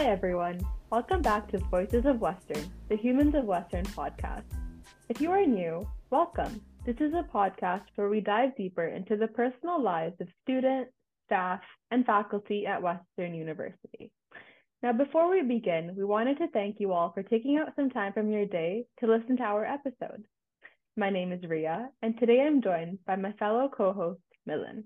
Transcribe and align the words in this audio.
Hi, 0.00 0.06
everyone. 0.06 0.58
Welcome 0.88 1.20
back 1.20 1.48
to 1.48 1.58
Voices 1.58 2.06
of 2.06 2.22
Western, 2.22 2.64
the 2.88 2.96
Humans 2.96 3.34
of 3.34 3.44
Western 3.44 3.84
podcast. 3.84 4.44
If 5.10 5.20
you 5.20 5.30
are 5.30 5.44
new, 5.44 5.86
welcome. 6.08 6.58
This 6.86 6.96
is 7.00 7.12
a 7.12 7.28
podcast 7.30 7.82
where 7.96 8.08
we 8.08 8.22
dive 8.22 8.56
deeper 8.56 8.86
into 8.86 9.18
the 9.18 9.26
personal 9.26 9.78
lives 9.78 10.18
of 10.18 10.28
students, 10.42 10.90
staff, 11.26 11.60
and 11.90 12.06
faculty 12.06 12.64
at 12.66 12.80
Western 12.80 13.34
University. 13.34 14.10
Now, 14.82 14.94
before 14.94 15.28
we 15.28 15.42
begin, 15.42 15.94
we 15.94 16.04
wanted 16.06 16.38
to 16.38 16.48
thank 16.48 16.80
you 16.80 16.94
all 16.94 17.12
for 17.12 17.22
taking 17.22 17.58
out 17.58 17.76
some 17.76 17.90
time 17.90 18.14
from 18.14 18.30
your 18.30 18.46
day 18.46 18.86
to 19.00 19.06
listen 19.06 19.36
to 19.36 19.42
our 19.42 19.66
episode. 19.66 20.24
My 20.96 21.10
name 21.10 21.30
is 21.30 21.44
Ria, 21.46 21.90
and 22.00 22.18
today 22.18 22.40
I'm 22.40 22.62
joined 22.62 23.00
by 23.06 23.16
my 23.16 23.32
fellow 23.32 23.68
co 23.68 23.92
host, 23.92 24.22
Milan. 24.46 24.84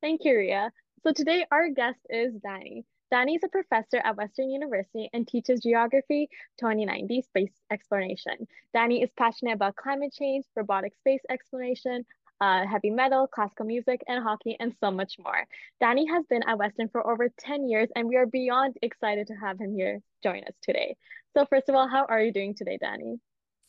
Thank 0.00 0.22
you, 0.24 0.34
Ria. 0.34 0.72
So 1.02 1.12
today 1.12 1.44
our 1.52 1.68
guest 1.68 1.98
is 2.08 2.32
Danny. 2.42 2.86
Danny 3.10 3.34
is 3.34 3.42
a 3.42 3.48
professor 3.48 3.98
at 4.04 4.16
Western 4.16 4.50
University 4.50 5.10
and 5.12 5.26
teaches 5.26 5.60
Geography 5.60 6.28
2090 6.60 7.22
Space 7.22 7.50
Exploration. 7.72 8.46
Danny 8.72 9.02
is 9.02 9.10
passionate 9.18 9.54
about 9.54 9.74
climate 9.74 10.14
change, 10.16 10.44
robotic 10.54 10.94
space 10.94 11.22
exploration, 11.28 12.06
uh, 12.40 12.64
heavy 12.64 12.90
metal, 12.90 13.26
classical 13.26 13.66
music, 13.66 14.00
and 14.06 14.22
hockey, 14.22 14.56
and 14.60 14.72
so 14.78 14.92
much 14.92 15.16
more. 15.18 15.44
Danny 15.80 16.06
has 16.06 16.24
been 16.30 16.44
at 16.46 16.56
Western 16.56 16.88
for 16.88 17.04
over 17.04 17.28
10 17.40 17.68
years, 17.68 17.88
and 17.96 18.06
we 18.06 18.14
are 18.14 18.26
beyond 18.26 18.76
excited 18.80 19.26
to 19.26 19.34
have 19.34 19.58
him 19.58 19.74
here 19.74 20.00
join 20.22 20.44
us 20.44 20.54
today. 20.62 20.96
So 21.36 21.44
first 21.46 21.68
of 21.68 21.74
all, 21.74 21.88
how 21.88 22.04
are 22.04 22.22
you 22.22 22.32
doing 22.32 22.54
today, 22.54 22.78
Danny? 22.80 23.18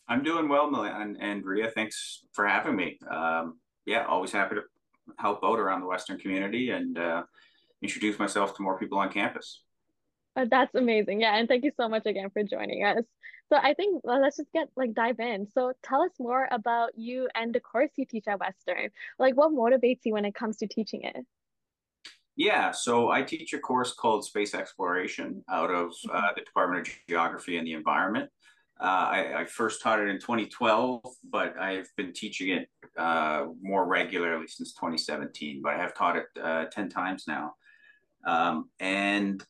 I'm 0.07 0.23
doing 0.23 0.49
well, 0.49 0.69
Milan 0.69 1.17
and 1.19 1.43
Ria. 1.43 1.71
Thanks 1.71 2.21
for 2.33 2.45
having 2.45 2.75
me. 2.75 2.99
Um, 3.09 3.59
yeah, 3.87 4.05
always 4.05 4.31
happy 4.31 4.55
to 4.55 4.61
help 5.17 5.43
out 5.43 5.59
around 5.59 5.81
the 5.81 5.87
Western 5.87 6.19
community 6.19 6.69
and 6.69 6.97
uh, 6.97 7.23
introduce 7.81 8.19
myself 8.19 8.55
to 8.55 8.63
more 8.63 8.77
people 8.77 8.97
on 8.97 9.11
campus. 9.11 9.63
Oh, 10.35 10.45
that's 10.49 10.73
amazing. 10.75 11.21
Yeah, 11.21 11.35
and 11.35 11.47
thank 11.47 11.63
you 11.63 11.71
so 11.75 11.89
much 11.89 12.05
again 12.05 12.29
for 12.29 12.43
joining 12.43 12.83
us. 12.85 13.03
So 13.51 13.57
I 13.61 13.73
think 13.73 14.01
well, 14.05 14.21
let's 14.21 14.37
just 14.37 14.51
get 14.53 14.69
like 14.77 14.93
dive 14.93 15.19
in. 15.19 15.45
So 15.53 15.73
tell 15.83 16.01
us 16.03 16.11
more 16.19 16.47
about 16.51 16.91
you 16.95 17.27
and 17.35 17.53
the 17.53 17.59
course 17.59 17.91
you 17.97 18.05
teach 18.05 18.27
at 18.27 18.39
Western. 18.39 18.89
Like 19.19 19.35
what 19.35 19.51
motivates 19.51 19.99
you 20.05 20.13
when 20.13 20.23
it 20.23 20.33
comes 20.33 20.57
to 20.57 20.67
teaching 20.67 21.01
it? 21.03 21.25
Yeah, 22.37 22.71
so 22.71 23.09
I 23.09 23.23
teach 23.23 23.53
a 23.53 23.59
course 23.59 23.93
called 23.93 24.23
Space 24.23 24.55
Exploration 24.55 25.43
out 25.49 25.69
of 25.69 25.91
uh, 26.09 26.13
mm-hmm. 26.13 26.27
the 26.37 26.41
Department 26.45 26.87
of 26.87 26.93
Geography 27.09 27.57
and 27.57 27.67
the 27.67 27.73
Environment. 27.73 28.29
Uh, 28.79 28.83
I, 29.11 29.41
I, 29.41 29.45
first 29.45 29.83
taught 29.83 29.99
it 29.99 30.07
in 30.07 30.15
2012, 30.15 31.03
but 31.29 31.55
I've 31.59 31.87
been 31.97 32.13
teaching 32.13 32.49
it 32.49 32.67
uh, 32.97 33.45
more 33.61 33.85
regularly 33.85 34.47
since 34.47 34.73
2017. 34.73 35.61
But 35.61 35.75
I 35.75 35.77
have 35.77 35.93
taught 35.93 36.15
it 36.15 36.25
uh, 36.41 36.65
10 36.71 36.89
times 36.89 37.25
now. 37.27 37.53
Um, 38.25 38.69
and 38.79 39.43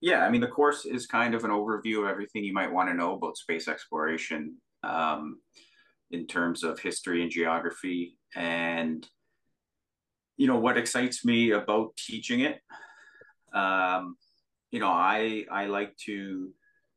yeah, 0.00 0.24
I 0.24 0.30
mean, 0.30 0.40
the 0.40 0.48
course 0.48 0.84
is 0.84 1.06
kind 1.06 1.34
of 1.34 1.44
an 1.44 1.50
overview 1.50 2.02
of 2.02 2.10
everything 2.10 2.44
you 2.44 2.52
might 2.52 2.72
want 2.72 2.88
to 2.88 2.94
know 2.94 3.14
about 3.14 3.38
space 3.38 3.68
exploration 3.68 4.56
um, 4.82 5.38
in 6.10 6.26
terms 6.26 6.62
of 6.62 6.78
history 6.78 7.22
and 7.22 7.30
geography. 7.30 8.18
And, 8.36 9.06
you 10.36 10.46
know, 10.46 10.58
what 10.58 10.76
excites 10.76 11.24
me 11.24 11.52
about 11.52 11.96
teaching 11.96 12.40
it, 12.40 12.60
um, 13.54 14.16
you 14.70 14.80
know, 14.80 14.90
I, 14.90 15.46
I 15.50 15.66
like 15.66 15.96
to 16.04 16.50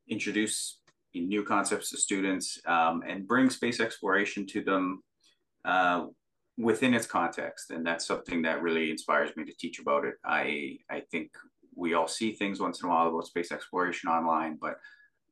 introduce 0.08 0.80
new 1.14 1.42
concepts 1.44 1.90
to 1.90 1.96
students 1.96 2.60
um, 2.66 3.02
and 3.06 3.26
bring 3.26 3.50
space 3.50 3.80
exploration 3.80 4.46
to 4.48 4.62
them 4.62 5.02
uh, 5.64 6.06
within 6.58 6.92
its 6.92 7.06
context 7.06 7.70
and 7.70 7.86
that's 7.86 8.06
something 8.06 8.42
that 8.42 8.62
really 8.62 8.90
inspires 8.90 9.30
me 9.36 9.44
to 9.44 9.54
teach 9.58 9.78
about 9.78 10.04
it. 10.04 10.14
I 10.24 10.78
i 10.90 11.00
think 11.10 11.30
we 11.74 11.94
all 11.94 12.08
see 12.08 12.32
things 12.32 12.60
once 12.60 12.82
in 12.82 12.86
a 12.86 12.90
while 12.90 13.08
about 13.08 13.26
space 13.26 13.52
exploration 13.52 14.10
online 14.10 14.58
but 14.60 14.76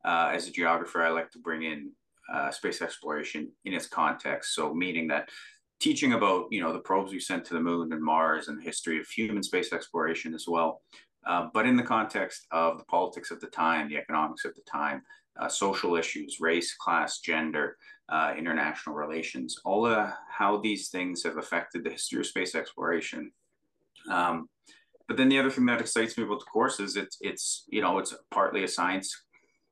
uh, 0.05 0.31
as 0.33 0.47
a 0.47 0.53
geographer 0.53 1.03
i 1.03 1.11
like 1.11 1.31
to 1.33 1.41
bring 1.41 1.62
in 1.65 1.91
uh, 2.33 2.50
space 2.50 2.83
exploration 2.83 3.53
in 3.65 3.73
its 3.73 3.87
context. 3.87 4.55
So 4.55 4.75
meaning 4.75 5.06
that 5.09 5.28
teaching 5.81 6.15
about 6.15 6.47
you 6.50 6.61
know 6.61 6.73
the 6.73 6.81
probes 6.81 7.12
we 7.12 7.21
sent 7.21 7.45
to 7.45 7.55
the 7.55 7.61
moon 7.61 7.93
and 7.93 8.03
mars 8.03 8.49
and 8.49 8.59
the 8.59 8.65
history 8.65 8.99
of 8.99 9.06
human 9.09 9.43
space 9.43 9.73
exploration 9.73 10.34
as 10.34 10.47
well 10.49 10.81
uh, 11.27 11.49
but 11.53 11.67
in 11.67 11.77
the 11.77 11.83
context 11.83 12.47
of 12.50 12.79
the 12.79 12.84
politics 12.84 13.31
of 13.31 13.41
the 13.41 13.47
time 13.49 13.89
the 13.89 13.97
economics 13.97 14.45
of 14.45 14.55
the 14.55 14.62
time 14.62 15.03
uh, 15.41 15.49
social 15.49 15.97
issues 15.97 16.39
race 16.41 16.75
class 16.75 17.21
gender 17.21 17.77
uh, 18.09 18.35
international 18.39 18.95
relations, 18.95 19.59
all 19.65 19.87
of 19.87 20.11
how 20.31 20.59
these 20.59 20.89
things 20.89 21.23
have 21.25 21.39
affected 21.39 21.85
the 21.85 21.91
history 21.91 22.21
of 22.21 22.27
space 22.27 22.55
exploration. 22.55 23.33
Um, 24.11 24.49
but 25.09 25.17
then 25.17 25.29
the 25.29 25.39
other 25.39 25.51
thing 25.51 25.67
that 25.67 25.81
excites 25.81 26.17
me 26.17 26.25
about 26.25 26.41
the 26.41 26.47
course 26.47 26.81
is 26.81 26.97
it's 26.97 27.19
it's 27.21 27.65
you 27.69 27.81
know 27.81 27.99
it's 27.99 28.15
partly 28.31 28.65
a 28.65 28.69
science 28.69 29.15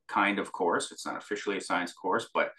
kind 0.08 0.38
of 0.38 0.52
course. 0.52 0.92
It's 0.92 1.06
not 1.06 1.16
officially 1.16 1.56
a 1.56 1.60
science 1.60 1.92
course, 1.92 2.28
but 2.34 2.52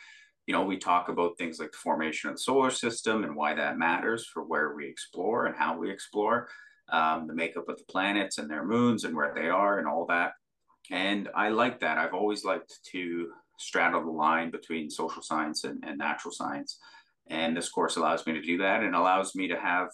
you 0.47 0.53
know 0.53 0.63
we 0.63 0.77
talk 0.77 1.09
about 1.09 1.37
things 1.37 1.59
like 1.59 1.71
the 1.71 1.77
formation 1.77 2.29
of 2.29 2.35
the 2.35 2.41
solar 2.41 2.71
system 2.71 3.23
and 3.23 3.35
why 3.35 3.53
that 3.53 3.77
matters 3.77 4.25
for 4.25 4.43
where 4.43 4.75
we 4.75 4.87
explore 4.87 5.45
and 5.45 5.55
how 5.55 5.77
we 5.77 5.89
explore, 5.89 6.47
um, 6.89 7.27
the 7.27 7.35
makeup 7.35 7.67
of 7.69 7.77
the 7.77 7.85
planets 7.85 8.37
and 8.37 8.49
their 8.49 8.65
moons 8.65 9.03
and 9.03 9.15
where 9.15 9.33
they 9.33 9.49
are 9.49 9.79
and 9.79 9.87
all 9.87 10.05
that. 10.07 10.33
And 10.91 11.29
I 11.35 11.49
like 11.49 11.79
that. 11.79 11.97
I've 11.97 12.13
always 12.13 12.43
liked 12.45 12.83
to 12.91 13.29
straddle 13.57 14.03
the 14.03 14.11
line 14.11 14.51
between 14.51 14.89
social 14.89 15.21
science 15.21 15.63
and, 15.63 15.83
and 15.85 15.97
natural 15.97 16.31
science. 16.31 16.77
And 17.27 17.55
this 17.55 17.69
course 17.69 17.95
allows 17.95 18.25
me 18.27 18.33
to 18.33 18.41
do 18.41 18.57
that 18.59 18.83
and 18.83 18.95
allows 18.95 19.35
me 19.35 19.47
to 19.47 19.59
have, 19.59 19.89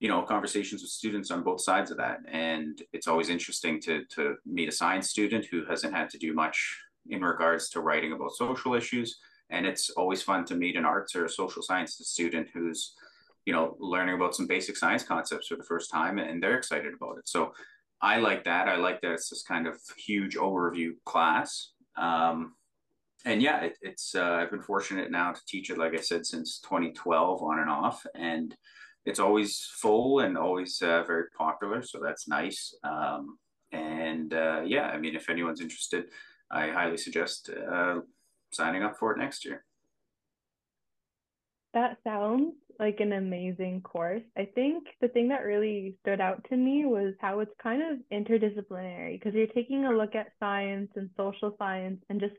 you 0.00 0.08
know, 0.08 0.22
conversations 0.22 0.82
with 0.82 0.90
students 0.90 1.30
on 1.30 1.42
both 1.42 1.60
sides 1.62 1.90
of 1.90 1.96
that. 1.98 2.18
And 2.30 2.80
it's 2.92 3.08
always 3.08 3.30
interesting 3.30 3.80
to, 3.82 4.04
to 4.16 4.36
meet 4.44 4.68
a 4.68 4.72
science 4.72 5.08
student 5.08 5.46
who 5.50 5.64
hasn't 5.64 5.94
had 5.94 6.10
to 6.10 6.18
do 6.18 6.34
much 6.34 6.78
in 7.08 7.22
regards 7.22 7.70
to 7.70 7.80
writing 7.80 8.12
about 8.12 8.32
social 8.32 8.74
issues. 8.74 9.18
And 9.50 9.66
it's 9.66 9.90
always 9.90 10.22
fun 10.22 10.44
to 10.46 10.54
meet 10.54 10.76
an 10.76 10.84
arts 10.84 11.14
or 11.14 11.24
a 11.24 11.30
social 11.30 11.62
sciences 11.62 12.08
student 12.08 12.48
who's, 12.52 12.94
you 13.46 13.52
know, 13.52 13.76
learning 13.78 14.14
about 14.14 14.34
some 14.34 14.46
basic 14.46 14.76
science 14.76 15.02
concepts 15.02 15.48
for 15.48 15.56
the 15.56 15.64
first 15.64 15.90
time 15.90 16.18
and 16.18 16.42
they're 16.42 16.58
excited 16.58 16.92
about 16.94 17.18
it. 17.18 17.28
So 17.28 17.52
I 18.04 18.18
like 18.18 18.44
that. 18.44 18.68
I 18.68 18.76
like 18.76 19.00
that 19.00 19.12
it's 19.12 19.30
this 19.30 19.42
kind 19.42 19.66
of 19.66 19.80
huge 19.96 20.36
overview 20.36 20.90
class. 21.06 21.72
Um, 21.96 22.52
and 23.24 23.40
yeah, 23.40 23.62
it, 23.62 23.78
it's 23.80 24.14
uh, 24.14 24.40
I've 24.42 24.50
been 24.50 24.60
fortunate 24.60 25.10
now 25.10 25.32
to 25.32 25.40
teach 25.48 25.70
it, 25.70 25.78
like 25.78 25.94
I 25.94 26.02
said, 26.02 26.26
since 26.26 26.60
2012 26.60 27.42
on 27.42 27.60
and 27.60 27.70
off, 27.70 28.04
and 28.14 28.54
it's 29.06 29.18
always 29.18 29.66
full 29.80 30.20
and 30.20 30.36
always 30.36 30.82
uh, 30.82 31.02
very 31.04 31.30
popular. 31.38 31.82
So 31.82 31.98
that's 32.04 32.28
nice. 32.28 32.74
Um, 32.84 33.38
and 33.72 34.34
uh, 34.34 34.60
yeah, 34.66 34.88
I 34.88 34.98
mean, 34.98 35.16
if 35.16 35.30
anyone's 35.30 35.62
interested, 35.62 36.04
I 36.50 36.68
highly 36.68 36.98
suggest 36.98 37.48
uh, 37.48 38.00
signing 38.52 38.82
up 38.82 38.98
for 38.98 39.12
it 39.12 39.18
next 39.18 39.46
year. 39.46 39.64
That 41.72 41.96
sounds 42.04 42.52
like 42.78 43.00
an 43.00 43.12
amazing 43.12 43.80
course. 43.82 44.22
I 44.36 44.48
think 44.54 44.84
the 45.00 45.08
thing 45.08 45.28
that 45.28 45.44
really 45.44 45.96
stood 46.02 46.20
out 46.20 46.44
to 46.50 46.56
me 46.56 46.84
was 46.84 47.14
how 47.20 47.40
it's 47.40 47.52
kind 47.62 47.82
of 47.82 47.98
interdisciplinary 48.12 49.18
because 49.18 49.34
you're 49.34 49.46
taking 49.48 49.84
a 49.84 49.96
look 49.96 50.14
at 50.14 50.32
science 50.40 50.90
and 50.96 51.10
social 51.16 51.54
science 51.58 52.00
and 52.08 52.20
just 52.20 52.34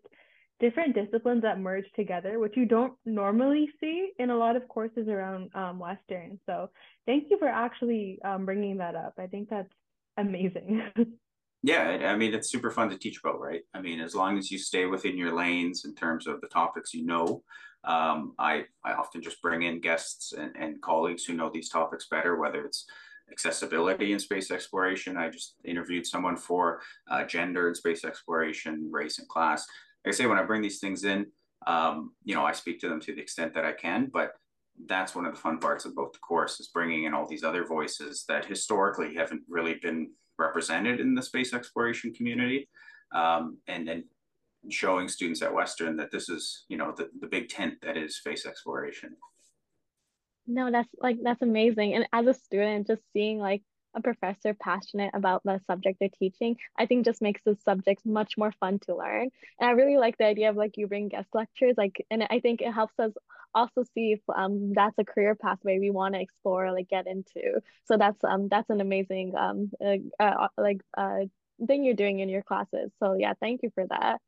different 0.59 0.95
disciplines 0.95 1.41
that 1.41 1.59
merge 1.59 1.85
together, 1.95 2.39
which 2.39 2.55
you 2.55 2.65
don't 2.65 2.93
normally 3.05 3.67
see 3.79 4.11
in 4.19 4.29
a 4.29 4.37
lot 4.37 4.55
of 4.55 4.67
courses 4.67 5.07
around 5.07 5.49
um, 5.53 5.79
Western. 5.79 6.39
So 6.45 6.69
thank 7.05 7.25
you 7.29 7.37
for 7.37 7.47
actually 7.47 8.19
um, 8.23 8.45
bringing 8.45 8.77
that 8.77 8.95
up. 8.95 9.15
I 9.17 9.27
think 9.27 9.49
that's 9.49 9.71
amazing. 10.17 10.81
yeah, 11.65 12.11
I 12.11 12.15
mean, 12.15 12.33
it's 12.33 12.51
super 12.51 12.71
fun 12.71 12.89
to 12.89 12.97
teach 12.97 13.19
about, 13.19 13.39
right? 13.39 13.61
I 13.73 13.81
mean, 13.81 13.99
as 13.99 14.15
long 14.15 14.37
as 14.37 14.51
you 14.51 14.57
stay 14.57 14.85
within 14.85 15.17
your 15.17 15.35
lanes 15.35 15.85
in 15.85 15.95
terms 15.95 16.27
of 16.27 16.41
the 16.41 16.47
topics 16.47 16.93
you 16.93 17.05
know. 17.05 17.43
Um, 17.83 18.33
I, 18.39 18.63
I 18.83 18.93
often 18.93 19.21
just 19.21 19.41
bring 19.43 19.61
in 19.61 19.79
guests 19.79 20.33
and, 20.33 20.51
and 20.59 20.81
colleagues 20.81 21.23
who 21.23 21.33
know 21.33 21.51
these 21.53 21.69
topics 21.69 22.07
better, 22.09 22.35
whether 22.35 22.65
it's 22.65 22.85
accessibility 23.31 24.11
in 24.11 24.19
space 24.19 24.49
exploration. 24.49 25.17
I 25.17 25.29
just 25.29 25.55
interviewed 25.63 26.07
someone 26.07 26.35
for 26.35 26.81
uh, 27.11 27.25
gender 27.25 27.67
and 27.67 27.77
space 27.77 28.03
exploration, 28.03 28.89
race 28.91 29.19
and 29.19 29.27
class 29.27 29.67
like 30.05 30.13
I 30.13 30.17
say, 30.17 30.27
when 30.27 30.37
I 30.37 30.43
bring 30.43 30.61
these 30.61 30.79
things 30.79 31.03
in, 31.03 31.25
um, 31.65 32.13
you 32.23 32.35
know, 32.35 32.45
I 32.45 32.51
speak 32.51 32.79
to 32.81 32.89
them 32.89 33.01
to 33.01 33.15
the 33.15 33.21
extent 33.21 33.53
that 33.55 33.65
I 33.65 33.71
can, 33.71 34.09
but 34.13 34.33
that's 34.85 35.15
one 35.15 35.25
of 35.25 35.33
the 35.33 35.39
fun 35.39 35.57
parts 35.57 35.85
of 35.85 35.95
both 35.95 36.13
the 36.13 36.19
course 36.19 36.59
is 36.59 36.67
bringing 36.67 37.05
in 37.05 37.13
all 37.13 37.27
these 37.27 37.43
other 37.43 37.65
voices 37.65 38.25
that 38.27 38.45
historically 38.45 39.15
haven't 39.15 39.41
really 39.49 39.75
been 39.81 40.11
represented 40.37 40.99
in 40.99 41.15
the 41.15 41.21
space 41.21 41.53
exploration 41.53 42.13
community. 42.13 42.69
Um, 43.13 43.57
and 43.67 43.87
then 43.87 44.03
showing 44.69 45.07
students 45.07 45.41
at 45.41 45.53
Western 45.53 45.95
that 45.97 46.11
this 46.11 46.27
is, 46.27 46.65
you 46.69 46.77
know, 46.77 46.93
the, 46.97 47.09
the 47.21 47.27
big 47.27 47.49
tent 47.49 47.75
that 47.83 47.97
is 47.97 48.17
space 48.17 48.45
exploration. 48.45 49.15
No, 50.47 50.71
that's 50.71 50.89
like, 50.99 51.17
that's 51.23 51.41
amazing. 51.41 51.93
And 51.93 52.07
as 52.13 52.27
a 52.27 52.33
student, 52.33 52.87
just 52.87 53.01
seeing 53.13 53.39
like 53.39 53.61
a 53.95 54.01
professor 54.01 54.53
passionate 54.53 55.11
about 55.13 55.41
the 55.45 55.59
subject 55.67 55.97
they're 55.99 56.09
teaching, 56.19 56.57
I 56.77 56.85
think 56.85 57.05
just 57.05 57.21
makes 57.21 57.41
the 57.45 57.57
subject 57.63 58.05
much 58.05 58.33
more 58.37 58.51
fun 58.59 58.79
to 58.79 58.95
learn. 58.95 59.29
And 59.59 59.69
I 59.69 59.71
really 59.71 59.97
like 59.97 60.17
the 60.17 60.25
idea 60.25 60.49
of 60.49 60.55
like 60.55 60.77
you 60.77 60.87
bring 60.87 61.09
guest 61.09 61.29
lectures, 61.33 61.75
like, 61.77 62.05
and 62.11 62.23
I 62.29 62.39
think 62.39 62.61
it 62.61 62.73
helps 62.73 62.99
us 62.99 63.11
also 63.55 63.83
see 63.95 64.11
if 64.11 64.19
um 64.35 64.73
that's 64.73 64.97
a 64.99 65.05
career 65.05 65.33
pathway 65.33 65.79
we 65.79 65.89
want 65.89 66.13
to 66.13 66.21
explore, 66.21 66.71
like 66.71 66.89
get 66.89 67.07
into. 67.07 67.61
So 67.85 67.97
that's 67.97 68.23
um 68.23 68.49
that's 68.49 68.69
an 68.69 68.81
amazing 68.81 69.35
um 69.35 69.71
uh, 69.83 70.23
uh, 70.23 70.47
like 70.57 70.81
uh 70.97 71.21
thing 71.67 71.83
you're 71.83 71.95
doing 71.95 72.19
in 72.19 72.29
your 72.29 72.43
classes. 72.43 72.91
So 73.01 73.15
yeah, 73.17 73.33
thank 73.39 73.63
you 73.63 73.71
for 73.73 73.85
that. 73.87 74.19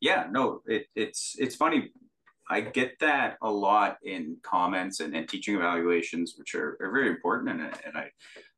Yeah, 0.00 0.26
no, 0.30 0.62
it, 0.66 0.86
it's 0.94 1.36
it's 1.38 1.56
funny. 1.56 1.92
I 2.50 2.62
get 2.62 2.98
that 3.00 3.36
a 3.42 3.50
lot 3.50 3.98
in 4.02 4.38
comments 4.42 5.00
and, 5.00 5.14
and 5.14 5.28
teaching 5.28 5.54
evaluations, 5.54 6.34
which 6.38 6.54
are, 6.54 6.78
are 6.80 6.90
very 6.90 7.10
important. 7.10 7.50
And, 7.50 7.60
and 7.84 7.94
I, 7.94 8.10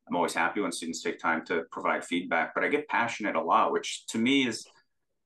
I'm 0.07 0.15
always 0.15 0.33
happy 0.33 0.61
when 0.61 0.71
students 0.71 1.01
take 1.01 1.19
time 1.19 1.43
to 1.47 1.63
provide 1.71 2.05
feedback, 2.05 2.53
but 2.55 2.63
I 2.63 2.69
get 2.69 2.87
passionate 2.87 3.35
a 3.35 3.41
lot, 3.41 3.73
which 3.73 4.05
to 4.07 4.17
me 4.17 4.47
is 4.47 4.65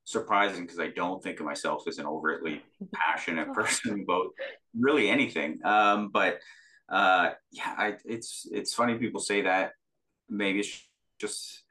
surprising 0.05 0.63
because 0.63 0.79
I 0.79 0.87
don't 0.87 1.21
think 1.21 1.39
of 1.39 1.45
myself 1.45 1.87
as 1.87 1.97
an 1.97 2.05
overtly 2.05 2.61
passionate 2.93 3.51
person 3.53 3.99
about 4.09 4.27
really 4.79 5.09
anything. 5.09 5.59
Um, 5.65 6.09
but 6.13 6.39
uh, 6.87 7.31
yeah, 7.51 7.73
I, 7.77 7.93
it's 8.05 8.47
it's 8.51 8.73
funny 8.73 8.95
people 8.95 9.19
say 9.19 9.41
that. 9.41 9.71
Maybe 10.29 10.59
it's 10.59 10.81
just 11.19 11.63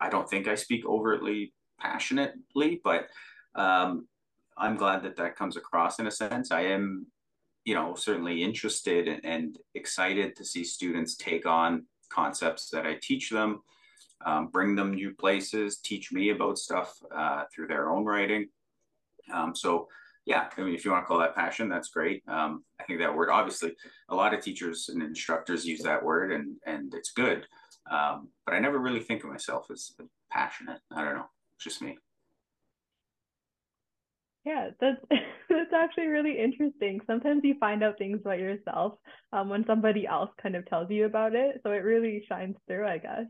I 0.00 0.08
don't 0.08 0.28
think 0.28 0.48
I 0.48 0.54
speak 0.54 0.84
overtly 0.86 1.54
passionately, 1.78 2.80
but 2.82 3.08
um, 3.54 4.08
I'm 4.56 4.76
glad 4.76 5.02
that 5.02 5.16
that 5.16 5.36
comes 5.36 5.56
across 5.56 5.98
in 5.98 6.06
a 6.06 6.10
sense. 6.10 6.50
I 6.50 6.62
am, 6.62 7.06
you 7.64 7.74
know, 7.74 7.94
certainly 7.94 8.42
interested 8.42 9.08
and, 9.08 9.24
and 9.24 9.58
excited 9.74 10.36
to 10.36 10.44
see 10.44 10.64
students 10.64 11.16
take 11.16 11.46
on 11.46 11.86
concepts 12.10 12.70
that 12.70 12.86
I 12.86 12.98
teach 13.00 13.30
them 13.30 13.60
um, 14.24 14.48
bring 14.48 14.74
them 14.74 14.94
new 14.94 15.14
places, 15.14 15.78
teach 15.78 16.12
me 16.12 16.30
about 16.30 16.58
stuff 16.58 16.94
uh, 17.14 17.44
through 17.54 17.68
their 17.68 17.90
own 17.90 18.04
writing. 18.04 18.48
Um, 19.32 19.54
so 19.54 19.88
yeah, 20.26 20.48
I 20.56 20.62
mean, 20.62 20.74
if 20.74 20.84
you 20.84 20.90
want 20.90 21.04
to 21.04 21.06
call 21.06 21.18
that 21.18 21.34
passion, 21.34 21.68
that's 21.68 21.90
great. 21.90 22.22
Um, 22.26 22.64
I 22.80 22.84
think 22.84 23.00
that 23.00 23.14
word, 23.14 23.28
obviously, 23.28 23.74
a 24.08 24.14
lot 24.14 24.32
of 24.32 24.40
teachers 24.40 24.88
and 24.88 25.02
instructors 25.02 25.66
use 25.66 25.82
that 25.82 26.02
word, 26.02 26.32
and 26.32 26.56
and 26.66 26.94
it's 26.94 27.12
good. 27.12 27.46
Um, 27.90 28.28
but 28.46 28.54
I 28.54 28.58
never 28.58 28.78
really 28.78 29.00
think 29.00 29.22
of 29.22 29.30
myself 29.30 29.66
as 29.70 29.92
passionate. 30.30 30.80
I 30.90 31.04
don't 31.04 31.16
know, 31.16 31.26
it's 31.56 31.64
just 31.64 31.82
me. 31.82 31.98
Yeah, 34.46 34.70
that's 34.80 35.00
that's 35.50 35.72
actually 35.74 36.06
really 36.06 36.38
interesting. 36.38 37.00
Sometimes 37.06 37.42
you 37.44 37.56
find 37.60 37.84
out 37.84 37.98
things 37.98 38.20
about 38.20 38.38
yourself 38.38 38.94
um, 39.32 39.50
when 39.50 39.66
somebody 39.66 40.06
else 40.06 40.30
kind 40.42 40.56
of 40.56 40.66
tells 40.66 40.90
you 40.90 41.04
about 41.04 41.34
it, 41.34 41.60
so 41.62 41.70
it 41.70 41.84
really 41.84 42.24
shines 42.28 42.56
through, 42.66 42.86
I 42.86 42.98
guess. 42.98 43.26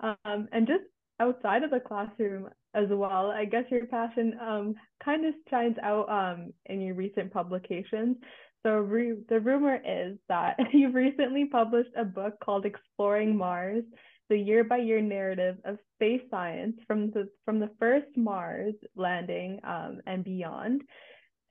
Um, 0.00 0.48
and 0.52 0.66
just 0.66 0.84
outside 1.20 1.62
of 1.62 1.70
the 1.70 1.80
classroom 1.80 2.48
as 2.74 2.88
well, 2.90 3.30
I 3.30 3.44
guess 3.44 3.64
your 3.70 3.86
passion 3.86 4.36
um, 4.40 4.74
kind 5.04 5.24
of 5.24 5.34
shines 5.48 5.76
out 5.82 6.08
um, 6.08 6.52
in 6.66 6.80
your 6.80 6.94
recent 6.94 7.32
publications. 7.32 8.16
So 8.64 8.78
re- 8.78 9.22
the 9.28 9.40
rumor 9.40 9.76
is 9.76 10.16
that 10.28 10.56
you've 10.72 10.94
recently 10.94 11.46
published 11.46 11.90
a 11.96 12.04
book 12.04 12.34
called 12.42 12.66
Exploring 12.66 13.36
Mars, 13.36 13.84
the 14.30 14.38
year-by-year 14.38 15.02
narrative 15.02 15.56
of 15.64 15.78
space 15.94 16.22
science 16.30 16.76
from 16.86 17.10
the 17.10 17.28
from 17.44 17.60
the 17.60 17.70
first 17.78 18.06
Mars 18.16 18.74
landing 18.96 19.60
um, 19.64 20.00
and 20.06 20.24
beyond. 20.24 20.82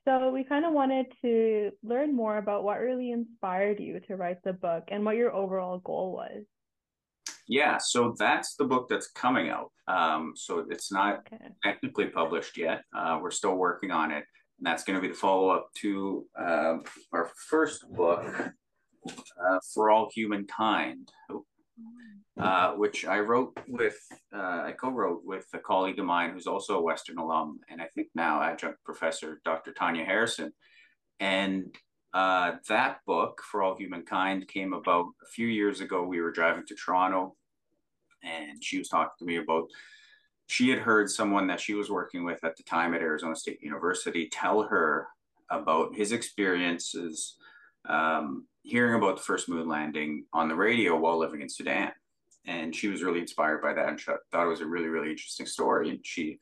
So 0.06 0.30
we 0.30 0.44
kind 0.44 0.66
of 0.66 0.72
wanted 0.72 1.06
to 1.22 1.70
learn 1.82 2.14
more 2.14 2.36
about 2.36 2.64
what 2.64 2.80
really 2.80 3.10
inspired 3.12 3.80
you 3.80 4.00
to 4.00 4.16
write 4.16 4.42
the 4.44 4.52
book 4.52 4.84
and 4.88 5.04
what 5.04 5.16
your 5.16 5.32
overall 5.32 5.78
goal 5.78 6.12
was. 6.12 6.42
Yeah, 7.46 7.78
so 7.78 8.14
that's 8.18 8.56
the 8.56 8.64
book 8.64 8.88
that's 8.88 9.10
coming 9.10 9.50
out. 9.50 9.70
Um, 9.86 10.32
so 10.34 10.64
it's 10.70 10.90
not 10.90 11.20
okay. 11.32 11.48
technically 11.62 12.06
published 12.06 12.56
yet. 12.56 12.82
Uh, 12.96 13.18
we're 13.20 13.30
still 13.30 13.56
working 13.56 13.90
on 13.90 14.10
it, 14.10 14.24
and 14.58 14.66
that's 14.66 14.84
going 14.84 14.96
to 14.96 15.02
be 15.02 15.08
the 15.08 15.18
follow 15.18 15.50
up 15.50 15.68
to 15.80 16.26
uh, 16.38 16.78
our 17.12 17.30
first 17.48 17.84
book, 17.90 18.24
uh, 19.06 19.58
For 19.74 19.90
All 19.90 20.08
Humankind, 20.14 21.10
uh, 22.40 22.72
which 22.72 23.04
I 23.04 23.20
wrote 23.20 23.52
with, 23.68 23.98
uh, 24.34 24.38
I 24.38 24.74
co 24.80 24.90
wrote 24.90 25.20
with 25.24 25.46
a 25.52 25.58
colleague 25.58 25.98
of 25.98 26.06
mine 26.06 26.30
who's 26.32 26.46
also 26.46 26.78
a 26.78 26.82
Western 26.82 27.18
alum, 27.18 27.60
and 27.68 27.80
I 27.82 27.88
think 27.94 28.08
now 28.14 28.42
adjunct 28.42 28.82
professor, 28.84 29.40
Dr. 29.44 29.72
Tanya 29.72 30.04
Harrison. 30.04 30.52
And 31.20 31.74
uh, 32.14 32.52
that 32.68 33.00
book, 33.06 33.42
For 33.50 33.62
All 33.62 33.76
Humankind, 33.76 34.46
came 34.46 34.72
about 34.72 35.06
a 35.22 35.26
few 35.26 35.48
years 35.48 35.80
ago. 35.80 36.04
We 36.04 36.20
were 36.20 36.30
driving 36.30 36.64
to 36.66 36.74
Toronto, 36.76 37.34
and 38.22 38.62
she 38.62 38.78
was 38.78 38.88
talking 38.88 39.12
to 39.18 39.24
me 39.24 39.36
about 39.36 39.68
she 40.46 40.70
had 40.70 40.78
heard 40.78 41.10
someone 41.10 41.48
that 41.48 41.60
she 41.60 41.74
was 41.74 41.90
working 41.90 42.24
with 42.24 42.44
at 42.44 42.56
the 42.56 42.62
time 42.62 42.94
at 42.94 43.00
Arizona 43.00 43.34
State 43.34 43.62
University 43.62 44.28
tell 44.28 44.62
her 44.62 45.08
about 45.50 45.96
his 45.96 46.12
experiences 46.12 47.36
um, 47.88 48.46
hearing 48.62 48.94
about 48.94 49.16
the 49.16 49.22
first 49.22 49.48
moon 49.48 49.68
landing 49.68 50.24
on 50.32 50.48
the 50.48 50.54
radio 50.54 50.96
while 50.96 51.18
living 51.18 51.40
in 51.40 51.48
Sudan. 51.48 51.92
And 52.46 52.76
she 52.76 52.88
was 52.88 53.02
really 53.02 53.20
inspired 53.20 53.62
by 53.62 53.72
that 53.72 53.88
and 53.88 53.98
she 53.98 54.12
thought 54.30 54.46
it 54.46 54.48
was 54.48 54.60
a 54.60 54.66
really, 54.66 54.88
really 54.88 55.10
interesting 55.10 55.46
story. 55.46 55.90
And 55.90 56.04
she 56.04 56.38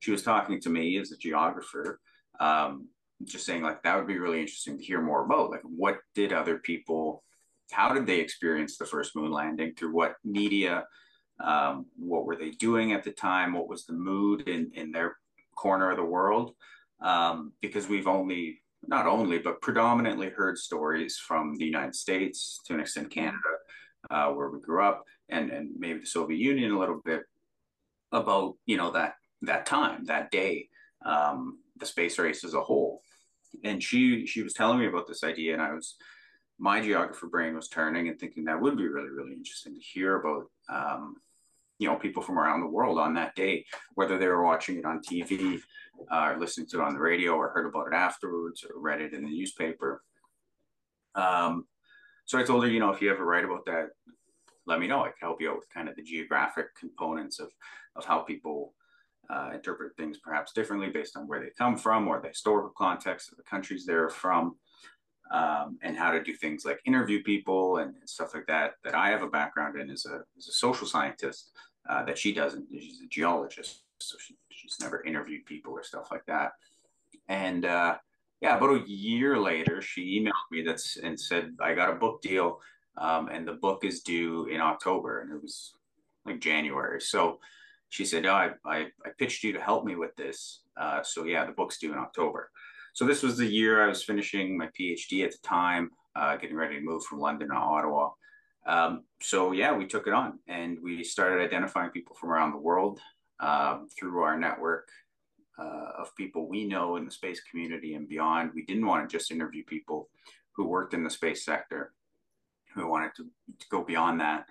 she 0.00 0.10
was 0.10 0.22
talking 0.22 0.60
to 0.62 0.68
me 0.68 0.98
as 0.98 1.12
a 1.12 1.16
geographer 1.16 2.00
um, 2.40 2.88
just 3.24 3.46
saying 3.46 3.62
like 3.62 3.82
that 3.82 3.96
would 3.96 4.06
be 4.06 4.18
really 4.18 4.40
interesting 4.40 4.78
to 4.78 4.84
hear 4.84 5.00
more 5.00 5.24
about. 5.24 5.50
Like 5.50 5.62
what 5.62 5.98
did 6.14 6.32
other 6.32 6.58
people 6.58 7.22
how 7.70 7.94
did 7.94 8.06
they 8.06 8.20
experience 8.20 8.76
the 8.76 8.84
first 8.84 9.16
moon 9.16 9.30
landing? 9.30 9.74
Through 9.74 9.94
what 9.94 10.16
media 10.24 10.84
um, 11.40 11.86
what 11.96 12.26
were 12.26 12.36
they 12.36 12.50
doing 12.50 12.92
at 12.92 13.02
the 13.02 13.10
time? 13.10 13.54
What 13.54 13.68
was 13.68 13.86
the 13.86 13.94
mood 13.94 14.48
in 14.48 14.70
in 14.74 14.92
their 14.92 15.16
corner 15.56 15.90
of 15.90 15.96
the 15.96 16.04
world? 16.04 16.54
Um, 17.00 17.52
because 17.60 17.88
we've 17.88 18.06
only 18.06 18.62
not 18.86 19.06
only 19.06 19.38
but 19.38 19.60
predominantly 19.60 20.28
heard 20.28 20.58
stories 20.58 21.16
from 21.16 21.56
the 21.56 21.64
united 21.64 21.94
states 21.94 22.60
to 22.66 22.74
an 22.74 22.80
extent 22.80 23.10
canada 23.10 23.38
uh, 24.10 24.28
where 24.28 24.50
we 24.50 24.60
grew 24.60 24.82
up 24.82 25.04
and 25.28 25.50
and 25.50 25.70
maybe 25.78 26.00
the 26.00 26.06
soviet 26.06 26.38
union 26.38 26.72
a 26.72 26.78
little 26.78 27.00
bit 27.04 27.22
about 28.10 28.54
you 28.66 28.76
know 28.76 28.90
that 28.90 29.14
that 29.40 29.66
time 29.66 30.04
that 30.04 30.30
day 30.30 30.68
um, 31.04 31.58
the 31.76 31.86
space 31.86 32.18
race 32.18 32.44
as 32.44 32.54
a 32.54 32.60
whole 32.60 33.01
and 33.64 33.82
she 33.82 34.26
she 34.26 34.42
was 34.42 34.54
telling 34.54 34.78
me 34.78 34.86
about 34.86 35.06
this 35.06 35.24
idea, 35.24 35.52
and 35.52 35.62
I 35.62 35.72
was 35.72 35.96
my 36.58 36.80
geographer 36.80 37.26
brain 37.26 37.54
was 37.54 37.68
turning 37.68 38.08
and 38.08 38.18
thinking 38.18 38.44
that 38.44 38.60
would 38.60 38.76
be 38.76 38.88
really 38.88 39.10
really 39.10 39.32
interesting 39.32 39.74
to 39.74 39.80
hear 39.80 40.16
about. 40.16 40.44
Um, 40.68 41.16
you 41.78 41.88
know, 41.88 41.96
people 41.96 42.22
from 42.22 42.38
around 42.38 42.60
the 42.60 42.66
world 42.66 42.96
on 42.96 43.14
that 43.14 43.34
day, 43.34 43.64
whether 43.94 44.16
they 44.16 44.28
were 44.28 44.44
watching 44.44 44.76
it 44.76 44.84
on 44.84 45.00
TV, 45.00 45.60
uh, 46.12 46.32
or 46.32 46.38
listening 46.38 46.68
to 46.68 46.78
it 46.78 46.84
on 46.84 46.94
the 46.94 47.00
radio, 47.00 47.32
or 47.32 47.48
heard 47.48 47.66
about 47.66 47.88
it 47.88 47.94
afterwards, 47.94 48.62
or 48.62 48.80
read 48.80 49.00
it 49.00 49.12
in 49.12 49.24
the 49.24 49.28
newspaper. 49.28 50.04
Um, 51.16 51.66
so 52.24 52.38
I 52.38 52.44
told 52.44 52.62
her, 52.62 52.70
you 52.70 52.78
know, 52.78 52.90
if 52.90 53.02
you 53.02 53.10
ever 53.10 53.24
write 53.24 53.44
about 53.44 53.64
that, 53.66 53.88
let 54.64 54.78
me 54.78 54.86
know. 54.86 55.00
I 55.00 55.08
can 55.08 55.14
help 55.20 55.40
you 55.40 55.50
out 55.50 55.56
with 55.56 55.68
kind 55.70 55.88
of 55.88 55.96
the 55.96 56.02
geographic 56.02 56.66
components 56.78 57.40
of 57.40 57.50
of 57.96 58.04
how 58.04 58.20
people 58.20 58.74
uh, 59.32 59.50
interpret 59.54 59.96
things 59.96 60.18
perhaps 60.18 60.52
differently 60.52 60.88
based 60.90 61.16
on 61.16 61.26
where 61.26 61.40
they 61.40 61.50
come 61.56 61.76
from 61.76 62.06
or 62.06 62.20
the 62.20 62.28
historical 62.28 62.72
context 62.76 63.30
of 63.30 63.38
the 63.38 63.42
countries 63.42 63.86
they're 63.86 64.10
from, 64.10 64.56
um, 65.30 65.78
and 65.82 65.96
how 65.96 66.10
to 66.10 66.22
do 66.22 66.34
things 66.34 66.64
like 66.64 66.80
interview 66.84 67.22
people 67.22 67.78
and, 67.78 67.94
and, 67.98 68.08
stuff 68.08 68.34
like 68.34 68.46
that. 68.46 68.74
That 68.84 68.94
I 68.94 69.08
have 69.08 69.22
a 69.22 69.28
background 69.28 69.80
in 69.80 69.88
as 69.90 70.04
a, 70.04 70.20
as 70.36 70.48
a 70.48 70.52
social 70.52 70.86
scientist 70.86 71.52
uh, 71.88 72.04
that 72.04 72.18
she 72.18 72.34
doesn't. 72.34 72.66
She's 72.78 73.00
a 73.00 73.06
geologist, 73.06 73.84
so 73.98 74.18
she, 74.18 74.36
she's 74.50 74.76
never 74.80 75.02
interviewed 75.04 75.46
people 75.46 75.72
or 75.72 75.82
stuff 75.82 76.10
like 76.10 76.26
that. 76.26 76.52
And 77.28 77.64
uh, 77.64 77.96
yeah, 78.42 78.56
about 78.56 78.82
a 78.82 78.90
year 78.90 79.38
later, 79.38 79.80
she 79.80 80.20
emailed 80.20 80.50
me 80.50 80.62
that's 80.62 80.98
and 80.98 81.18
said 81.18 81.56
I 81.58 81.74
got 81.74 81.90
a 81.90 81.94
book 81.94 82.20
deal, 82.20 82.60
um, 82.98 83.28
and 83.28 83.48
the 83.48 83.54
book 83.54 83.84
is 83.84 84.02
due 84.02 84.46
in 84.46 84.60
October, 84.60 85.20
and 85.20 85.32
it 85.32 85.40
was 85.40 85.72
like 86.26 86.40
January. 86.40 87.00
So 87.00 87.38
she 87.92 88.06
said, 88.06 88.24
oh, 88.24 88.32
I, 88.32 88.50
I, 88.64 88.78
I 89.04 89.10
pitched 89.18 89.44
you 89.44 89.52
to 89.52 89.60
help 89.60 89.84
me 89.84 89.96
with 89.96 90.16
this. 90.16 90.62
Uh, 90.80 91.02
so 91.02 91.24
yeah, 91.24 91.44
the 91.44 91.52
book's 91.52 91.76
due 91.76 91.92
in 91.92 91.98
October. 91.98 92.50
So 92.94 93.04
this 93.04 93.22
was 93.22 93.36
the 93.36 93.46
year 93.46 93.84
I 93.84 93.88
was 93.88 94.02
finishing 94.02 94.56
my 94.56 94.68
PhD 94.68 95.22
at 95.26 95.32
the 95.32 95.38
time, 95.42 95.90
uh, 96.16 96.36
getting 96.36 96.56
ready 96.56 96.76
to 96.76 96.80
move 96.80 97.04
from 97.04 97.20
London 97.20 97.48
to 97.48 97.54
Ottawa. 97.54 98.08
Um, 98.66 99.04
so 99.20 99.52
yeah, 99.52 99.76
we 99.76 99.86
took 99.86 100.06
it 100.06 100.14
on 100.14 100.38
and 100.48 100.78
we 100.82 101.04
started 101.04 101.44
identifying 101.44 101.90
people 101.90 102.16
from 102.18 102.30
around 102.30 102.52
the 102.52 102.58
world 102.58 102.98
um, 103.40 103.88
through 103.94 104.22
our 104.22 104.38
network 104.38 104.88
uh, 105.58 105.90
of 105.98 106.16
people 106.16 106.48
we 106.48 106.64
know 106.64 106.96
in 106.96 107.04
the 107.04 107.10
space 107.10 107.42
community 107.50 107.92
and 107.92 108.08
beyond. 108.08 108.52
We 108.54 108.64
didn't 108.64 108.86
want 108.86 109.06
to 109.06 109.18
just 109.18 109.30
interview 109.30 109.64
people 109.64 110.08
who 110.52 110.66
worked 110.66 110.94
in 110.94 111.04
the 111.04 111.10
space 111.10 111.44
sector, 111.44 111.92
We 112.74 112.84
wanted 112.84 113.14
to, 113.16 113.24
to 113.58 113.66
go 113.70 113.84
beyond 113.84 114.22
that. 114.22 114.46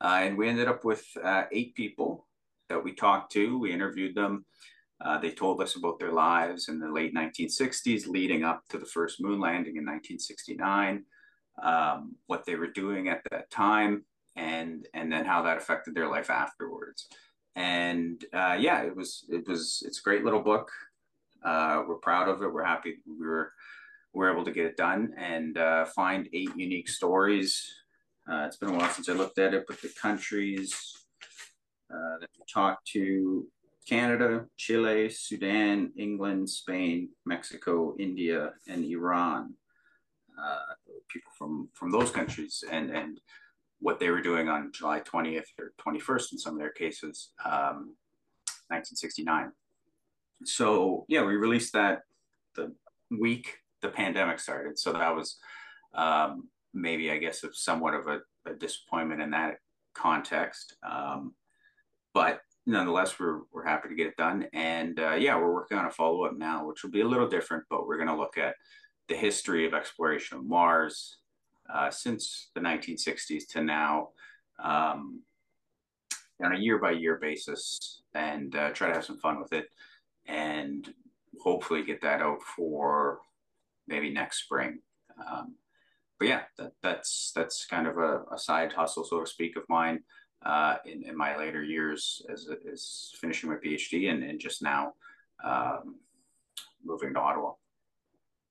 Uh, 0.00 0.20
and 0.22 0.38
we 0.38 0.48
ended 0.48 0.68
up 0.68 0.84
with 0.84 1.04
uh, 1.24 1.44
eight 1.50 1.74
people 1.74 2.28
that 2.74 2.82
we 2.82 2.92
talked 2.92 3.30
to. 3.32 3.56
We 3.58 3.72
interviewed 3.72 4.16
them. 4.16 4.44
Uh, 5.00 5.18
they 5.18 5.30
told 5.30 5.60
us 5.62 5.76
about 5.76 5.98
their 5.98 6.12
lives 6.12 6.68
in 6.68 6.80
the 6.80 6.88
late 6.88 7.14
1960s, 7.14 8.08
leading 8.08 8.42
up 8.42 8.62
to 8.68 8.78
the 8.78 8.86
first 8.86 9.20
moon 9.20 9.38
landing 9.38 9.76
in 9.76 9.84
1969, 9.84 11.04
um, 11.62 12.16
what 12.26 12.44
they 12.44 12.56
were 12.56 12.70
doing 12.70 13.08
at 13.08 13.22
that 13.30 13.48
time, 13.50 14.04
and 14.34 14.88
and 14.92 15.12
then 15.12 15.24
how 15.24 15.42
that 15.42 15.56
affected 15.56 15.94
their 15.94 16.08
life 16.08 16.30
afterwards. 16.30 17.06
And 17.54 18.24
uh, 18.32 18.56
yeah, 18.58 18.82
it 18.82 18.96
was 18.96 19.24
it 19.28 19.46
was 19.46 19.82
it's 19.86 20.00
a 20.00 20.02
great 20.02 20.24
little 20.24 20.42
book. 20.42 20.70
Uh, 21.44 21.82
we're 21.86 21.96
proud 21.96 22.28
of 22.28 22.42
it. 22.42 22.52
We're 22.52 22.64
happy 22.64 22.96
we 23.06 23.26
were 23.26 23.52
we 24.14 24.20
were 24.20 24.32
able 24.32 24.44
to 24.44 24.52
get 24.52 24.66
it 24.66 24.76
done 24.76 25.12
and 25.16 25.58
uh, 25.58 25.84
find 25.84 26.28
eight 26.32 26.56
unique 26.56 26.88
stories. 26.88 27.72
Uh, 28.28 28.44
it's 28.46 28.56
been 28.56 28.70
a 28.70 28.76
while 28.76 28.90
since 28.90 29.08
I 29.08 29.12
looked 29.12 29.38
at 29.38 29.54
it, 29.54 29.64
but 29.68 29.80
the 29.80 29.92
countries 30.00 31.03
Uh, 31.94 32.26
talked 32.52 32.86
to 32.88 33.46
Canada, 33.88 34.46
Chile, 34.56 35.10
Sudan, 35.10 35.92
England, 35.96 36.48
Spain, 36.48 37.10
Mexico, 37.26 37.94
India, 37.98 38.52
and 38.68 38.84
Iran. 38.84 39.54
Uh, 40.38 40.74
people 41.08 41.30
from 41.38 41.68
from 41.74 41.90
those 41.90 42.10
countries 42.10 42.64
and 42.70 42.90
and 42.90 43.20
what 43.80 44.00
they 44.00 44.10
were 44.10 44.22
doing 44.22 44.48
on 44.48 44.72
July 44.72 45.00
20th 45.00 45.44
or 45.58 45.74
21st 45.78 46.32
in 46.32 46.38
some 46.38 46.54
of 46.54 46.58
their 46.58 46.70
cases, 46.70 47.32
um, 47.44 47.94
1969. 48.72 49.52
So 50.44 51.04
yeah, 51.08 51.22
we 51.24 51.36
released 51.36 51.74
that 51.74 52.00
the 52.54 52.74
week 53.10 53.58
the 53.82 53.90
pandemic 53.90 54.40
started. 54.40 54.78
So 54.78 54.92
that 54.92 55.14
was 55.14 55.36
um, 55.94 56.48
maybe 56.72 57.10
I 57.10 57.18
guess 57.18 57.44
somewhat 57.52 57.94
of 57.94 58.06
a, 58.06 58.20
a, 58.46 58.54
disappointment 58.54 59.20
in 59.20 59.30
that 59.30 59.56
context. 59.94 60.76
Um, 60.82 61.34
but 62.14 62.40
nonetheless, 62.66 63.18
we're 63.18 63.40
we're 63.52 63.66
happy 63.66 63.88
to 63.88 63.94
get 63.94 64.06
it 64.06 64.16
done. 64.16 64.46
And 64.52 64.98
uh, 64.98 65.14
yeah, 65.14 65.36
we're 65.36 65.52
working 65.52 65.76
on 65.76 65.86
a 65.86 65.90
follow 65.90 66.24
up 66.24 66.36
now, 66.36 66.66
which 66.66 66.82
will 66.82 66.90
be 66.90 67.02
a 67.02 67.08
little 67.08 67.28
different, 67.28 67.64
but 67.68 67.86
we're 67.86 67.96
going 67.96 68.08
to 68.08 68.16
look 68.16 68.38
at 68.38 68.54
the 69.08 69.16
history 69.16 69.66
of 69.66 69.74
exploration 69.74 70.38
of 70.38 70.46
Mars 70.46 71.18
uh, 71.72 71.90
since 71.90 72.50
the 72.54 72.60
1960s 72.60 73.48
to 73.50 73.62
now 73.62 74.08
um, 74.62 75.20
on 76.42 76.54
a 76.54 76.58
year 76.58 76.78
by 76.78 76.92
year 76.92 77.18
basis 77.20 78.02
and 78.14 78.54
uh, 78.56 78.70
try 78.70 78.88
to 78.88 78.94
have 78.94 79.04
some 79.04 79.18
fun 79.18 79.40
with 79.40 79.52
it 79.52 79.66
and 80.26 80.94
hopefully 81.42 81.84
get 81.84 82.00
that 82.00 82.22
out 82.22 82.40
for 82.42 83.20
maybe 83.86 84.10
next 84.10 84.44
spring. 84.44 84.78
Um, 85.18 85.56
but 86.18 86.28
yeah, 86.28 86.42
that, 86.58 86.72
that's 86.82 87.32
that's 87.34 87.66
kind 87.66 87.86
of 87.86 87.98
a, 87.98 88.22
a, 88.32 88.38
side 88.38 88.72
hustle, 88.72 89.04
so 89.04 89.20
to 89.20 89.26
speak, 89.26 89.56
of 89.56 89.64
mine 89.68 90.00
uh, 90.44 90.76
in, 90.84 91.02
in 91.02 91.16
my 91.16 91.36
later 91.36 91.62
years 91.62 92.22
as, 92.30 92.48
as 92.70 93.12
finishing 93.20 93.50
my 93.50 93.56
PhD 93.56 94.10
and, 94.10 94.22
and 94.22 94.38
just 94.38 94.62
now 94.62 94.92
um, 95.44 95.96
moving 96.84 97.14
to 97.14 97.20
Ottawa. 97.20 97.52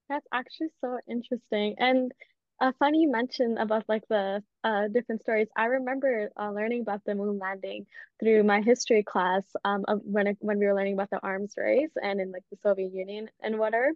That's 0.10 0.28
actually 0.34 0.70
so 0.82 1.00
interesting. 1.10 1.76
And 1.78 2.12
uh, 2.60 2.72
funny 2.80 3.02
you 3.02 3.12
mentioned 3.12 3.58
about 3.58 3.84
like 3.88 4.04
the 4.10 4.44
uh, 4.64 4.88
different 4.88 5.22
stories. 5.22 5.48
I 5.58 5.66
remember 5.66 6.30
uh, 6.40 6.52
learning 6.52 6.82
about 6.82 7.02
the 7.06 7.16
moon 7.16 7.40
landing 7.40 7.86
through 8.20 8.44
my 8.44 8.62
history 8.62 9.04
class 9.04 9.44
um, 9.66 9.84
when 10.04 10.36
when 10.40 10.60
we 10.60 10.66
were 10.66 10.76
learning 10.76 10.94
about 10.94 11.10
the 11.10 11.20
arms 11.22 11.56
race 11.58 11.92
and 12.02 12.22
in 12.22 12.32
like 12.32 12.44
the 12.52 12.58
Soviet 12.64 12.94
Union 12.94 13.30
and 13.42 13.58
whatever. 13.60 13.92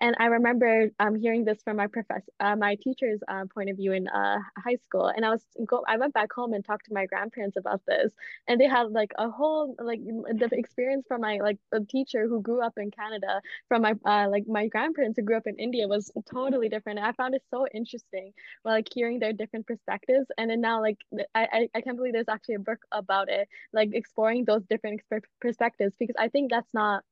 And 0.00 0.14
I 0.20 0.26
remember 0.26 0.90
um, 1.00 1.16
hearing 1.16 1.44
this 1.44 1.62
from 1.62 1.76
my 1.76 1.86
professor, 1.86 2.30
uh, 2.40 2.56
my 2.56 2.76
teacher's 2.76 3.20
uh, 3.28 3.44
point 3.52 3.70
of 3.70 3.76
view 3.76 3.92
in 3.92 4.06
uh, 4.08 4.38
high 4.56 4.76
school. 4.84 5.06
And 5.14 5.24
I 5.24 5.30
was 5.30 5.44
go, 5.66 5.84
I 5.88 5.96
went 5.96 6.14
back 6.14 6.32
home 6.32 6.52
and 6.52 6.64
talked 6.64 6.86
to 6.86 6.94
my 6.94 7.06
grandparents 7.06 7.56
about 7.56 7.82
this, 7.86 8.12
and 8.46 8.60
they 8.60 8.68
had 8.68 8.90
like 8.92 9.12
a 9.18 9.28
whole 9.30 9.74
like 9.80 10.00
the 10.04 10.48
experience 10.52 11.06
from 11.08 11.22
my 11.22 11.38
like 11.42 11.58
a 11.72 11.80
teacher 11.80 12.28
who 12.28 12.40
grew 12.42 12.62
up 12.62 12.74
in 12.76 12.90
Canada 12.90 13.40
from 13.68 13.82
my 13.82 13.94
uh, 14.04 14.28
like 14.30 14.46
my 14.46 14.68
grandparents 14.68 15.16
who 15.18 15.24
grew 15.24 15.36
up 15.36 15.46
in 15.46 15.56
India 15.56 15.88
was 15.88 16.10
totally 16.30 16.68
different. 16.68 16.98
And 16.98 17.06
I 17.06 17.12
found 17.12 17.34
it 17.34 17.42
so 17.50 17.66
interesting, 17.74 18.32
like 18.64 18.86
hearing 18.92 19.18
their 19.18 19.32
different 19.32 19.66
perspectives. 19.66 20.28
And 20.38 20.50
then 20.50 20.60
now 20.60 20.80
like 20.80 20.98
I 21.34 21.48
I, 21.52 21.68
I 21.74 21.80
can't 21.80 21.96
believe 21.96 22.12
there's 22.12 22.28
actually 22.28 22.56
a 22.56 22.60
book 22.60 22.78
about 22.92 23.28
it, 23.28 23.48
like 23.72 23.90
exploring 23.92 24.44
those 24.44 24.62
different 24.66 25.00
perspectives 25.40 25.94
because 25.98 26.16
I 26.18 26.28
think 26.28 26.50
that's 26.50 26.72
not 26.72 27.02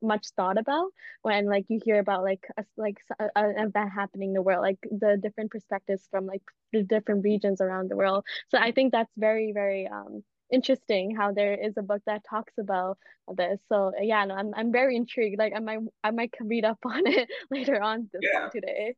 much 0.00 0.26
thought 0.36 0.58
about 0.58 0.88
when 1.22 1.46
like 1.46 1.64
you 1.68 1.80
hear 1.84 1.98
about 1.98 2.22
like 2.22 2.31
like 2.32 2.46
a, 2.56 2.64
like 2.76 2.98
a, 3.18 3.28
an 3.36 3.68
event 3.68 3.90
happening 3.92 4.30
in 4.30 4.34
the 4.34 4.42
world 4.42 4.62
like 4.62 4.78
the 4.90 5.18
different 5.22 5.50
perspectives 5.50 6.06
from 6.10 6.26
like 6.26 6.42
the 6.72 6.82
different 6.82 7.24
regions 7.24 7.60
around 7.60 7.90
the 7.90 7.96
world. 7.96 8.24
So 8.48 8.58
i 8.58 8.70
think 8.72 8.92
that's 8.92 9.12
very 9.16 9.52
very 9.52 9.88
um 9.88 10.22
interesting 10.50 11.16
how 11.16 11.32
there 11.32 11.54
is 11.54 11.74
a 11.78 11.82
book 11.82 12.02
that 12.06 12.22
talks 12.28 12.52
about 12.58 12.98
this. 13.36 13.58
So 13.70 13.92
yeah 14.00 14.24
no 14.24 14.34
i'm, 14.34 14.50
I'm 14.54 14.72
very 14.72 14.96
intrigued. 14.96 15.38
Like 15.38 15.52
i 15.56 15.60
might 15.60 15.80
i 16.04 16.10
might 16.10 16.34
read 16.40 16.64
up 16.64 16.78
on 16.94 17.02
it 17.06 17.28
later 17.50 17.80
on 17.82 18.08
this 18.12 18.22
yeah. 18.22 18.48
today. 18.48 18.94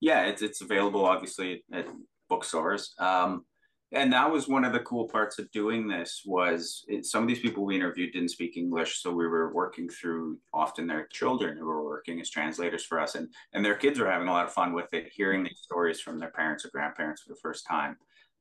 Yeah 0.00 0.26
it's 0.30 0.42
it's 0.42 0.60
available 0.60 1.04
obviously 1.04 1.64
at 1.72 1.86
bookstores. 2.28 2.94
Um 2.98 3.44
and 3.92 4.12
that 4.12 4.30
was 4.30 4.48
one 4.48 4.64
of 4.64 4.72
the 4.72 4.80
cool 4.80 5.08
parts 5.08 5.38
of 5.38 5.50
doing 5.50 5.88
this 5.88 6.22
was 6.26 6.84
it, 6.88 7.06
some 7.06 7.22
of 7.22 7.28
these 7.28 7.40
people 7.40 7.64
we 7.64 7.76
interviewed 7.76 8.12
didn't 8.12 8.28
speak 8.28 8.56
english 8.56 9.00
so 9.00 9.10
we 9.10 9.26
were 9.26 9.52
working 9.54 9.88
through 9.88 10.38
often 10.52 10.86
their 10.86 11.06
children 11.06 11.56
who 11.56 11.66
were 11.66 11.84
working 11.84 12.20
as 12.20 12.30
translators 12.30 12.84
for 12.84 13.00
us 13.00 13.14
and 13.14 13.28
and 13.52 13.64
their 13.64 13.74
kids 13.74 13.98
were 13.98 14.10
having 14.10 14.28
a 14.28 14.32
lot 14.32 14.46
of 14.46 14.52
fun 14.52 14.72
with 14.72 14.92
it 14.92 15.10
hearing 15.14 15.42
these 15.42 15.60
stories 15.62 16.00
from 16.00 16.18
their 16.18 16.30
parents 16.30 16.64
or 16.64 16.70
grandparents 16.70 17.22
for 17.22 17.30
the 17.30 17.40
first 17.42 17.66
time. 17.66 17.96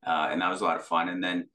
Uh, 0.05 0.29
and 0.31 0.41
that 0.41 0.49
was 0.49 0.61
a 0.61 0.63
lot 0.63 0.77
of 0.77 0.85
fun. 0.85 1.09
And 1.09 1.23
then 1.23 1.47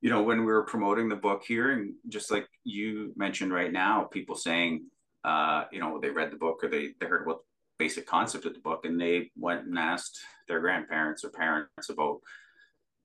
you 0.00 0.10
know 0.10 0.22
when 0.22 0.40
we 0.40 0.52
were 0.52 0.64
promoting 0.64 1.08
the 1.08 1.16
book 1.16 1.42
here 1.46 1.72
and 1.72 1.94
just 2.08 2.30
like 2.30 2.46
you 2.64 3.12
mentioned 3.16 3.52
right 3.52 3.72
now 3.72 4.04
people 4.04 4.36
saying 4.36 4.86
uh, 5.24 5.64
you 5.72 5.80
know 5.80 5.98
they 6.00 6.10
read 6.10 6.30
the 6.30 6.36
book 6.36 6.62
or 6.62 6.68
they, 6.68 6.90
they 7.00 7.06
heard 7.06 7.26
what 7.26 7.38
basic 7.78 8.06
concept 8.06 8.44
of 8.44 8.54
the 8.54 8.60
book 8.60 8.84
and 8.84 9.00
they 9.00 9.30
went 9.36 9.66
and 9.66 9.78
asked 9.78 10.18
their 10.46 10.60
grandparents 10.60 11.24
or 11.24 11.30
parents 11.30 11.88
about 11.90 12.18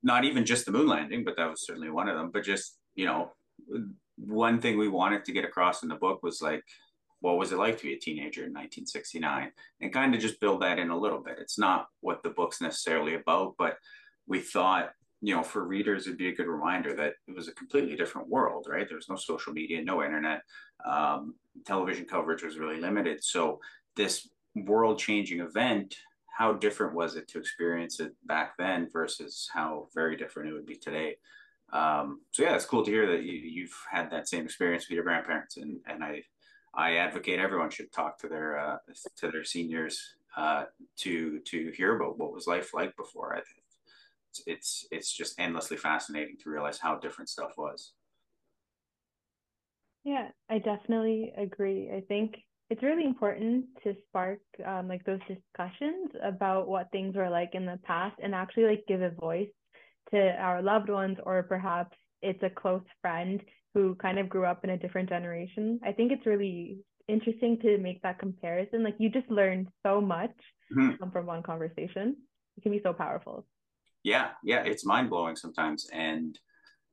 not 0.04 0.24
even 0.24 0.44
just 0.44 0.66
the 0.66 0.72
moon 0.72 0.86
landing, 0.86 1.24
but 1.24 1.36
that 1.36 1.50
was 1.50 1.66
certainly 1.66 1.90
one 1.90 2.08
of 2.08 2.16
them. 2.16 2.30
But 2.32 2.44
just 2.44 2.78
you 2.94 3.06
know, 3.06 3.32
one 4.16 4.60
thing 4.60 4.78
we 4.78 4.88
wanted 4.88 5.24
to 5.24 5.32
get 5.32 5.44
across 5.44 5.82
in 5.82 5.88
the 5.88 5.96
book 5.96 6.22
was 6.22 6.40
like, 6.40 6.62
what 7.20 7.38
was 7.38 7.52
it 7.52 7.58
like 7.58 7.78
to 7.78 7.84
be 7.84 7.94
a 7.94 7.98
teenager 7.98 8.42
in 8.42 8.52
1969, 8.52 9.50
and 9.80 9.92
kind 9.92 10.14
of 10.14 10.20
just 10.20 10.40
build 10.40 10.62
that 10.62 10.78
in 10.78 10.90
a 10.90 10.98
little 10.98 11.20
bit. 11.20 11.38
It's 11.40 11.58
not 11.58 11.86
what 12.00 12.22
the 12.22 12.30
book's 12.30 12.60
necessarily 12.60 13.14
about, 13.14 13.54
but 13.58 13.78
we 14.26 14.40
thought 14.40 14.90
you 15.24 15.34
know 15.34 15.42
for 15.42 15.64
readers 15.64 16.06
it'd 16.06 16.18
be 16.18 16.28
a 16.28 16.34
good 16.34 16.46
reminder 16.46 16.94
that 16.94 17.14
it 17.26 17.34
was 17.34 17.48
a 17.48 17.54
completely 17.54 17.96
different 17.96 18.28
world 18.28 18.66
right 18.68 18.86
there 18.88 18.96
was 18.96 19.08
no 19.08 19.16
social 19.16 19.52
media 19.52 19.82
no 19.82 20.02
internet 20.02 20.42
um, 20.84 21.34
television 21.64 22.04
coverage 22.04 22.42
was 22.42 22.58
really 22.58 22.80
limited 22.80 23.24
so 23.24 23.58
this 23.96 24.28
world 24.54 24.98
changing 24.98 25.40
event 25.40 25.96
how 26.34 26.52
different 26.52 26.94
was 26.94 27.14
it 27.14 27.28
to 27.28 27.38
experience 27.38 28.00
it 28.00 28.12
back 28.26 28.56
then 28.58 28.88
versus 28.92 29.48
how 29.54 29.88
very 29.94 30.16
different 30.16 30.48
it 30.48 30.52
would 30.52 30.66
be 30.66 30.74
today? 30.74 31.16
Um, 31.72 32.22
so 32.32 32.42
yeah, 32.42 32.56
it's 32.56 32.66
cool 32.66 32.84
to 32.84 32.90
hear 32.90 33.06
that 33.06 33.22
you, 33.22 33.62
have 33.62 34.02
had 34.02 34.10
that 34.10 34.28
same 34.28 34.44
experience 34.44 34.88
with 34.88 34.96
your 34.96 35.04
grandparents, 35.04 35.56
and 35.56 35.80
and 35.86 36.02
I 36.02 36.22
I 36.74 36.96
advocate 36.96 37.38
everyone 37.38 37.70
should 37.70 37.92
talk 37.92 38.18
to 38.18 38.28
their 38.28 38.58
uh, 38.58 38.76
to 39.18 39.30
their 39.30 39.44
seniors 39.44 40.16
uh, 40.36 40.64
to 40.98 41.38
to 41.38 41.70
hear 41.76 41.96
about 41.96 42.18
what 42.18 42.32
was 42.32 42.46
life 42.48 42.74
like 42.74 42.96
before. 42.96 43.32
I 43.32 43.40
think 43.40 43.62
it's, 44.30 44.42
it's 44.46 44.86
it's 44.90 45.12
just 45.12 45.38
endlessly 45.38 45.76
fascinating 45.76 46.36
to 46.42 46.50
realize 46.50 46.78
how 46.78 46.96
different 46.96 47.28
stuff 47.28 47.52
was. 47.56 47.92
Yeah, 50.02 50.28
I 50.50 50.58
definitely 50.58 51.32
agree. 51.36 51.90
I 51.90 52.02
think 52.02 52.44
it's 52.70 52.82
really 52.82 53.04
important 53.04 53.66
to 53.82 53.94
spark 54.08 54.40
um, 54.64 54.88
like 54.88 55.04
those 55.04 55.20
discussions 55.20 56.10
about 56.22 56.66
what 56.66 56.90
things 56.90 57.14
were 57.14 57.30
like 57.30 57.50
in 57.54 57.66
the 57.66 57.78
past 57.84 58.16
and 58.22 58.34
actually 58.34 58.64
like 58.64 58.84
give 58.88 59.02
a 59.02 59.10
voice 59.10 59.48
to 60.10 60.18
our 60.38 60.62
loved 60.62 60.88
ones 60.88 61.18
or 61.24 61.42
perhaps 61.42 61.96
it's 62.22 62.42
a 62.42 62.50
close 62.50 62.82
friend 63.02 63.42
who 63.74 63.94
kind 63.96 64.18
of 64.18 64.28
grew 64.28 64.46
up 64.46 64.64
in 64.64 64.70
a 64.70 64.78
different 64.78 65.08
generation. 65.08 65.78
I 65.84 65.92
think 65.92 66.12
it's 66.12 66.26
really 66.26 66.78
interesting 67.08 67.58
to 67.60 67.76
make 67.78 68.00
that 68.02 68.18
comparison. 68.18 68.82
Like 68.82 68.96
you 68.98 69.10
just 69.10 69.30
learned 69.30 69.68
so 69.84 70.00
much 70.00 70.34
mm-hmm. 70.74 71.10
from 71.10 71.26
one 71.26 71.42
conversation. 71.42 72.16
It 72.56 72.62
can 72.62 72.72
be 72.72 72.80
so 72.82 72.92
powerful. 72.92 73.46
Yeah 74.02 74.28
yeah 74.42 74.62
it's 74.64 74.86
mind-blowing 74.86 75.36
sometimes. 75.36 75.88
And 75.92 76.38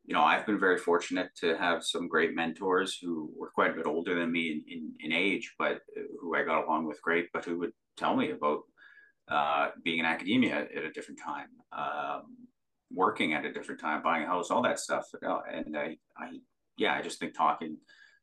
you 0.06 0.14
know, 0.14 0.22
I've 0.22 0.46
been 0.46 0.60
very 0.60 0.78
fortunate 0.78 1.30
to 1.42 1.56
have 1.58 1.84
some 1.84 2.08
great 2.08 2.36
mentors 2.36 2.98
who 3.02 3.32
were 3.38 3.52
quite 3.52 3.72
a 3.72 3.76
bit 3.76 3.86
older 3.86 4.18
than 4.18 4.32
me 4.32 4.52
in, 4.52 4.64
in, 4.68 4.92
in 5.00 5.12
age, 5.14 5.54
but 5.60 5.82
who 6.20 6.36
I 6.36 6.44
got 6.44 6.66
along 6.66 6.88
with 6.88 7.02
great, 7.02 7.30
but 7.34 7.46
who 7.46 7.60
would 7.60 7.72
tell 7.98 8.16
me 8.16 8.32
about 8.32 8.62
uh, 9.30 9.70
being 9.84 10.00
in 10.00 10.06
academia 10.06 10.68
at 10.76 10.84
a 10.84 10.92
different 10.92 11.20
time, 11.24 11.48
um, 11.72 12.36
working 12.92 13.34
at 13.34 13.46
a 13.46 13.54
different 13.54 13.80
time, 13.80 14.02
buying 14.02 14.24
a 14.24 14.28
house, 14.28 14.50
all 14.50 14.64
that 14.64 14.80
stuff. 14.80 15.06
And 15.22 15.78
I, 15.78 15.98
I, 16.18 16.40
yeah, 16.78 16.94
I 16.94 17.02
just 17.02 17.20
think 17.20 17.36
talking 17.36 17.78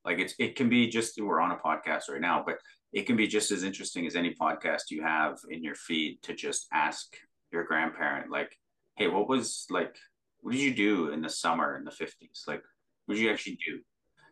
like 0.05 0.19
it's, 0.19 0.35
it 0.39 0.57
can 0.57 0.69
be 0.69 0.89
just, 0.89 1.21
we're 1.21 1.41
on 1.41 1.53
a 1.53 1.57
podcast 1.57 2.11
right 2.11 2.21
now, 2.21 2.43
but 2.45 2.57
it 2.93 3.07
can 3.07 3.17
be 3.17 3.27
just 3.27 3.51
as 3.51 3.63
interesting 3.63 4.07
as 4.07 4.17
any 4.17 4.35
podcast 4.35 4.91
you 4.91 5.03
have 5.03 5.39
in 5.51 5.63
your 5.63 5.75
feed 5.75 6.19
to 6.23 6.35
just 6.35 6.67
ask 6.73 7.07
your 7.53 7.65
grandparent, 7.65 8.31
like, 8.31 8.51
Hey, 8.97 9.07
what 9.07 9.29
was 9.29 9.65
like, 9.71 9.95
what 10.41 10.53
did 10.53 10.61
you 10.61 10.75
do 10.75 11.11
in 11.11 11.21
the 11.21 11.31
summer 11.31 11.77
in 11.77 11.85
the 11.85 11.91
50s? 11.91 12.45
Like, 12.47 12.63
what 13.07 13.15
did 13.15 13.23
you 13.23 13.31
actually 13.31 13.59
do? 13.67 13.81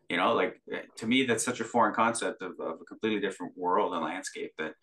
You 0.08 0.18
know, 0.18 0.34
like 0.34 0.60
eh, 0.72 0.82
to 0.96 1.06
me, 1.06 1.24
that's 1.24 1.44
such 1.44 1.60
a 1.60 1.64
foreign 1.64 1.94
concept 1.94 2.42
of, 2.42 2.52
of 2.60 2.80
a 2.80 2.84
completely 2.84 3.20
different 3.20 3.52
world 3.56 3.92
and 3.92 4.04
landscape 4.04 4.52
that 4.58 4.74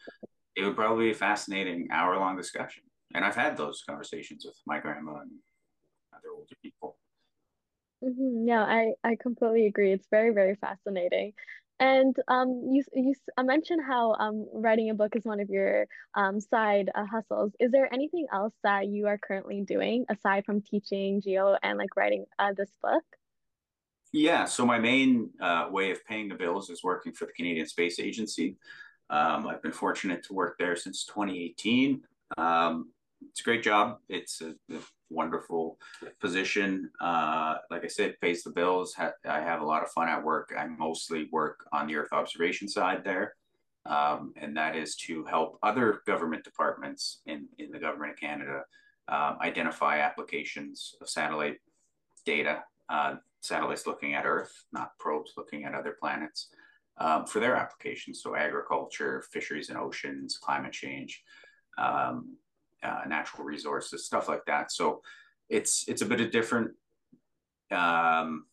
it 0.56 0.66
would 0.66 0.76
probably 0.76 1.06
be 1.06 1.12
a 1.12 1.16
fascinating 1.16 1.88
hour 1.92 2.18
long 2.18 2.36
discussion. 2.36 2.84
And 3.14 3.24
I've 3.24 3.36
had 3.36 3.56
those 3.56 3.84
conversations 3.88 4.46
with 4.46 4.58
my 4.66 4.80
grandma 4.80 5.20
and 5.20 5.32
other 6.14 6.30
older 6.36 6.56
people. 6.62 6.98
Mm-hmm. 8.04 8.48
Yeah, 8.48 8.64
I, 8.64 8.94
I 9.04 9.16
completely 9.16 9.68
agree. 9.68 9.94
It's 9.94 10.08
very, 10.12 10.34
very 10.34 10.56
fascinating. 10.56 11.34
And 11.80 12.16
um, 12.28 12.70
you 12.72 12.84
you 12.94 13.16
mentioned 13.40 13.82
how 13.86 14.14
um, 14.14 14.48
writing 14.54 14.90
a 14.90 14.94
book 14.94 15.16
is 15.16 15.26
one 15.26 15.40
of 15.40 15.50
your 15.50 15.88
um, 16.16 16.40
side 16.40 16.92
uh, 16.94 17.06
hustles. 17.06 17.52
Is 17.60 17.72
there 17.72 17.92
anything 17.94 18.28
else 18.32 18.54
that 18.64 18.88
you 18.88 19.08
are 19.08 19.18
currently 19.18 19.62
doing 19.62 20.06
aside 20.10 20.46
from 20.46 20.62
teaching 20.62 21.22
geo 21.22 21.58
and 21.64 21.78
like 21.78 21.96
writing 21.96 22.26
uh, 22.40 22.54
this 22.56 22.70
book? 22.82 23.04
Yeah, 24.14 24.46
so 24.46 24.64
my 24.66 24.78
main 24.78 25.32
uh, 25.42 25.68
way 25.72 25.90
of 25.90 26.06
paying 26.06 26.30
the 26.30 26.36
bills 26.36 26.70
is 26.70 26.84
working 26.84 27.14
for 27.14 27.26
the 27.26 27.34
Canadian 27.34 27.68
Space 27.68 28.00
Agency. 28.00 28.58
Um, 29.10 29.48
I've 29.48 29.62
been 29.64 29.72
fortunate 29.72 30.24
to 30.26 30.34
work 30.34 30.58
there 30.60 30.76
since 30.76 31.06
2018. 31.06 32.02
Um, 32.38 32.92
it's 33.30 33.42
a 33.42 33.44
great 33.44 33.64
job. 33.64 33.98
It's 34.10 34.42
a, 34.42 34.54
a 34.72 34.80
wonderful 35.14 35.78
position. 36.20 36.90
Uh, 37.00 37.56
like 37.72 37.84
I 37.84 37.88
said, 37.88 38.20
pays 38.22 38.44
the 38.44 38.52
bills. 38.52 38.94
Ha- 38.94 39.14
I 39.26 39.40
have 39.40 39.62
a 39.62 39.66
lot 39.66 39.84
of 39.84 39.92
fun 39.92 40.10
at 40.10 40.24
work. 40.24 40.54
I 40.58 40.66
mostly 40.68 41.30
work 41.32 41.66
on 41.72 41.88
the 41.88 41.96
Earth 41.96 42.14
observation 42.14 42.68
side 42.68 43.04
there, 43.04 43.36
um, 43.86 44.34
and 44.36 44.56
that 44.58 44.76
is 44.76 44.96
to 45.08 45.24
help 45.26 45.60
other 45.64 46.02
government 46.06 46.44
departments 46.44 47.22
in, 47.26 47.48
in 47.58 47.72
the 47.72 47.80
government 47.80 48.14
of 48.14 48.20
Canada 48.20 48.64
uh, 49.08 49.36
identify 49.42 50.00
applications 50.00 50.96
of 51.02 51.10
satellite 51.10 51.58
data. 52.26 52.64
Uh, 52.90 53.16
satellites 53.42 53.86
looking 53.86 54.14
at 54.14 54.26
Earth, 54.26 54.54
not 54.72 54.98
probes 55.00 55.34
looking 55.38 55.66
at 55.66 55.74
other 55.74 55.98
planets, 56.00 56.50
um, 56.98 57.26
for 57.26 57.40
their 57.40 57.56
applications. 57.56 58.22
So 58.22 58.36
agriculture, 58.36 59.24
fisheries 59.32 59.70
and 59.70 59.78
oceans, 59.78 60.38
climate 60.38 60.74
change. 60.74 61.24
Um, 61.78 62.38
uh, 62.84 63.02
natural 63.08 63.44
resources, 63.44 64.06
stuff 64.06 64.28
like 64.28 64.46
that. 64.46 64.72
So 64.72 65.02
it's 65.50 65.86
it's 65.88 66.02
a 66.02 66.06
bit 66.06 66.22
of 66.22 66.32
different, 66.32 66.72
um, 67.72 68.46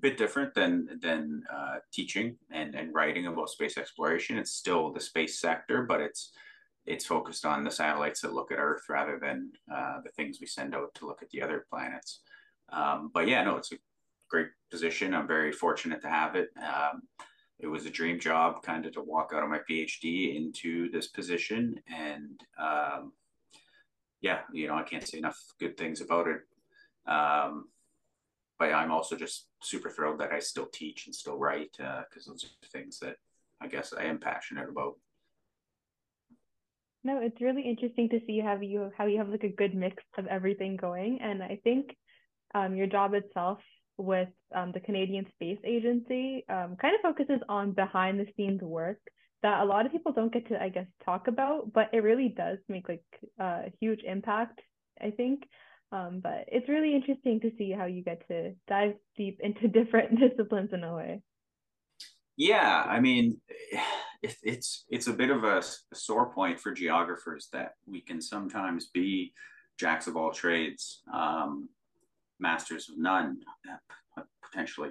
bit 0.00 0.16
different 0.16 0.54
than 0.54 0.98
than 1.00 1.44
uh, 1.52 1.76
teaching 1.92 2.36
and 2.50 2.74
and 2.74 2.94
writing 2.94 3.26
about 3.26 3.50
space 3.50 3.78
exploration. 3.78 4.38
It's 4.38 4.52
still 4.52 4.92
the 4.92 5.00
space 5.00 5.40
sector, 5.40 5.82
but 5.82 6.00
it's 6.00 6.32
it's 6.86 7.04
focused 7.04 7.44
on 7.44 7.64
the 7.64 7.70
satellites 7.70 8.20
that 8.20 8.32
look 8.32 8.52
at 8.52 8.58
Earth 8.58 8.84
rather 8.88 9.18
than 9.20 9.50
uh, 9.72 10.00
the 10.04 10.10
things 10.10 10.38
we 10.40 10.46
send 10.46 10.74
out 10.74 10.94
to 10.94 11.06
look 11.06 11.22
at 11.22 11.30
the 11.30 11.42
other 11.42 11.66
planets. 11.68 12.20
Um, 12.72 13.10
but 13.12 13.28
yeah, 13.28 13.42
no, 13.42 13.56
it's 13.56 13.72
a 13.72 13.76
great 14.30 14.48
position. 14.70 15.14
I'm 15.14 15.26
very 15.26 15.52
fortunate 15.52 16.00
to 16.02 16.08
have 16.08 16.36
it. 16.36 16.50
Um, 16.56 17.02
it 17.58 17.66
was 17.66 17.86
a 17.86 17.90
dream 17.90 18.20
job 18.20 18.62
kind 18.62 18.84
of 18.86 18.92
to 18.92 19.02
walk 19.02 19.32
out 19.34 19.42
of 19.42 19.48
my 19.48 19.60
phd 19.70 20.36
into 20.36 20.90
this 20.90 21.08
position 21.08 21.76
and 21.88 22.40
um, 22.58 23.12
yeah 24.20 24.40
you 24.52 24.68
know 24.68 24.74
i 24.74 24.82
can't 24.82 25.06
say 25.06 25.18
enough 25.18 25.38
good 25.58 25.76
things 25.76 26.00
about 26.00 26.26
it. 26.26 26.40
Um, 27.10 27.68
but 28.58 28.72
i'm 28.72 28.90
also 28.90 29.16
just 29.16 29.46
super 29.62 29.90
thrilled 29.90 30.20
that 30.20 30.32
i 30.32 30.38
still 30.38 30.66
teach 30.66 31.06
and 31.06 31.14
still 31.14 31.38
write 31.38 31.72
because 31.76 32.26
uh, 32.26 32.30
those 32.30 32.44
are 32.44 32.68
things 32.68 32.98
that 32.98 33.16
i 33.60 33.66
guess 33.66 33.92
i 33.92 34.04
am 34.04 34.18
passionate 34.18 34.68
about. 34.68 34.94
No 37.04 37.20
it's 37.22 37.40
really 37.40 37.62
interesting 37.62 38.08
to 38.08 38.20
see 38.26 38.40
how 38.40 38.58
you 38.60 38.90
how 38.98 39.06
you 39.06 39.18
have 39.18 39.28
like 39.28 39.44
a 39.44 39.48
good 39.48 39.74
mix 39.74 40.02
of 40.18 40.26
everything 40.26 40.76
going. 40.76 41.20
And 41.22 41.42
i 41.42 41.60
think 41.62 41.96
um, 42.54 42.74
your 42.74 42.86
job 42.86 43.14
itself 43.14 43.58
with 43.98 44.28
um, 44.54 44.72
the 44.72 44.80
Canadian 44.80 45.26
Space 45.34 45.58
Agency 45.64 46.44
um, 46.48 46.76
kind 46.80 46.94
of 46.94 47.00
focuses 47.02 47.40
on 47.48 47.72
behind 47.72 48.20
the 48.20 48.26
scenes 48.36 48.62
work 48.62 48.98
that 49.42 49.60
a 49.60 49.64
lot 49.64 49.86
of 49.86 49.92
people 49.92 50.12
don't 50.12 50.32
get 50.32 50.48
to, 50.48 50.60
I 50.60 50.68
guess, 50.68 50.86
talk 51.04 51.28
about, 51.28 51.72
but 51.72 51.90
it 51.92 52.02
really 52.02 52.28
does 52.28 52.58
make 52.68 52.88
like 52.88 53.04
a 53.38 53.70
huge 53.80 54.00
impact, 54.04 54.60
I 55.00 55.10
think. 55.10 55.44
Um, 55.92 56.20
but 56.22 56.46
it's 56.48 56.68
really 56.68 56.94
interesting 56.94 57.40
to 57.40 57.52
see 57.56 57.70
how 57.70 57.86
you 57.86 58.02
get 58.02 58.26
to 58.28 58.54
dive 58.66 58.94
deep 59.16 59.38
into 59.40 59.68
different 59.84 60.18
disciplines 60.18 60.70
in 60.72 60.84
a 60.84 60.94
way. 60.94 61.22
Yeah, 62.36 62.84
I 62.86 63.00
mean, 63.00 63.40
it, 64.22 64.36
it's 64.42 64.84
it's 64.88 65.06
a 65.06 65.12
bit 65.12 65.30
of 65.30 65.44
a, 65.44 65.58
a 65.58 65.94
sore 65.94 66.32
point 66.32 66.58
for 66.58 66.72
geographers 66.72 67.48
that 67.52 67.72
we 67.86 68.00
can 68.00 68.20
sometimes 68.20 68.86
be 68.92 69.32
jacks 69.78 70.06
of 70.06 70.16
all 70.16 70.32
trades. 70.32 71.02
Um, 71.12 71.68
masters 72.40 72.88
of 72.88 72.98
none, 72.98 73.38
uh, 74.18 74.22
potentially. 74.42 74.90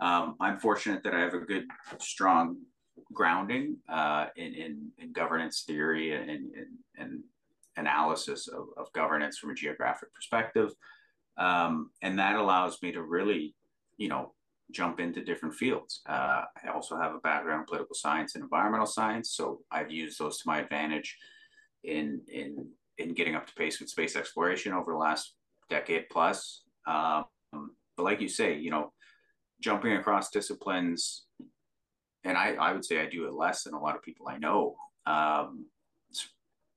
Um, 0.00 0.36
I'm 0.40 0.58
fortunate 0.58 1.02
that 1.04 1.14
I 1.14 1.20
have 1.20 1.34
a 1.34 1.40
good, 1.40 1.66
strong 2.00 2.56
grounding 3.12 3.76
uh, 3.88 4.26
in, 4.36 4.54
in, 4.54 4.90
in, 4.98 5.12
governance 5.12 5.64
theory 5.66 6.14
and, 6.14 6.30
and, 6.30 6.50
and 6.96 7.20
analysis 7.76 8.48
of, 8.48 8.66
of, 8.76 8.92
governance 8.92 9.38
from 9.38 9.50
a 9.50 9.54
geographic 9.54 10.12
perspective. 10.14 10.72
Um, 11.38 11.90
and 12.02 12.18
that 12.18 12.36
allows 12.36 12.80
me 12.82 12.92
to 12.92 13.02
really, 13.02 13.54
you 13.96 14.08
know, 14.08 14.34
jump 14.70 15.00
into 15.00 15.24
different 15.24 15.54
fields. 15.54 16.02
Uh, 16.08 16.44
I 16.64 16.68
also 16.74 16.96
have 16.96 17.14
a 17.14 17.18
background 17.18 17.60
in 17.60 17.66
political 17.66 17.94
science 17.94 18.34
and 18.34 18.42
environmental 18.42 18.86
science, 18.86 19.30
so 19.30 19.60
I've 19.70 19.90
used 19.90 20.18
those 20.18 20.38
to 20.38 20.44
my 20.46 20.60
advantage 20.60 21.16
in 21.84 22.20
in 22.28 22.68
in 22.98 23.14
getting 23.14 23.34
up 23.34 23.46
to 23.46 23.54
pace 23.54 23.80
with 23.80 23.90
space 23.90 24.16
exploration 24.16 24.72
over 24.72 24.92
the 24.92 24.98
last 24.98 25.34
decade 25.68 26.08
plus. 26.10 26.61
Um, 26.86 27.24
but 27.96 28.04
like 28.04 28.20
you 28.20 28.28
say, 28.28 28.56
you 28.56 28.70
know, 28.70 28.92
jumping 29.60 29.92
across 29.92 30.30
disciplines, 30.30 31.24
and 32.24 32.36
I, 32.36 32.54
I 32.54 32.72
would 32.72 32.84
say 32.84 33.00
I 33.00 33.06
do 33.06 33.26
it 33.26 33.34
less 33.34 33.64
than 33.64 33.74
a 33.74 33.80
lot 33.80 33.96
of 33.96 34.02
people 34.02 34.28
I 34.28 34.38
know. 34.38 34.76
Um, 35.06 35.66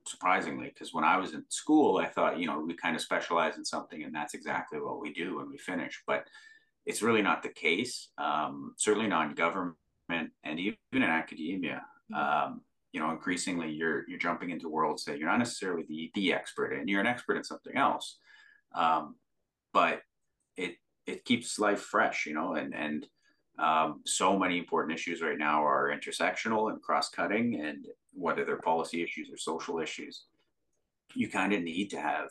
surprisingly, 0.06 0.68
because 0.68 0.94
when 0.94 1.04
I 1.04 1.16
was 1.16 1.34
in 1.34 1.44
school, 1.48 1.98
I 1.98 2.06
thought, 2.06 2.38
you 2.38 2.46
know, 2.46 2.60
we 2.60 2.74
kind 2.74 2.96
of 2.96 3.02
specialize 3.02 3.56
in 3.56 3.64
something 3.64 4.04
and 4.04 4.14
that's 4.14 4.34
exactly 4.34 4.80
what 4.80 5.00
we 5.00 5.12
do 5.12 5.36
when 5.36 5.50
we 5.50 5.58
finish. 5.58 6.02
But 6.06 6.26
it's 6.84 7.02
really 7.02 7.22
not 7.22 7.42
the 7.42 7.48
case. 7.48 8.08
Um, 8.16 8.74
certainly 8.76 9.08
not 9.08 9.28
in 9.28 9.34
government 9.34 9.76
and 10.08 10.60
even 10.60 10.76
in 10.92 11.02
academia. 11.02 11.82
Mm-hmm. 12.12 12.50
Um, 12.52 12.60
you 12.92 13.00
know, 13.00 13.10
increasingly 13.10 13.70
you're 13.70 14.08
you're 14.08 14.18
jumping 14.18 14.50
into 14.50 14.70
worlds 14.70 15.04
that 15.04 15.18
you're 15.18 15.28
not 15.28 15.38
necessarily 15.38 15.84
the 15.88 16.10
the 16.14 16.32
expert 16.32 16.72
in. 16.72 16.88
You're 16.88 17.00
an 17.00 17.06
expert 17.06 17.36
in 17.36 17.44
something 17.44 17.76
else. 17.76 18.18
Um, 18.74 19.16
but 19.76 20.00
it 20.56 20.76
it 21.06 21.26
keeps 21.26 21.58
life 21.58 21.80
fresh, 21.80 22.24
you 22.24 22.32
know, 22.32 22.54
and 22.54 22.74
and 22.74 23.06
um, 23.58 24.00
so 24.06 24.38
many 24.38 24.56
important 24.56 24.98
issues 24.98 25.20
right 25.20 25.36
now 25.36 25.62
are 25.62 25.94
intersectional 25.94 26.70
and 26.70 26.80
cross-cutting, 26.80 27.60
and 27.60 27.84
whether 28.14 28.42
they're 28.42 28.70
policy 28.72 29.02
issues 29.02 29.28
or 29.30 29.36
social 29.36 29.78
issues, 29.78 30.24
you 31.14 31.28
kind 31.28 31.52
of 31.52 31.62
need 31.62 31.88
to 31.90 32.00
have, 32.00 32.30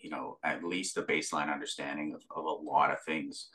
you 0.00 0.10
know, 0.10 0.38
at 0.42 0.64
least 0.64 0.96
a 0.96 1.02
baseline 1.02 1.52
understanding 1.52 2.14
of, 2.16 2.22
of 2.36 2.44
a 2.44 2.62
lot 2.72 2.90
of 2.90 3.00
things. 3.02 3.48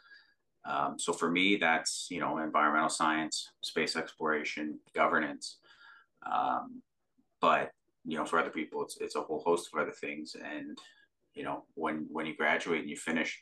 Um, 0.63 0.97
so 0.97 1.11
for 1.11 1.29
me, 1.29 1.57
that's 1.57 2.07
you 2.09 2.21
know 2.21 2.37
environmental 2.37 2.95
science, 3.01 3.51
space 3.61 3.97
exploration, 3.97 4.79
governance, 4.95 5.57
um, 6.25 6.81
but 7.41 7.71
you 8.05 8.17
know 8.17 8.25
for 8.25 8.39
other 8.39 8.55
people, 8.59 8.83
it's 8.83 8.95
it's 9.01 9.17
a 9.17 9.21
whole 9.21 9.43
host 9.45 9.69
of 9.73 9.81
other 9.81 9.97
things, 10.05 10.37
and 10.41 10.79
you 11.38 11.43
know 11.43 11.63
when 11.76 12.08
when 12.10 12.26
you 12.26 12.36
graduate 12.36 12.82
and 12.82 12.89
you 12.89 12.97
finish 12.97 13.41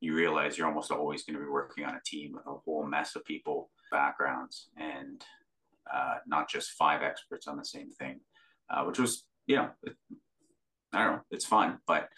you 0.00 0.14
realize 0.14 0.56
you're 0.56 0.66
almost 0.66 0.90
always 0.90 1.24
going 1.24 1.38
to 1.38 1.44
be 1.44 1.50
working 1.50 1.84
on 1.84 1.94
a 1.94 2.00
team 2.04 2.36
a 2.46 2.54
whole 2.64 2.84
mess 2.86 3.14
of 3.16 3.24
people 3.24 3.70
backgrounds 3.90 4.68
and 4.76 5.24
uh, 5.92 6.16
not 6.26 6.48
just 6.48 6.70
five 6.72 7.02
experts 7.02 7.46
on 7.46 7.56
the 7.56 7.64
same 7.64 7.90
thing 7.90 8.20
uh, 8.70 8.82
which 8.84 8.98
was 8.98 9.24
you 9.46 9.56
know 9.56 9.68
it, 9.82 9.94
i 10.92 11.04
don't 11.04 11.16
know 11.16 11.22
it's 11.30 11.44
fun 11.44 11.78
but 11.86 12.08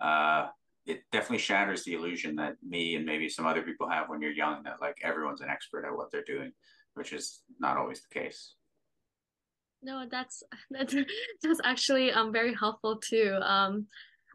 uh, 0.00 0.46
it 0.84 1.02
definitely 1.10 1.38
shatters 1.38 1.82
the 1.84 1.94
illusion 1.94 2.36
that 2.36 2.54
me 2.66 2.94
and 2.94 3.06
maybe 3.06 3.28
some 3.28 3.46
other 3.46 3.62
people 3.62 3.88
have 3.88 4.08
when 4.08 4.20
you're 4.20 4.30
young 4.30 4.62
that 4.62 4.80
like 4.80 4.98
everyone's 5.02 5.40
an 5.40 5.48
expert 5.48 5.84
at 5.84 5.96
what 5.96 6.10
they're 6.12 6.24
doing 6.24 6.52
which 6.96 7.12
is 7.12 7.42
not 7.60 7.76
always 7.76 8.00
the 8.00 8.20
case. 8.20 8.54
No 9.82 10.06
that's 10.10 10.42
that's 10.70 10.94
that's 11.42 11.60
actually 11.62 12.10
um 12.10 12.32
very 12.32 12.54
helpful 12.54 12.96
too. 12.96 13.38
Um 13.42 13.86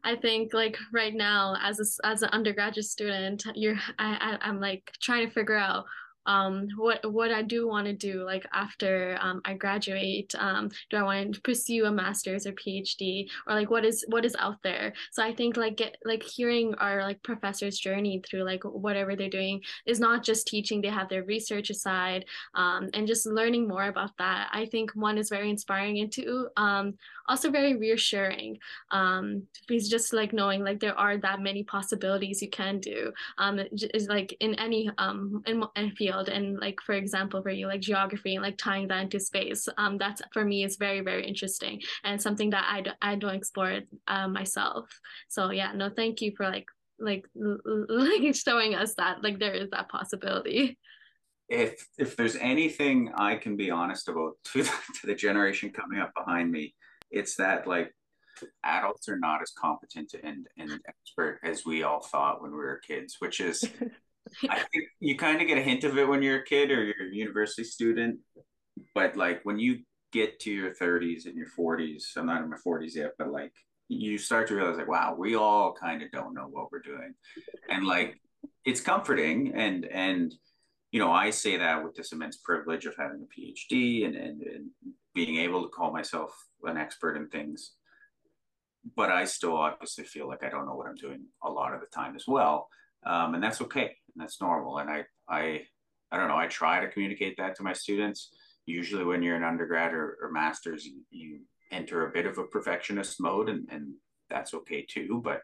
I 0.04 0.16
think 0.16 0.54
like 0.54 0.78
right 0.92 1.14
now 1.14 1.56
as 1.62 1.80
a, 1.80 2.08
as 2.08 2.22
an 2.24 2.30
undergraduate 2.30 2.86
student, 2.86 3.44
you're 3.56 3.76
I, 4.00 4.38
I 4.42 4.48
I'm 4.48 4.60
like 4.60 4.92
trying 5.02 5.28
to 5.28 5.34
figure 5.34 5.58
out 5.58 5.86
um 6.26 6.68
what 6.78 7.00
what 7.12 7.32
I 7.32 7.42
do 7.42 7.68
want 7.68 7.88
to 7.88 7.94
do 7.94 8.24
like 8.24 8.46
after 8.54 9.18
um 9.20 9.42
I 9.46 9.56
graduate 9.56 10.34
um 10.38 10.70
do 10.90 10.98
I 10.98 11.04
want 11.04 11.36
to 11.36 11.42
pursue 11.42 11.86
a 11.86 11.92
master's 11.92 12.46
or 12.46 12.52
PhD 12.54 13.28
or 13.48 13.56
like 13.56 13.70
what 13.70 13.86
is 13.86 14.06
what 14.08 14.26
is 14.26 14.36
out 14.38 14.62
there? 14.64 14.94
So 15.12 15.24
I 15.24 15.34
think 15.34 15.58
like 15.58 15.78
get 15.78 15.98
like 16.06 16.24
hearing 16.24 16.76
our 16.76 17.02
like 17.02 17.24
professors 17.24 17.80
journey 17.80 18.22
through 18.30 18.44
like 18.44 18.64
whatever 18.64 19.16
they're 19.16 19.30
doing 19.30 19.62
is 19.86 20.00
not 20.00 20.24
just 20.24 20.48
teaching 20.48 20.82
they 20.82 20.90
have 20.90 21.10
their 21.10 21.24
research 21.24 21.70
aside 21.70 22.26
um 22.56 22.90
and 22.94 23.08
just 23.08 23.26
learning 23.26 23.68
more 23.68 23.86
about 23.86 24.16
that. 24.18 24.50
I 24.52 24.66
think 24.66 24.92
one 24.92 25.18
is 25.18 25.30
very 25.30 25.50
inspiring 25.50 26.00
and 26.00 26.12
two 26.12 26.50
um 26.58 26.94
also 27.28 27.50
very 27.50 27.76
reassuring 27.76 28.58
um 28.92 29.44
because 29.68 29.90
just 29.90 30.14
like 30.14 30.34
knowing 30.34 30.64
like 30.64 30.80
there 30.80 30.98
are 30.98 31.18
that 31.18 31.42
many 31.42 31.64
possibilities 31.64 32.42
you 32.42 32.50
can 32.50 32.80
do 32.80 33.12
um 33.38 33.60
is 33.94 34.08
like 34.08 34.36
in 34.40 34.54
any 34.56 34.90
um 34.98 35.42
in, 35.46 35.64
in 35.76 35.92
field 35.92 36.11
field 36.12 36.30
and 36.30 36.60
like 36.60 36.80
for 36.82 36.94
example 36.94 37.42
for 37.42 37.50
you 37.50 37.68
like 37.68 37.82
geography 37.82 38.36
and 38.36 38.44
like 38.44 38.58
tying 38.58 38.88
that 38.88 39.04
into 39.04 39.20
space 39.20 39.68
um 39.78 39.98
that's 39.98 40.22
for 40.34 40.44
me 40.46 40.64
is 40.64 40.78
very 40.78 41.02
very 41.02 41.26
interesting 41.26 41.82
and 42.04 42.22
something 42.22 42.50
that 42.50 42.66
i, 42.68 43.12
I 43.12 43.16
don't 43.16 43.36
explore 43.36 43.80
uh, 44.08 44.28
myself. 44.28 44.90
So 45.30 45.52
yeah 45.52 45.72
no 45.74 45.90
thank 45.90 46.22
you 46.22 46.34
for 46.36 46.48
like 46.48 46.66
like 47.00 47.26
like 47.36 48.36
showing 48.36 48.76
us 48.76 48.94
that 48.96 49.24
like 49.24 49.40
there 49.40 49.54
is 49.54 49.70
that 49.72 49.90
possibility. 49.90 50.78
If 51.50 51.88
if 51.98 52.16
there's 52.16 52.38
anything 52.38 53.12
i 53.18 53.36
can 53.36 53.58
be 53.58 53.70
honest 53.70 54.08
about 54.08 54.34
to, 54.54 54.64
to 54.64 55.08
the 55.08 55.16
generation 55.16 55.72
coming 55.72 56.00
up 56.00 56.12
behind 56.16 56.52
me 56.52 56.76
it's 57.10 57.36
that 57.36 57.68
like 57.68 57.94
adults 58.64 59.10
are 59.10 59.20
not 59.20 59.42
as 59.42 59.52
competent 59.52 60.16
and, 60.24 60.48
and 60.58 60.80
expert 60.88 61.40
as 61.44 61.66
we 61.66 61.84
all 61.84 62.02
thought 62.02 62.42
when 62.42 62.52
we 62.52 62.58
were 62.58 62.80
kids 62.88 63.18
which 63.20 63.42
is 63.42 63.64
I 63.64 63.68
think 63.68 63.92
you 65.00 65.18
kind 65.18 65.42
of 65.42 65.48
get 65.48 65.58
a 65.58 65.62
hint 65.62 65.84
of 65.84 65.98
it 65.98 66.08
when 66.08 66.22
you're 66.22 66.40
a 66.40 66.46
kid 66.46 66.72
or 66.72 66.84
you're 66.84 67.10
a 67.10 67.16
university 67.16 67.64
student, 67.64 68.20
but 68.94 69.16
like 69.16 69.42
when 69.44 69.60
you 69.60 69.80
get 70.12 70.40
to 70.42 70.52
your 70.52 70.74
30s 70.74 71.26
and 71.26 71.36
your 71.36 71.48
40s, 71.58 72.04
I'm 72.16 72.26
not 72.26 72.42
in 72.42 72.50
my 72.50 72.58
40s 72.66 72.96
yet, 72.96 73.12
but 73.18 73.32
like 73.32 73.54
you 73.88 74.18
start 74.18 74.48
to 74.48 74.56
realize 74.56 74.78
like, 74.78 74.88
wow, 74.88 75.16
we 75.18 75.36
all 75.36 75.74
kind 75.74 76.02
of 76.02 76.12
don't 76.12 76.34
know 76.34 76.48
what 76.50 76.72
we're 76.72 76.80
doing, 76.80 77.14
and 77.70 77.86
like 77.86 78.16
it's 78.66 78.82
comforting 78.82 79.54
and 79.56 79.86
and 79.86 80.34
you 80.92 81.00
know 81.00 81.12
I 81.12 81.30
say 81.30 81.58
that 81.58 81.84
with 81.84 81.96
this 81.96 82.12
immense 82.12 82.38
privilege 82.38 82.86
of 82.86 82.96
having 82.98 83.24
a 83.24 83.40
PhD 83.40 84.06
and 84.06 84.16
and, 84.16 84.42
and 84.42 84.70
being 85.14 85.38
able 85.38 85.64
to 85.64 85.70
call 85.70 85.92
myself 85.92 86.32
an 86.64 86.78
expert 86.78 87.18
in 87.18 87.28
things 87.28 87.74
but 88.96 89.12
I 89.12 89.26
still 89.26 89.58
obviously 89.58 90.06
feel 90.06 90.28
like 90.28 90.44
I 90.44 90.50
don't 90.50 90.66
know 90.66 90.76
what 90.76 90.88
I'm 90.88 90.96
doing 90.96 91.26
a 91.44 91.50
lot 91.50 91.74
of 91.74 91.82
the 91.82 91.88
time 91.88 92.16
as 92.16 92.26
well. 92.28 92.68
Um, 93.06 93.36
and 93.36 93.44
that's 93.44 93.62
okay. 93.62 93.96
And 94.14 94.22
that's 94.22 94.42
normal. 94.42 94.80
And 94.80 94.90
I, 94.90 95.04
I, 95.28 95.62
I 96.12 96.18
don't 96.18 96.28
know. 96.28 96.38
I 96.38 96.48
try 96.48 96.80
to 96.80 96.90
communicate 96.90 97.38
that 97.38 97.56
to 97.56 97.64
my 97.64 97.74
students. 97.74 98.30
Usually, 98.66 99.04
when 99.04 99.24
you're 99.24 99.36
an 99.36 99.44
undergrad 99.44 99.94
or, 99.94 100.18
or 100.22 100.32
master's, 100.32 100.86
you, 100.86 101.02
you, 101.10 101.40
enter 101.72 102.06
a 102.06 102.12
bit 102.12 102.26
of 102.26 102.38
a 102.38 102.44
perfectionist 102.44 103.22
mode, 103.22 103.48
and, 103.48 103.66
and 103.72 103.94
that's 104.30 104.54
okay 104.54 104.86
too. 104.86 105.24
But 105.24 105.42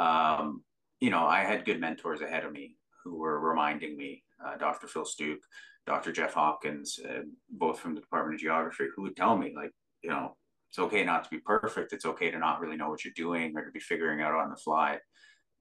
um, 0.00 0.62
you 1.00 1.10
know, 1.10 1.26
I 1.26 1.40
had 1.40 1.64
good 1.64 1.80
mentors 1.80 2.20
ahead 2.20 2.44
of 2.44 2.52
me 2.52 2.76
who 3.04 3.18
were 3.18 3.40
reminding 3.40 3.96
me. 3.96 4.22
Uh, 4.44 4.56
Dr. 4.56 4.86
Phil 4.86 5.04
Stooke, 5.04 5.42
Dr. 5.86 6.12
Jeff 6.12 6.34
Hopkins, 6.34 7.00
uh, 7.04 7.22
both 7.50 7.80
from 7.80 7.94
the 7.94 8.00
Department 8.00 8.36
of 8.36 8.40
Geography, 8.40 8.86
who 8.94 9.02
would 9.02 9.16
tell 9.16 9.36
me 9.36 9.52
like, 9.54 9.72
you 10.02 10.10
know, 10.10 10.36
it's 10.70 10.78
okay 10.78 11.02
not 11.02 11.24
to 11.24 11.30
be 11.30 11.38
perfect. 11.38 11.92
It's 11.92 12.04
okay 12.04 12.30
to 12.30 12.38
not 12.38 12.60
really 12.60 12.76
know 12.76 12.88
what 12.88 13.04
you're 13.04 13.14
doing 13.16 13.56
or 13.56 13.64
to 13.64 13.72
be 13.72 13.80
figuring 13.80 14.20
out 14.20 14.34
on 14.34 14.50
the 14.50 14.56
fly. 14.56 14.98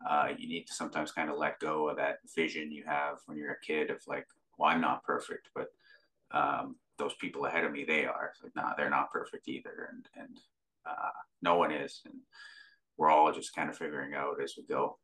Uh, 0.08 0.30
you 0.38 0.48
need 0.48 0.66
to 0.66 0.74
sometimes 0.74 1.12
kind 1.12 1.30
of 1.30 1.38
let 1.38 1.60
go 1.60 1.90
of 1.90 1.98
that 1.98 2.20
vision 2.36 2.72
you 2.72 2.84
have 2.86 3.18
when 3.26 3.38
you're 3.38 3.54
a 3.54 3.66
kid 3.66 3.90
of 3.90 4.02
like, 4.08 4.28
well, 4.58 4.70
I'm 4.70 4.82
not 4.82 5.04
perfect, 5.04 5.50
but 5.56 5.68
um, 6.32 6.76
those 6.98 7.14
people 7.16 7.46
ahead 7.46 7.64
of 7.64 7.72
me, 7.72 7.84
they 7.84 8.06
are. 8.06 8.32
It's 8.32 8.44
like, 8.44 8.56
nah, 8.56 8.74
they're 8.76 8.90
not 8.90 9.12
perfect 9.12 9.48
either, 9.48 9.90
and 9.92 10.06
and 10.16 10.40
uh, 10.86 11.10
no 11.42 11.56
one 11.56 11.72
is, 11.72 12.02
and 12.06 12.16
we're 12.98 13.10
all 13.10 13.32
just 13.32 13.56
kind 13.56 13.70
of 13.70 13.78
figuring 13.78 14.14
out 14.14 14.42
as 14.42 14.54
we 14.58 14.64
go. 14.64 14.98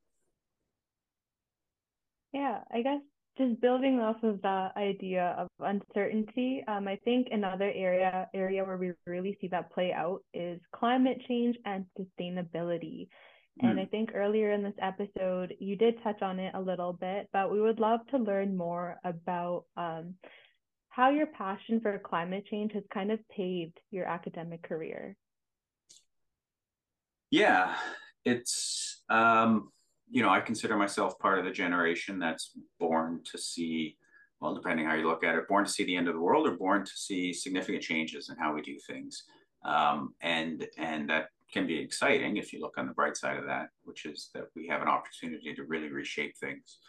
Yeah, 2.34 2.60
I 2.72 2.82
guess 2.82 3.02
just 3.38 3.62
building 3.62 4.00
off 4.00 4.22
of 4.24 4.42
that 4.42 4.76
idea 4.78 5.36
of 5.38 5.48
uncertainty, 5.60 6.64
um, 6.68 6.88
I 6.88 6.98
think 7.04 7.28
another 7.32 7.72
area 7.74 8.28
area 8.34 8.64
where 8.64 8.78
we 8.78 8.92
really 9.06 9.38
see 9.42 9.48
that 9.50 9.72
play 9.72 9.92
out 9.92 10.22
is 10.34 10.60
climate 10.76 11.22
change 11.28 11.58
and 11.66 11.86
sustainability. 11.98 13.08
Mm. 13.62 13.72
And 13.72 13.80
I 13.80 13.86
think 13.86 14.12
earlier 14.14 14.52
in 14.52 14.64
this 14.64 14.74
episode, 14.82 15.54
you 15.60 15.76
did 15.76 16.02
touch 16.04 16.22
on 16.22 16.40
it 16.40 16.54
a 16.56 16.62
little 16.62 16.94
bit, 16.94 17.30
but 17.32 17.52
we 17.52 17.62
would 17.62 17.80
love 17.80 18.00
to 18.08 18.18
learn 18.18 18.58
more 18.58 18.98
about 19.04 19.66
um, 19.78 20.16
how 20.90 21.10
your 21.10 21.28
passion 21.28 21.80
for 21.82 21.98
climate 22.00 22.46
change 22.50 22.72
has 22.74 22.84
kind 22.94 23.12
of 23.12 23.20
paved 23.30 23.80
your 23.92 24.06
academic 24.06 24.64
career. 24.64 25.16
Yeah, 27.30 27.76
it's 28.26 29.04
um, 29.10 29.70
you 30.10 30.22
know, 30.22 30.30
I 30.30 30.42
consider 30.42 30.78
myself 30.78 31.18
part 31.18 31.40
of 31.40 31.46
the 31.46 31.52
generation 31.52 32.20
that's 32.20 32.52
born 32.80 33.22
to 33.32 33.38
see, 33.40 33.98
well, 34.40 34.54
depending 34.54 34.86
how 34.86 34.94
you 34.94 35.08
look 35.08 35.24
at 35.24 35.34
it, 35.34 35.48
born 35.48 35.66
to 35.66 35.72
see 35.72 35.84
the 35.84 35.96
end 35.96 36.08
of 36.08 36.14
the 36.14 36.22
world 36.22 36.48
or 36.48 36.56
born 36.56 36.86
to 36.86 36.92
see 36.94 37.34
significant 37.34 37.82
changes 37.82 38.30
in 38.30 38.38
how 38.38 38.54
we 38.54 38.62
do 38.62 38.78
things. 38.88 39.24
Um, 39.66 40.14
and 40.22 40.68
and 40.78 41.10
that 41.10 41.30
can 41.54 41.68
be 41.68 41.78
exciting 41.78 42.38
if 42.38 42.52
you 42.52 42.60
look 42.60 42.78
on 42.78 42.88
the 42.88 42.94
bright 42.94 43.16
side 43.16 43.38
of 43.38 43.46
that, 43.46 43.68
which 43.84 44.06
is 44.06 44.30
that 44.34 44.46
we 44.56 44.68
have 44.68 44.82
an 44.82 44.88
opportunity 44.88 45.54
to 45.54 45.64
really 45.64 45.90
reshape 45.90 46.36
things 46.38 46.80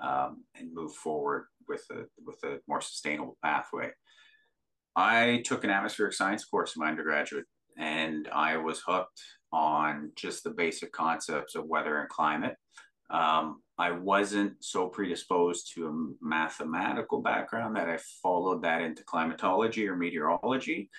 um, 0.00 0.44
and 0.54 0.72
move 0.72 0.94
forward 0.94 1.46
with 1.68 1.84
a 1.90 2.04
with 2.24 2.42
a 2.44 2.60
more 2.68 2.80
sustainable 2.80 3.36
pathway. 3.42 3.90
I 4.96 5.42
took 5.44 5.64
an 5.64 5.70
atmospheric 5.70 6.12
science 6.12 6.44
course 6.44 6.76
in 6.76 6.80
my 6.80 6.88
undergraduate, 6.88 7.46
and 7.76 8.28
I 8.32 8.56
was 8.56 8.82
hooked 8.86 9.20
on 9.52 10.12
just 10.16 10.44
the 10.44 10.50
basic 10.50 10.92
concepts 10.92 11.56
of 11.56 11.66
weather 11.66 11.98
and 11.98 12.08
climate. 12.08 12.56
Um, 13.10 13.62
I 13.76 13.90
wasn't 13.90 14.64
so 14.64 14.88
predisposed 14.88 15.72
to 15.74 15.88
a 15.88 16.24
mathematical 16.24 17.20
background 17.20 17.76
that 17.76 17.88
I 17.88 17.98
followed 18.22 18.62
that 18.62 18.82
into 18.82 19.04
climatology 19.04 19.88
or 19.88 19.96
meteorology, 19.96 20.90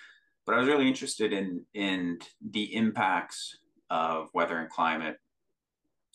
but 0.46 0.56
I 0.56 0.60
was 0.60 0.68
really 0.68 0.88
interested 0.88 1.34
in 1.34 1.66
in 1.74 2.20
the 2.52 2.76
impacts 2.76 3.58
of 3.90 4.30
weather 4.34 4.60
and 4.60 4.70
climate 4.70 5.18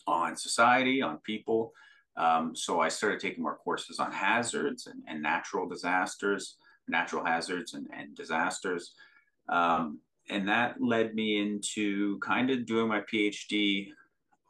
on 0.07 0.35
society, 0.35 1.01
on 1.01 1.17
people. 1.19 1.73
Um, 2.17 2.55
so 2.55 2.81
I 2.81 2.89
started 2.89 3.19
taking 3.19 3.43
more 3.43 3.55
courses 3.55 3.99
on 3.99 4.11
hazards 4.11 4.87
and, 4.87 5.01
and 5.07 5.21
natural 5.21 5.67
disasters, 5.67 6.55
natural 6.87 7.23
hazards 7.23 7.73
and, 7.73 7.87
and 7.95 8.15
disasters. 8.15 8.93
Um, 9.47 9.99
and 10.29 10.47
that 10.47 10.81
led 10.81 11.15
me 11.15 11.41
into 11.41 12.19
kind 12.19 12.49
of 12.49 12.65
doing 12.65 12.87
my 12.87 13.01
PhD 13.01 13.89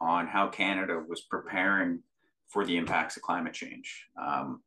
on 0.00 0.26
how 0.26 0.48
Canada 0.48 1.02
was 1.06 1.22
preparing 1.22 2.00
for 2.48 2.64
the 2.66 2.76
impacts 2.76 3.16
of 3.16 3.22
climate 3.22 3.54
change. 3.54 4.06
Um, 4.20 4.62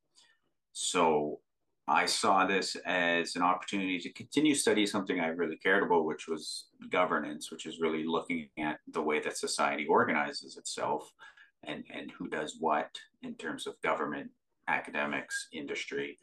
so 0.72 1.40
I 1.88 2.06
saw 2.08 2.48
this 2.48 2.76
as 2.86 3.36
an 3.36 3.44
opportunity 3.44 4.00
to 4.00 4.14
continue 4.14 4.56
studying 4.56 4.88
something 4.88 5.20
I 5.20 5.28
really 5.28 5.58
cared 5.58 5.84
about, 5.84 6.06
which 6.06 6.28
was 6.28 6.66
governance, 6.90 7.52
which 7.52 7.68
is 7.68 7.80
really 7.80 8.04
looking 8.04 8.50
at 8.58 8.80
the 8.92 9.02
way 9.02 9.20
that 9.20 9.38
society 9.38 9.86
organizes 9.86 10.58
itself 10.58 11.12
and, 11.64 11.84
and 11.94 12.12
who 12.12 12.28
does 12.28 12.58
what 12.60 12.90
in 13.22 13.36
terms 13.36 13.68
of 13.68 13.80
government, 13.82 14.32
academics, 14.68 15.48
industry, 15.54 16.18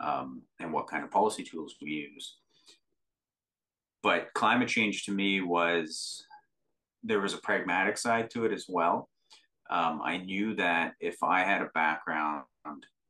um, 0.00 0.42
and 0.60 0.72
what 0.72 0.86
kind 0.86 1.02
of 1.02 1.10
policy 1.10 1.42
tools 1.42 1.74
we 1.82 1.90
use 1.90 2.36
but 4.02 4.32
climate 4.34 4.68
change 4.68 5.04
to 5.04 5.12
me 5.12 5.40
was 5.40 6.24
there 7.02 7.20
was 7.20 7.34
a 7.34 7.38
pragmatic 7.38 7.98
side 7.98 8.30
to 8.30 8.44
it 8.44 8.52
as 8.52 8.66
well. 8.68 9.08
Um, 9.70 10.00
I 10.02 10.18
knew 10.18 10.54
that 10.56 10.94
if 11.00 11.22
I 11.22 11.40
had 11.40 11.62
a 11.62 11.70
background 11.74 12.44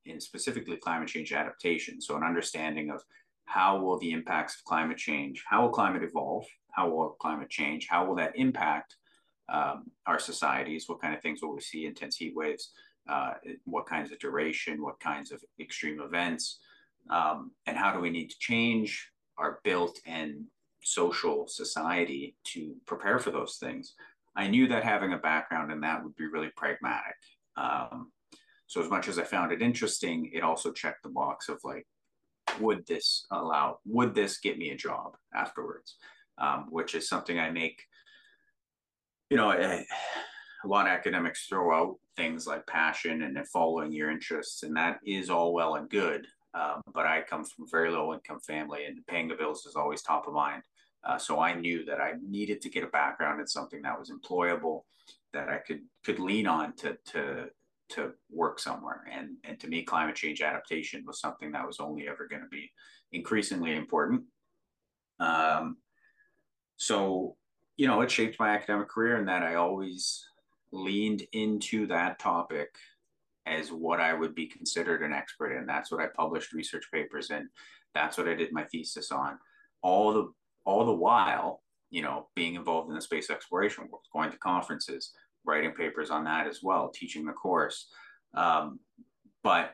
in 0.09 0.21
specifically 0.21 0.77
climate 0.77 1.09
change 1.09 1.33
adaptation, 1.33 2.01
so 2.01 2.17
an 2.17 2.23
understanding 2.23 2.91
of 2.91 3.03
how 3.45 3.81
will 3.81 3.99
the 3.99 4.13
impacts 4.13 4.57
of 4.57 4.65
climate 4.65 4.99
change, 4.99 5.43
how 5.49 5.63
will 5.63 5.71
climate 5.71 6.03
evolve, 6.03 6.45
how 6.73 6.89
will 6.89 7.17
climate 7.21 7.49
change, 7.49 7.87
how 7.89 8.05
will 8.05 8.15
that 8.15 8.37
impact 8.37 8.97
um, 9.49 9.91
our 10.07 10.19
societies, 10.19 10.89
what 10.89 11.01
kind 11.01 11.15
of 11.15 11.23
things 11.23 11.41
will 11.41 11.55
we 11.55 11.61
see, 11.61 11.87
intense 11.87 12.17
heat 12.17 12.35
waves, 12.37 12.73
uh, 13.09 13.33
what 13.65 13.87
kinds 13.87 14.13
of 14.13 14.19
duration, 14.19 14.83
what 14.83 15.01
kinds 15.01 15.33
of 15.33 15.43
extreme 15.59 16.01
events, 16.01 16.59
um, 17.09 17.53
and 17.67 17.77
how 17.77 17.93
do 17.93 18.01
we 18.01 18.11
need 18.11 18.29
to 18.29 18.39
change 18.39 19.11
our 19.39 19.61
built 19.65 19.99
and 20.05 20.45
social 20.83 21.47
society 21.49 22.37
to 22.45 22.75
prepare 22.87 23.19
for 23.19 23.31
those 23.31 23.57
things. 23.57 23.95
I 24.37 24.47
knew 24.47 24.69
that 24.69 24.85
having 24.85 25.15
a 25.15 25.19
background 25.19 25.73
in 25.73 25.81
that 25.81 26.05
would 26.05 26.17
be 26.17 26.27
really 26.27 26.51
pragmatic. 26.55 27.17
Um, 27.57 28.13
so 28.69 28.83
as 28.83 28.91
much 28.91 29.09
as 29.09 29.19
I 29.19 29.25
found 29.25 29.51
it 29.51 29.63
interesting, 29.63 30.31
it 30.33 30.43
also 30.43 30.71
checked 30.73 31.03
the 31.03 31.09
box 31.09 31.49
of 31.49 31.59
like, 31.65 31.87
would 32.61 32.87
this 32.87 33.27
allow, 33.31 33.79
would 33.87 34.15
this 34.15 34.39
get 34.39 34.59
me 34.59 34.71
a 34.71 34.77
job 34.77 35.17
afterwards? 35.35 35.97
Um, 36.37 36.67
which 36.71 36.95
is 36.95 37.09
something 37.09 37.39
I 37.41 37.51
make, 37.51 37.83
you 39.31 39.39
know, 39.39 39.51
a, 39.51 39.85
lot 40.65 40.87
of 40.87 40.93
academics 40.93 41.47
throw 41.47 41.75
out 41.75 41.97
things 42.17 42.47
like 42.47 42.67
passion 42.67 43.23
and 43.23 43.49
following 43.49 43.91
your 43.91 44.11
interests, 44.11 44.63
and 44.63 44.77
that 44.77 44.99
is 45.05 45.31
all 45.31 45.53
well 45.53 45.77
and 45.77 45.89
good. 45.89 46.27
Um, 46.55 46.83
but 46.93 47.07
I 47.07 47.23
come 47.23 47.45
from 47.45 47.65
a 47.65 47.71
very 47.71 47.91
low 47.91 48.13
income 48.13 48.41
family, 48.41 48.85
and 48.85 49.05
paying 49.07 49.29
the 49.29 49.35
bills 49.35 49.67
is 49.67 49.77
always 49.77 50.03
top 50.03 50.27
of 50.27 50.35
mind. 50.35 50.63
Uh, 51.05 51.17
so 51.19 51.41
I 51.41 51.55
knew 51.55 51.85
that 51.87 52.01
I 52.01 52.15
needed 52.23 52.61
to 52.63 52.71
get 52.71 52.85
a 52.85 52.89
background 52.89 53.41
in 53.41 53.47
something 53.47 53.83
that 53.83 53.99
was 53.99 54.11
employable, 54.11 54.83
that 55.33 55.49
I 55.49 55.59
could 55.59 55.81
could 56.05 56.19
lean 56.19 56.47
on 56.47 56.75
to 56.77 56.97
to 57.13 57.47
to 57.91 58.13
work 58.31 58.59
somewhere. 58.59 59.05
And 59.11 59.37
and 59.45 59.59
to 59.61 59.69
me, 59.69 59.83
climate 59.83 60.17
change 60.17 60.43
adaptation 60.43 61.05
was 61.07 61.21
something 61.21 61.53
that 61.53 61.67
was 61.67 61.81
only 61.81 62.09
ever 62.09 62.27
going 62.29 62.43
to 62.43 62.49
be 62.49 62.71
increasingly 63.13 63.77
important. 63.77 64.23
Um, 65.21 65.79
so 66.77 67.37
you 67.77 67.87
know, 67.87 68.01
it 68.01 68.11
shaped 68.11 68.41
my 68.41 68.51
academic 68.51 68.89
career 68.89 69.17
in 69.19 69.27
that 69.27 69.45
I 69.45 69.55
always 69.55 70.27
leaned 70.73 71.23
into 71.33 71.87
that 71.87 72.19
topic 72.19 72.69
as 73.47 73.73
what 73.73 74.01
I 74.01 74.13
would 74.13 74.35
be 74.35 74.47
considered 74.47 75.03
an 75.03 75.13
expert 75.13 75.57
in. 75.57 75.65
That's 75.65 75.91
what 75.91 76.03
I 76.03 76.09
published 76.09 76.53
research 76.53 76.87
papers 76.93 77.31
in. 77.31 77.49
That's 77.95 78.19
what 78.19 78.29
I 78.29 78.35
did 78.35 78.53
my 78.53 78.65
thesis 78.65 79.11
on. 79.11 79.39
All 79.83 80.13
the 80.13 80.33
all 80.65 80.85
the 80.85 80.93
while, 80.93 81.63
you 81.89 82.03
know, 82.03 82.29
being 82.35 82.57
involved 82.57 82.91
in 82.91 82.95
the 82.95 83.01
space 83.01 83.31
exploration 83.31 83.85
world, 83.85 84.05
going 84.13 84.31
to 84.31 84.39
conferences, 84.39 85.13
writing 85.49 85.73
papers 85.73 86.11
on 86.11 86.25
that 86.25 86.47
as 86.47 86.63
well, 86.63 86.91
teaching 86.91 87.25
the 87.25 87.33
course. 87.33 87.89
Um, 88.35 88.79
but 89.43 89.73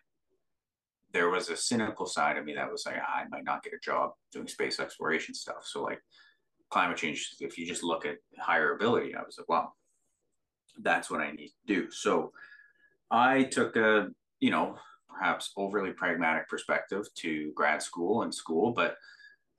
there 1.12 1.28
was 1.30 1.50
a 1.50 1.56
cynical 1.56 2.06
side 2.06 2.36
of 2.38 2.44
me 2.44 2.54
that 2.54 2.70
was 2.70 2.86
like, 2.86 2.96
ah, 2.98 3.22
I 3.22 3.28
might 3.28 3.44
not 3.44 3.62
get 3.62 3.74
a 3.74 3.78
job 3.78 4.12
doing 4.32 4.48
space 4.48 4.80
exploration 4.80 5.34
stuff. 5.34 5.62
So 5.64 5.82
like 5.82 6.00
climate 6.70 6.96
change, 6.96 7.34
if 7.40 7.58
you 7.58 7.66
just 7.66 7.84
look 7.84 8.06
at 8.06 8.16
higher 8.38 8.74
ability, 8.74 9.14
I 9.14 9.22
was 9.22 9.36
like, 9.38 9.48
well, 9.48 9.76
that's 10.82 11.10
what 11.10 11.20
I 11.20 11.30
need 11.32 11.48
to 11.48 11.66
do. 11.66 11.90
So 11.90 12.32
I 13.10 13.44
took 13.44 13.76
a, 13.76 14.08
you 14.40 14.50
know, 14.50 14.76
perhaps 15.08 15.52
overly 15.56 15.92
pragmatic 15.92 16.48
perspective 16.48 17.06
to 17.16 17.52
grad 17.54 17.82
school 17.82 18.22
and 18.22 18.34
school, 18.34 18.72
but 18.72 18.96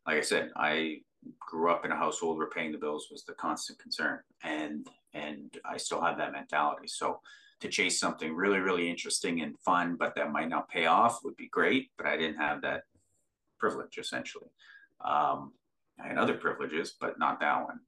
like 0.05 0.17
I 0.17 0.21
said, 0.21 0.51
I 0.55 0.97
grew 1.39 1.71
up 1.71 1.85
in 1.85 1.91
a 1.91 1.95
household 1.95 2.37
where 2.37 2.49
paying 2.49 2.71
the 2.71 2.77
bills 2.77 3.07
was 3.09 3.23
the 3.23 3.33
constant 3.33 3.79
concern, 3.79 4.19
and 4.43 4.87
and 5.15 5.57
I 5.63 5.77
still 5.77 6.01
have 6.01 6.17
that 6.17 6.33
mentality. 6.33 6.87
So 6.87 7.21
to 7.61 7.69
chase 7.69 7.99
something 7.99 8.35
really, 8.35 8.59
really 8.59 8.89
interesting 8.89 9.41
and 9.41 9.57
fun, 9.59 9.95
but 9.97 10.13
that 10.15 10.31
might 10.31 10.49
not 10.49 10.69
pay 10.69 10.85
off 10.85 11.21
would 11.23 11.37
be 11.37 11.47
great. 11.47 11.89
But 11.97 12.07
I 12.07 12.17
didn't 12.17 12.37
have 12.37 12.61
that 12.61 12.83
privilege 13.57 13.97
essentially. 13.97 14.49
Um, 15.03 15.53
I 16.03 16.09
had 16.09 16.17
other 16.17 16.35
privileges, 16.35 16.95
but 16.99 17.17
not 17.17 17.39
that 17.39 17.63
one. 17.63 17.79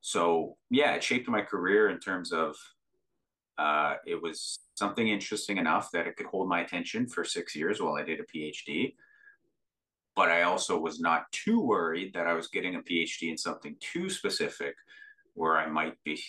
So 0.00 0.56
yeah, 0.70 0.94
it 0.94 1.04
shaped 1.04 1.28
my 1.28 1.42
career 1.42 1.90
in 1.90 2.00
terms 2.00 2.32
of 2.32 2.56
uh, 3.56 3.94
it 4.06 4.20
was 4.20 4.60
something 4.76 5.08
interesting 5.08 5.58
enough 5.58 5.90
that 5.92 6.06
it 6.06 6.16
could 6.16 6.26
hold 6.26 6.48
my 6.48 6.60
attention 6.60 7.08
for 7.08 7.24
six 7.24 7.54
years 7.56 7.80
while 7.80 7.94
I 7.94 8.04
did 8.04 8.20
a 8.20 8.24
PhD. 8.24 8.94
But 10.14 10.30
I 10.30 10.42
also 10.42 10.78
was 10.78 10.98
not 11.00 11.30
too 11.30 11.60
worried 11.60 12.12
that 12.14 12.26
I 12.26 12.34
was 12.34 12.48
getting 12.48 12.74
a 12.74 12.80
PhD 12.80 13.30
in 13.30 13.38
something 13.38 13.76
too 13.80 14.10
specific 14.10 14.74
where 15.34 15.56
I 15.56 15.66
might 15.66 15.94
be 16.04 16.20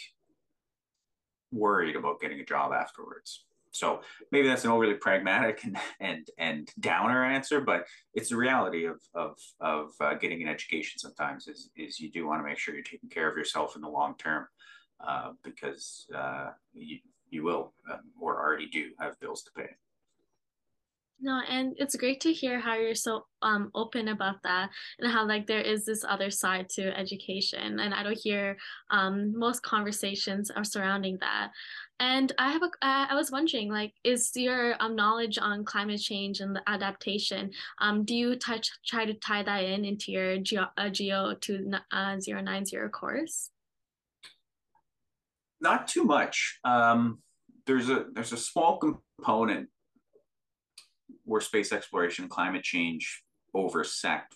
worried 1.52 1.96
about 1.96 2.20
getting 2.20 2.40
a 2.40 2.46
job 2.46 2.72
afterwards. 2.74 3.46
So 3.72 4.02
maybe 4.32 4.48
that's 4.48 4.66
an 4.66 4.72
overly 4.72 4.96
pragmatic 4.96 5.64
and 5.64 5.78
and 6.00 6.28
and 6.38 6.70
downer 6.80 7.24
answer, 7.24 7.62
but 7.62 7.86
it's 8.14 8.30
the 8.30 8.38
reality 8.38 8.86
of 8.86 9.00
of 9.14 9.38
of 9.60 9.92
uh, 10.02 10.16
getting 10.16 10.42
an 10.42 10.48
education. 10.48 11.00
Sometimes 11.00 11.48
is 11.48 11.70
is 11.76 12.00
you 12.00 12.12
do 12.12 12.26
want 12.28 12.42
to 12.42 12.48
make 12.48 12.58
sure 12.58 12.74
you're 12.74 12.84
taking 12.84 13.10
care 13.10 13.30
of 13.30 13.38
yourself 13.38 13.76
in 13.76 13.82
the 13.82 13.90
long 13.90 14.16
term, 14.18 14.48
uh, 15.06 15.32
because 15.44 16.08
uh, 16.16 16.48
you 16.74 16.98
you 17.30 17.44
will 17.44 17.74
um, 17.92 18.02
or 18.20 18.40
already 18.40 18.68
do 18.68 18.90
have 19.00 19.20
bills 19.20 19.44
to 19.44 19.52
pay. 19.56 19.70
No, 21.22 21.42
and 21.50 21.74
it's 21.78 21.98
great 21.98 22.22
to 22.22 22.32
hear 22.32 22.60
how 22.60 22.76
you're 22.76 22.96
so 22.96 23.26
um 23.42 23.72
open 23.76 24.08
about 24.08 24.42
that 24.44 24.70
and 25.00 25.12
how 25.12 25.28
like 25.28 25.48
there 25.48 25.62
is 25.62 25.84
this 25.84 26.06
other 26.08 26.30
side 26.30 26.70
to 26.70 26.98
education 26.98 27.80
and 27.80 27.94
I 27.94 28.04
don't 28.04 28.18
hear 28.18 28.58
um 28.90 29.38
most 29.38 29.62
conversations 29.62 30.50
are 30.50 30.64
surrounding 30.64 31.18
that. 31.20 31.52
And 32.00 32.32
I 32.38 32.52
have 32.52 32.64
a 32.64 32.70
I 32.82 33.16
was 33.16 33.32
wondering 33.32 33.70
like 33.70 33.94
is 34.06 34.32
your 34.36 34.76
um 34.80 34.96
knowledge 34.96 35.38
on 35.38 35.66
climate 35.66 36.00
change 36.00 36.40
and 36.40 36.56
the 36.56 36.64
adaptation 36.68 37.52
um 37.80 38.06
do 38.06 38.16
you 38.16 38.38
touch 38.38 38.70
try 38.88 39.06
to 39.06 39.14
tie 39.14 39.44
that 39.44 39.64
in 39.66 39.84
into 39.84 40.14
your 40.14 40.38
geo 40.38 40.68
uh, 40.78 40.90
geo 40.90 41.34
to 41.42 41.72
uh, 41.92 42.16
090 42.26 42.78
course? 42.94 43.52
Not 45.60 45.90
too 45.90 46.06
much. 46.06 46.60
Um 46.64 47.20
there's 47.66 47.90
a 47.90 48.06
there's 48.14 48.32
a 48.32 48.38
small 48.38 48.78
component 48.78 49.68
where 51.30 51.42
space 51.42 51.72
exploration 51.72 52.28
climate 52.28 52.64
change 52.64 53.24
oversect, 53.56 54.34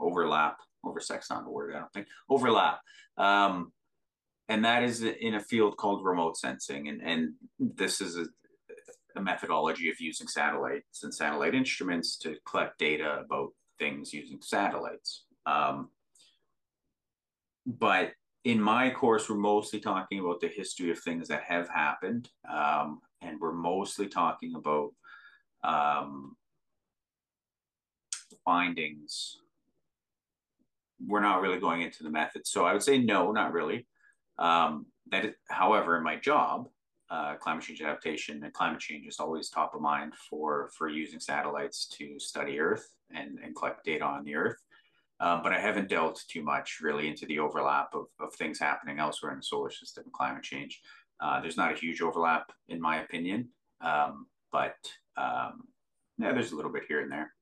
overlap, 0.00 0.56
oversect's 0.84 1.30
not 1.30 1.46
a 1.46 1.50
word, 1.50 1.74
I 1.74 1.78
don't 1.80 1.92
think, 1.92 2.06
overlap. 2.30 2.80
Um, 3.18 3.72
and 4.48 4.64
that 4.64 4.82
is 4.82 5.02
in 5.02 5.34
a 5.34 5.40
field 5.40 5.76
called 5.76 6.04
remote 6.04 6.38
sensing. 6.38 6.88
And, 6.88 7.02
and 7.02 7.34
this 7.58 8.00
is 8.00 8.16
a, 8.16 8.26
a 9.14 9.22
methodology 9.22 9.90
of 9.90 10.00
using 10.00 10.26
satellites 10.26 11.04
and 11.04 11.14
satellite 11.14 11.54
instruments 11.54 12.16
to 12.18 12.36
collect 12.46 12.78
data 12.78 13.22
about 13.24 13.50
things 13.78 14.12
using 14.12 14.40
satellites. 14.40 15.24
Um, 15.44 15.90
but 17.66 18.12
in 18.44 18.60
my 18.60 18.90
course, 18.90 19.28
we're 19.28 19.36
mostly 19.36 19.80
talking 19.80 20.18
about 20.18 20.40
the 20.40 20.48
history 20.48 20.90
of 20.90 20.98
things 20.98 21.28
that 21.28 21.42
have 21.44 21.68
happened. 21.68 22.30
Um, 22.50 23.00
and 23.20 23.38
we're 23.38 23.52
mostly 23.52 24.08
talking 24.08 24.54
about 24.56 24.92
um, 25.64 26.36
findings, 28.44 29.38
we're 31.06 31.20
not 31.20 31.42
really 31.42 31.58
going 31.58 31.82
into 31.82 32.02
the 32.02 32.10
methods. 32.10 32.50
So 32.50 32.64
I 32.64 32.72
would 32.72 32.82
say 32.82 32.98
no, 32.98 33.32
not 33.32 33.52
really. 33.52 33.86
Um, 34.38 34.86
that, 35.10 35.24
is, 35.24 35.34
however, 35.48 35.96
in 35.96 36.04
my 36.04 36.16
job, 36.16 36.68
uh, 37.10 37.34
climate 37.34 37.62
change 37.62 37.82
adaptation 37.82 38.42
and 38.42 38.52
climate 38.54 38.80
change 38.80 39.06
is 39.06 39.20
always 39.20 39.50
top 39.50 39.74
of 39.74 39.82
mind 39.82 40.14
for 40.30 40.70
for 40.76 40.88
using 40.88 41.20
satellites 41.20 41.86
to 41.86 42.18
study 42.18 42.58
Earth 42.58 42.88
and, 43.14 43.38
and 43.44 43.54
collect 43.54 43.84
data 43.84 44.04
on 44.04 44.24
the 44.24 44.34
Earth. 44.34 44.56
Um, 45.20 45.42
but 45.42 45.52
I 45.52 45.60
haven't 45.60 45.88
delved 45.88 46.24
too 46.28 46.42
much 46.42 46.78
really 46.80 47.08
into 47.08 47.26
the 47.26 47.38
overlap 47.38 47.94
of, 47.94 48.06
of 48.18 48.34
things 48.34 48.58
happening 48.58 48.98
elsewhere 48.98 49.32
in 49.32 49.38
the 49.38 49.44
solar 49.44 49.70
system 49.70 50.04
climate 50.12 50.42
change. 50.42 50.80
Uh, 51.20 51.40
there's 51.40 51.56
not 51.56 51.72
a 51.72 51.78
huge 51.78 52.00
overlap, 52.00 52.50
in 52.68 52.80
my 52.80 53.02
opinion, 53.02 53.48
um, 53.82 54.26
but 54.50 54.74
um, 55.16 55.62
yeah, 56.18 56.32
there's 56.32 56.52
a 56.52 56.56
little 56.56 56.72
bit 56.72 56.84
here 56.88 57.00
and 57.00 57.10
there. 57.10 57.32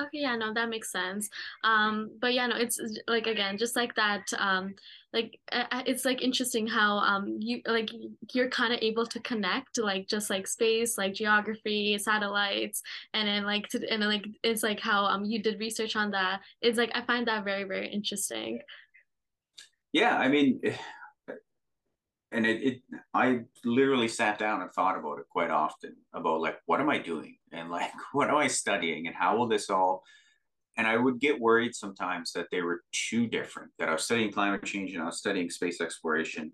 Okay, 0.00 0.20
yeah, 0.20 0.36
no, 0.36 0.54
that 0.54 0.70
makes 0.70 0.90
sense. 0.90 1.28
Um, 1.62 2.10
but 2.20 2.32
yeah, 2.32 2.46
no, 2.46 2.56
it's 2.56 2.80
like 3.06 3.26
again, 3.26 3.58
just 3.58 3.76
like 3.76 3.94
that. 3.96 4.22
Um, 4.38 4.74
like 5.12 5.38
it's 5.86 6.04
like 6.04 6.22
interesting 6.22 6.66
how 6.66 6.98
um 6.98 7.36
you 7.40 7.60
like 7.66 7.90
you're 8.32 8.48
kind 8.48 8.72
of 8.72 8.78
able 8.80 9.04
to 9.06 9.20
connect 9.20 9.78
like 9.78 10.08
just 10.08 10.30
like 10.30 10.46
space, 10.46 10.96
like 10.96 11.12
geography, 11.12 11.98
satellites, 11.98 12.82
and 13.12 13.28
then 13.28 13.44
like 13.44 13.68
to 13.68 13.78
and 13.90 14.00
then 14.00 14.08
like 14.08 14.26
it's 14.42 14.62
like 14.62 14.80
how 14.80 15.04
um 15.04 15.24
you 15.24 15.42
did 15.42 15.60
research 15.60 15.96
on 15.96 16.12
that. 16.12 16.40
It's 16.62 16.78
like 16.78 16.92
I 16.94 17.02
find 17.02 17.26
that 17.26 17.44
very 17.44 17.64
very 17.64 17.88
interesting. 17.88 18.60
Yeah, 19.92 20.16
I 20.16 20.28
mean, 20.28 20.60
and 22.32 22.46
it, 22.46 22.62
it 22.62 22.82
i 23.14 23.40
literally 23.64 24.08
sat 24.08 24.38
down 24.38 24.62
and 24.62 24.72
thought 24.72 24.98
about 24.98 25.18
it 25.18 25.26
quite 25.30 25.50
often 25.50 25.96
about 26.14 26.40
like 26.40 26.56
what 26.66 26.80
am 26.80 26.90
i 26.90 26.98
doing? 26.98 27.36
And 27.52 27.70
like 27.70 27.90
what 28.12 28.30
am 28.30 28.36
i 28.36 28.46
studying? 28.46 29.06
And 29.06 29.16
how 29.16 29.36
will 29.36 29.48
this 29.48 29.70
all 29.70 30.02
and 30.76 30.86
i 30.86 30.96
would 30.96 31.18
get 31.20 31.40
worried 31.40 31.74
sometimes 31.74 32.32
that 32.32 32.46
they 32.50 32.62
were 32.62 32.82
too 32.92 33.26
different 33.26 33.70
that 33.78 33.88
i 33.88 33.92
was 33.92 34.04
studying 34.04 34.32
climate 34.32 34.64
change 34.64 34.92
and 34.92 35.02
i 35.02 35.06
was 35.06 35.18
studying 35.18 35.50
space 35.50 35.80
exploration 35.80 36.52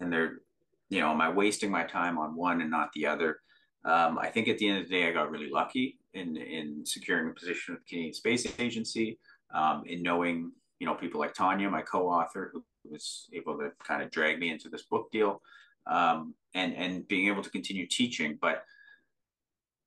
and 0.00 0.12
they're 0.12 0.40
you 0.88 1.00
know 1.00 1.10
am 1.10 1.20
i 1.20 1.28
wasting 1.28 1.70
my 1.70 1.84
time 1.84 2.18
on 2.18 2.34
one 2.34 2.60
and 2.60 2.70
not 2.70 2.90
the 2.94 3.06
other? 3.06 3.38
Um, 3.84 4.18
i 4.18 4.28
think 4.28 4.48
at 4.48 4.58
the 4.58 4.68
end 4.68 4.82
of 4.82 4.88
the 4.88 4.94
day 4.96 5.08
i 5.08 5.12
got 5.12 5.30
really 5.30 5.50
lucky 5.50 5.98
in 6.14 6.36
in 6.36 6.84
securing 6.84 7.30
a 7.30 7.32
position 7.32 7.74
with 7.74 7.84
the 7.84 7.88
canadian 7.88 8.14
space 8.14 8.46
agency 8.58 9.18
um, 9.54 9.84
in 9.86 10.02
knowing 10.02 10.50
you 10.80 10.86
know 10.86 10.94
people 10.94 11.20
like 11.20 11.34
tanya 11.34 11.70
my 11.70 11.82
co-author 11.82 12.50
who 12.52 12.64
was 12.90 13.28
able 13.32 13.58
to 13.58 13.70
kind 13.84 14.02
of 14.02 14.10
drag 14.10 14.38
me 14.38 14.50
into 14.50 14.68
this 14.68 14.82
book 14.82 15.10
deal 15.10 15.42
um, 15.86 16.34
and 16.54 16.74
and 16.74 17.08
being 17.08 17.28
able 17.28 17.42
to 17.42 17.50
continue 17.50 17.86
teaching. 17.86 18.38
But 18.40 18.64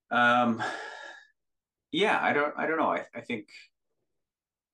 um, 0.10 0.62
yeah, 1.92 2.20
I 2.22 2.34
don't 2.34 2.54
I 2.58 2.66
don't 2.66 2.78
know. 2.78 2.92
I, 2.92 3.06
I 3.16 3.22
think 3.22 3.48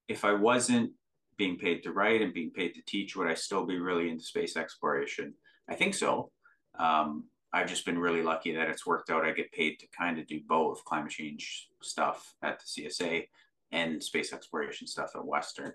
if 0.08 0.24
I 0.24 0.34
wasn't 0.34 0.92
being 1.38 1.58
paid 1.58 1.84
to 1.84 1.92
write 1.92 2.22
and 2.22 2.34
being 2.34 2.52
paid 2.52 2.74
to 2.74 2.82
teach, 2.82 3.16
would 3.16 3.28
I 3.28 3.36
still 3.36 3.66
be 3.66 3.80
really 3.80 4.10
into 4.10 4.24
space 4.24 4.58
exploration? 4.58 5.34
I 5.70 5.76
think 5.76 5.94
so. 5.94 6.32
Um, 6.80 7.26
I've 7.54 7.70
just 7.70 7.86
been 7.86 8.00
really 8.00 8.24
lucky 8.24 8.56
that 8.56 8.70
it's 8.70 8.86
worked 8.86 9.10
out. 9.10 9.26
I 9.26 9.32
get 9.32 9.52
paid 9.52 9.80
to 9.80 9.88
kind 9.98 10.20
of 10.20 10.28
do 10.28 10.40
both 10.48 10.84
climate 10.86 11.12
change 11.12 11.70
stuff 11.82 12.36
at 12.42 12.60
the 12.60 12.66
CSA 12.66 13.28
and 13.72 14.04
space 14.04 14.34
exploration 14.34 14.88
stuff 14.88 15.12
at 15.16 15.26
Western. 15.26 15.74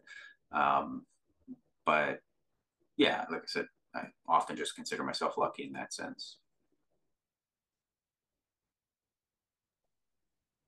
Um, 0.53 1.07
but 1.85 2.21
yeah, 2.97 3.25
like 3.31 3.43
I 3.43 3.47
said, 3.47 3.67
I 3.95 4.05
often 4.29 4.57
just 4.57 4.75
consider 4.75 5.05
myself 5.05 5.37
lucky 5.37 5.65
in 5.65 5.73
that 5.73 5.93
sense. 5.93 6.39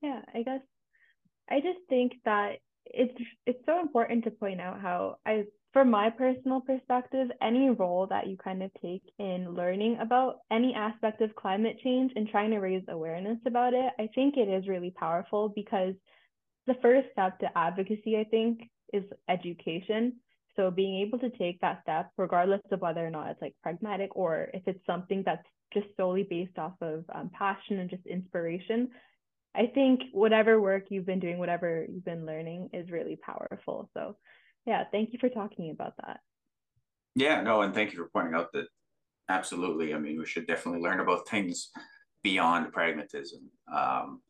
Yeah, 0.02 0.20
I 0.34 0.42
guess 0.42 0.60
I 1.50 1.60
just 1.60 1.80
think 1.88 2.12
that 2.24 2.56
it's 2.86 3.14
it's 3.46 3.64
so 3.64 3.80
important 3.80 4.24
to 4.24 4.30
point 4.30 4.60
out 4.60 4.80
how 4.80 5.16
I 5.24 5.44
from 5.72 5.90
my 5.90 6.08
personal 6.08 6.60
perspective, 6.60 7.28
any 7.42 7.68
role 7.68 8.06
that 8.06 8.28
you 8.28 8.36
kind 8.36 8.62
of 8.62 8.70
take 8.80 9.02
in 9.18 9.54
learning 9.54 9.98
about 10.00 10.36
any 10.52 10.72
aspect 10.72 11.20
of 11.20 11.34
climate 11.34 11.78
change 11.82 12.12
and 12.14 12.28
trying 12.28 12.50
to 12.52 12.58
raise 12.58 12.84
awareness 12.88 13.38
about 13.44 13.74
it, 13.74 13.92
I 13.98 14.08
think 14.14 14.36
it 14.36 14.48
is 14.48 14.68
really 14.68 14.92
powerful 14.92 15.48
because 15.48 15.94
the 16.68 16.76
first 16.80 17.08
step 17.12 17.40
to 17.40 17.58
advocacy, 17.58 18.16
I 18.16 18.24
think, 18.24 18.70
is 18.92 19.02
education. 19.28 20.20
So 20.56 20.70
being 20.70 21.00
able 21.00 21.18
to 21.18 21.30
take 21.30 21.60
that 21.60 21.82
step, 21.82 22.10
regardless 22.16 22.60
of 22.70 22.80
whether 22.80 23.04
or 23.04 23.10
not 23.10 23.30
it's 23.30 23.42
like 23.42 23.54
pragmatic 23.62 24.14
or 24.14 24.50
if 24.54 24.62
it's 24.66 24.84
something 24.86 25.22
that's 25.24 25.46
just 25.72 25.86
solely 25.96 26.22
based 26.22 26.58
off 26.58 26.74
of 26.80 27.04
um, 27.12 27.30
passion 27.36 27.80
and 27.80 27.90
just 27.90 28.06
inspiration, 28.06 28.90
I 29.56 29.66
think 29.72 30.02
whatever 30.12 30.60
work 30.60 30.84
you've 30.88 31.06
been 31.06 31.20
doing, 31.20 31.38
whatever 31.38 31.86
you've 31.88 32.04
been 32.04 32.26
learning 32.26 32.70
is 32.72 32.90
really 32.90 33.16
powerful. 33.16 33.90
So 33.94 34.16
yeah, 34.66 34.84
thank 34.90 35.12
you 35.12 35.18
for 35.18 35.28
talking 35.28 35.70
about 35.70 35.94
that. 36.04 36.20
Yeah, 37.14 37.40
no, 37.42 37.62
and 37.62 37.74
thank 37.74 37.92
you 37.92 37.98
for 37.98 38.10
pointing 38.12 38.34
out 38.34 38.52
that 38.52 38.66
absolutely. 39.28 39.94
I 39.94 39.98
mean, 39.98 40.18
we 40.18 40.26
should 40.26 40.46
definitely 40.46 40.80
learn 40.80 41.00
about 41.00 41.28
things 41.28 41.70
beyond 42.22 42.72
pragmatism. 42.72 43.50
Um, 43.72 44.22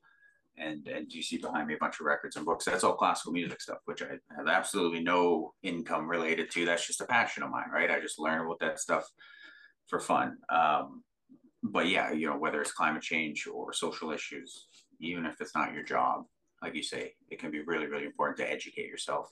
and 0.56 0.86
and 0.86 1.12
you 1.12 1.22
see 1.22 1.38
behind 1.38 1.66
me 1.66 1.74
a 1.74 1.78
bunch 1.78 2.00
of 2.00 2.06
records 2.06 2.36
and 2.36 2.44
books. 2.44 2.64
That's 2.64 2.84
all 2.84 2.94
classical 2.94 3.32
music 3.32 3.60
stuff, 3.60 3.78
which 3.84 4.02
I 4.02 4.18
have 4.36 4.48
absolutely 4.48 5.02
no 5.02 5.52
income 5.62 6.08
related 6.08 6.50
to. 6.52 6.64
That's 6.64 6.86
just 6.86 7.00
a 7.00 7.06
passion 7.06 7.42
of 7.42 7.50
mine, 7.50 7.70
right? 7.72 7.90
I 7.90 8.00
just 8.00 8.18
learn 8.18 8.44
about 8.44 8.60
that 8.60 8.80
stuff 8.80 9.08
for 9.88 10.00
fun. 10.00 10.38
Um, 10.48 11.02
but 11.62 11.88
yeah, 11.88 12.12
you 12.12 12.26
know, 12.26 12.36
whether 12.36 12.60
it's 12.60 12.72
climate 12.72 13.02
change 13.02 13.46
or 13.46 13.72
social 13.72 14.10
issues, 14.10 14.68
even 15.00 15.24
if 15.26 15.40
it's 15.40 15.54
not 15.54 15.72
your 15.72 15.82
job, 15.82 16.24
like 16.62 16.74
you 16.74 16.82
say, 16.82 17.14
it 17.30 17.38
can 17.38 17.50
be 17.50 17.62
really, 17.62 17.86
really 17.86 18.04
important 18.04 18.38
to 18.38 18.50
educate 18.50 18.86
yourself 18.86 19.30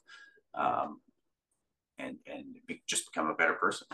um, 0.54 1.00
and 1.98 2.16
and 2.26 2.56
be, 2.66 2.82
just 2.86 3.12
become 3.12 3.28
a 3.28 3.34
better 3.34 3.54
person. 3.54 3.86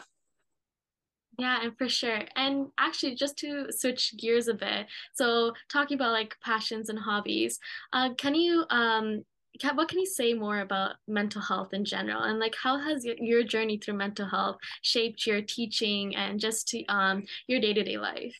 Yeah, 1.39 1.61
and 1.63 1.79
for 1.79 1.89
sure. 1.89 2.23
And 2.35 2.67
actually, 2.79 3.15
just 3.15 3.39
to 3.39 3.71
switch 3.71 4.17
gears 4.19 4.49
a 4.49 4.55
bit, 4.55 4.87
so 5.15 5.53
talking 5.69 5.95
about 5.95 6.13
like 6.13 6.37
passions 6.45 6.89
and 6.89 6.99
hobbies, 6.99 7.61
uh, 7.93 8.15
can 8.15 8.35
you 8.35 8.65
um, 8.71 9.25
can, 9.61 9.77
what 9.77 9.89
can 9.89 10.01
you 10.01 10.07
say 10.07 10.35
more 10.35 10.61
about 10.61 10.97
mental 11.07 11.41
health 11.41 11.73
in 11.73 11.85
general, 11.85 12.25
and 12.25 12.41
like 12.41 12.57
how 12.61 12.77
has 12.79 13.05
your, 13.05 13.15
your 13.21 13.43
journey 13.45 13.79
through 13.79 13.95
mental 13.95 14.27
health 14.27 14.57
shaped 14.83 15.27
your 15.27 15.41
teaching 15.41 16.15
and 16.17 16.41
just 16.41 16.67
to, 16.69 16.85
um 16.87 17.25
your 17.47 17.61
day 17.61 17.73
to 17.73 17.85
day 17.85 17.99
life? 17.99 18.37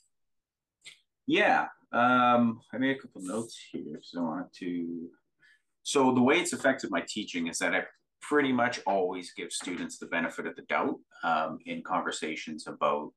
Yeah, 1.29 1.67
um, 1.93 2.61
I 2.73 2.79
made 2.79 2.97
a 2.97 3.01
couple 3.01 3.23
notes 3.23 3.61
here, 3.71 4.01
so 4.03 4.21
I 4.21 4.23
wanted 4.25 4.53
to. 4.59 5.09
So 5.85 6.13
the 6.13 6.23
way 6.23 6.41
it's 6.41 6.53
affected 6.53 6.91
my 6.91 7.05
teaching 7.09 7.47
is 7.47 7.59
that 7.59 7.75
I 7.75 7.85
pretty 8.21 8.53
much 8.53 8.81
always 8.87 9.33
give 9.33 9.53
students 9.53 9.99
the 9.99 10.07
benefit 10.07 10.47
of 10.47 10.57
the 10.57 10.63
doubt 10.63 10.97
um, 11.23 11.59
in 11.67 11.83
conversations 11.83 12.67
about 12.67 13.13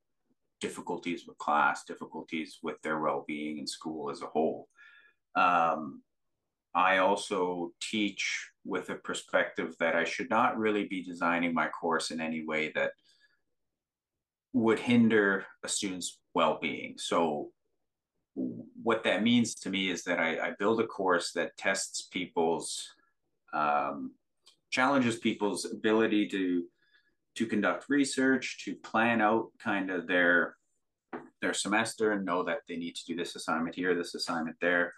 difficulties 0.60 1.26
with 1.28 1.38
class, 1.38 1.84
difficulties 1.86 2.60
with 2.62 2.82
their 2.82 3.00
well-being 3.00 3.58
in 3.58 3.68
school 3.68 4.10
as 4.12 4.22
a 4.22 4.28
whole. 4.28 4.68
Um, 5.36 6.04
I 6.74 6.98
also 6.98 7.72
teach 7.82 8.50
with 8.64 8.90
a 8.90 8.96
perspective 8.96 9.76
that 9.80 9.96
I 9.96 10.04
should 10.04 10.30
not 10.30 10.58
really 10.58 10.86
be 10.86 11.04
designing 11.04 11.54
my 11.54 11.68
course 11.68 12.12
in 12.12 12.22
any 12.22 12.46
way 12.46 12.72
that 12.76 12.92
would 14.54 14.80
hinder 14.80 15.46
a 15.64 15.68
student's 15.68 16.20
well-being. 16.34 16.96
So 16.98 17.52
what 18.36 19.04
that 19.04 19.24
means 19.24 19.56
to 19.56 19.70
me 19.70 19.90
is 19.90 20.04
that 20.04 20.20
I, 20.20 20.48
I 20.48 20.52
build 20.58 20.80
a 20.80 20.88
course 20.88 21.32
that 21.34 21.58
tests 21.58 22.04
people's 22.04 22.88
um, 23.54 24.12
challenges 24.72 25.18
people's 25.18 25.66
ability 25.66 26.28
to 26.30 26.66
to 27.34 27.46
conduct 27.46 27.86
research, 27.88 28.62
to 28.66 28.76
plan 28.76 29.22
out 29.22 29.52
kind 29.60 29.90
of 29.90 30.08
their 30.08 30.58
their 31.42 31.54
semester 31.54 32.12
and 32.12 32.26
know 32.26 32.44
that 32.44 32.60
they 32.68 32.76
need 32.76 32.96
to 32.96 33.06
do 33.06 33.16
this 33.16 33.36
assignment 33.36 33.76
here, 33.76 33.96
this 33.96 34.16
assignment 34.16 34.56
there, 34.62 34.94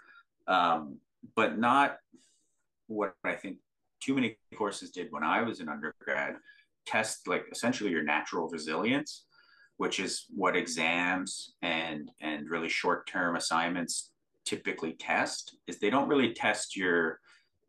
um, 0.48 0.98
but 1.36 1.58
not 1.58 1.98
what 2.88 3.14
I 3.24 3.34
think 3.34 3.58
too 4.02 4.16
many 4.16 4.38
courses 4.58 4.92
did 4.92 5.08
when 5.12 5.24
I 5.24 5.42
was 5.42 5.60
an 5.60 5.70
undergrad. 5.70 6.36
Test 6.86 7.28
like 7.30 7.46
essentially 7.50 7.92
your 7.92 8.04
natural 8.04 8.50
resilience, 8.50 9.26
which 9.78 10.02
is 10.02 10.26
what 10.36 10.56
exams 10.56 11.54
and 11.62 12.12
and 12.20 12.50
really 12.50 12.68
short 12.68 13.08
term 13.08 13.38
assignments 13.38 14.12
typically 14.46 14.94
test. 14.94 15.58
Is 15.68 15.80
they 15.80 15.90
don't 15.90 16.10
really 16.10 16.34
test 16.34 16.76
your 16.76 17.20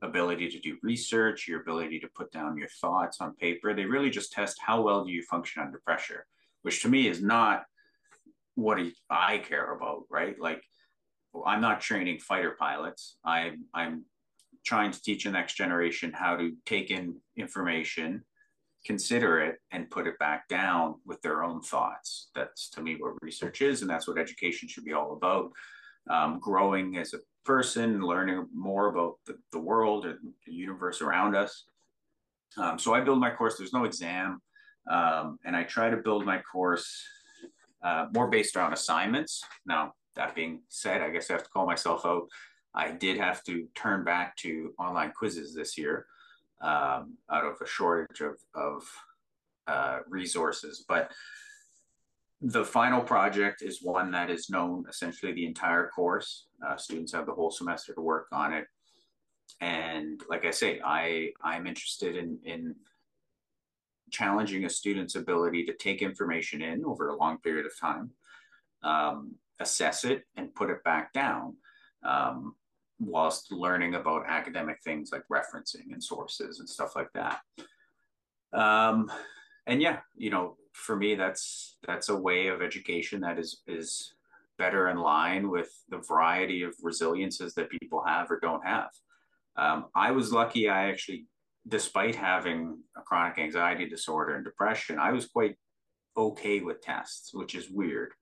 ability 0.02 0.48
to 0.50 0.59
do 0.59 0.76
research, 0.83 1.48
your 1.48 1.61
ability 1.61 2.00
to 2.00 2.09
put 2.14 2.30
down 2.33 2.59
your 2.59 2.68
thoughts 2.80 3.20
on 3.20 3.35
paper. 3.37 3.74
They 3.74 3.87
really 3.87 4.11
just 4.11 4.33
test 4.33 4.59
how 4.64 4.83
well 4.83 5.04
do 5.04 5.11
you 5.11 5.22
function 5.22 5.62
under 5.62 5.80
pressure, 5.85 6.26
which 6.62 6.83
to 6.83 6.88
me 6.88 7.09
is 7.09 7.22
not 7.22 7.64
what 8.54 8.78
I 9.11 9.38
care 9.38 9.72
about, 9.72 10.04
right? 10.11 10.38
Like 10.38 10.62
I'm 11.46 11.61
not 11.61 11.80
training 11.80 12.20
fighter 12.20 12.57
pilots. 12.59 13.16
I'm 13.24 13.64
I'm 13.74 14.04
trying 14.64 14.92
to 14.92 15.02
teach 15.02 15.24
the 15.24 15.30
next 15.30 15.54
generation 15.54 16.12
how 16.12 16.37
to 16.37 16.52
take 16.64 16.90
in 16.90 17.16
information, 17.37 18.24
consider 18.87 19.40
it, 19.40 19.57
and 19.70 19.90
put 19.90 20.07
it 20.07 20.18
back 20.18 20.48
down 20.48 20.94
with 21.04 21.20
their 21.22 21.42
own 21.42 21.61
thoughts. 21.61 22.30
That's 22.35 22.70
to 22.70 22.83
me 22.83 22.96
what 22.98 23.14
research 23.22 23.61
is, 23.62 23.83
and 23.83 23.90
that's 23.90 24.07
what 24.07 24.18
education 24.18 24.68
should 24.68 24.85
be 24.85 24.92
all 24.92 25.12
about. 25.14 25.50
Um, 26.09 26.38
growing 26.38 26.98
as 26.98 27.14
a 27.14 27.18
person, 27.44 28.02
learning 28.02 28.46
more 28.54 28.88
about 28.88 29.18
the, 29.26 29.37
the 29.52 29.59
world 29.59 30.07
and 30.07 30.18
the 30.46 30.52
universe 30.52 31.00
around 31.00 31.37
us. 31.37 31.64
Um, 32.57 32.78
so 32.78 32.94
I 32.94 33.00
build 33.00 33.20
my 33.20 33.30
course, 33.30 33.57
there's 33.57 33.72
no 33.72 33.85
exam. 33.85 34.40
Um, 34.90 35.38
and 35.44 35.57
I 35.57 35.62
try 35.64 35.90
to 35.90 35.96
build 35.96 36.26
my 36.26 36.40
course 36.40 37.02
uh, 37.83 38.07
more 38.14 38.28
based 38.28 38.57
around 38.57 38.72
assignments. 38.72 39.42
Now, 39.66 39.94
that 40.16 40.35
being 40.35 40.62
said, 40.68 41.02
I 41.02 41.11
guess 41.11 41.30
I 41.30 41.35
have 41.35 41.44
to 41.44 41.50
call 41.50 41.66
myself 41.66 42.07
out. 42.07 42.28
I 42.74 42.90
did 42.90 43.18
have 43.18 43.42
to 43.44 43.66
turn 43.74 44.04
back 44.04 44.37
to 44.38 44.72
online 44.78 45.12
quizzes 45.12 45.54
this 45.54 45.76
year 45.78 46.07
um, 46.61 47.16
out 47.30 47.44
of 47.44 47.57
a 47.62 47.66
shortage 47.66 48.20
of, 48.20 48.37
of 48.54 48.90
uh, 49.66 49.98
resources. 50.09 50.85
But 50.88 51.11
the 52.46 52.64
final 52.64 53.00
project 53.00 53.62
is 53.62 53.83
one 53.83 54.11
that 54.11 54.28
is 54.28 54.50
known 54.50 54.85
essentially 54.87 55.33
the 55.33 55.46
entire 55.46 55.88
course. 55.88 56.46
Uh, 56.64 56.76
students 56.76 57.12
have 57.12 57.24
the 57.24 57.33
whole 57.33 57.50
semester 57.50 57.94
to 57.94 58.02
work 58.02 58.26
on 58.33 58.52
it. 58.52 58.66
And 59.62 60.20
like 60.28 60.44
I 60.44 60.50
say, 60.50 60.78
I, 60.85 61.30
I'm 61.42 61.66
interested 61.66 62.16
in, 62.16 62.38
in 62.44 62.74
challenging 64.11 64.66
a 64.66 64.68
student's 64.68 65.14
ability 65.14 65.64
to 65.64 65.72
take 65.72 66.02
information 66.02 66.61
in 66.61 66.85
over 66.85 67.09
a 67.09 67.16
long 67.16 67.38
period 67.38 67.64
of 67.64 67.72
time, 67.80 68.11
um, 68.83 69.37
assess 69.59 70.04
it, 70.04 70.24
and 70.37 70.54
put 70.54 70.68
it 70.68 70.85
back 70.85 71.14
down, 71.14 71.57
um, 72.04 72.54
whilst 73.00 73.52
learning 73.52 73.94
about 73.94 74.26
academic 74.28 74.83
things 74.85 75.12
like 75.12 75.24
referencing 75.33 75.92
and 75.92 76.04
sources 76.04 76.61
and 76.61 76.68
stuff 76.68 76.94
like 76.94 77.11
that. 77.14 77.40
Um, 78.52 79.11
and 79.66 79.80
yeah, 79.80 80.00
you 80.14 80.28
know, 80.28 80.59
for 80.74 80.96
me, 80.96 81.14
that's 81.14 81.76
that's 81.87 82.08
a 82.08 82.16
way 82.16 82.48
of 82.48 82.60
education 82.60 83.20
that 83.20 83.38
is 83.38 83.62
is 83.66 84.12
better 84.58 84.88
in 84.88 84.98
line 84.98 85.48
with 85.50 85.70
the 85.88 85.98
variety 85.98 86.62
of 86.62 86.74
resiliences 86.82 87.54
that 87.54 87.70
people 87.70 88.02
have 88.06 88.30
or 88.30 88.38
don't 88.40 88.64
have. 88.66 88.90
Um, 89.56 89.87
I 89.94 90.10
was 90.10 90.32
lucky. 90.32 90.68
I 90.68 90.90
actually, 90.90 91.26
despite 91.66 92.14
having 92.14 92.78
a 92.96 93.02
chronic 93.02 93.38
anxiety 93.38 93.88
disorder 93.88 94.34
and 94.34 94.44
depression, 94.44 94.98
I 94.98 95.12
was 95.12 95.26
quite 95.26 95.56
okay 96.16 96.60
with 96.60 96.82
tests, 96.82 97.32
which 97.32 97.54
is 97.54 97.70
weird. 97.70 98.12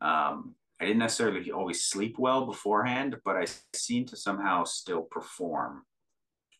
Um, 0.00 0.54
I 0.80 0.84
didn't 0.84 0.98
necessarily 0.98 1.50
always 1.52 1.84
sleep 1.84 2.16
well 2.18 2.46
beforehand, 2.46 3.16
but 3.24 3.36
I 3.36 3.46
seem 3.74 4.04
to 4.06 4.16
somehow 4.16 4.64
still 4.64 5.02
perform. 5.02 5.84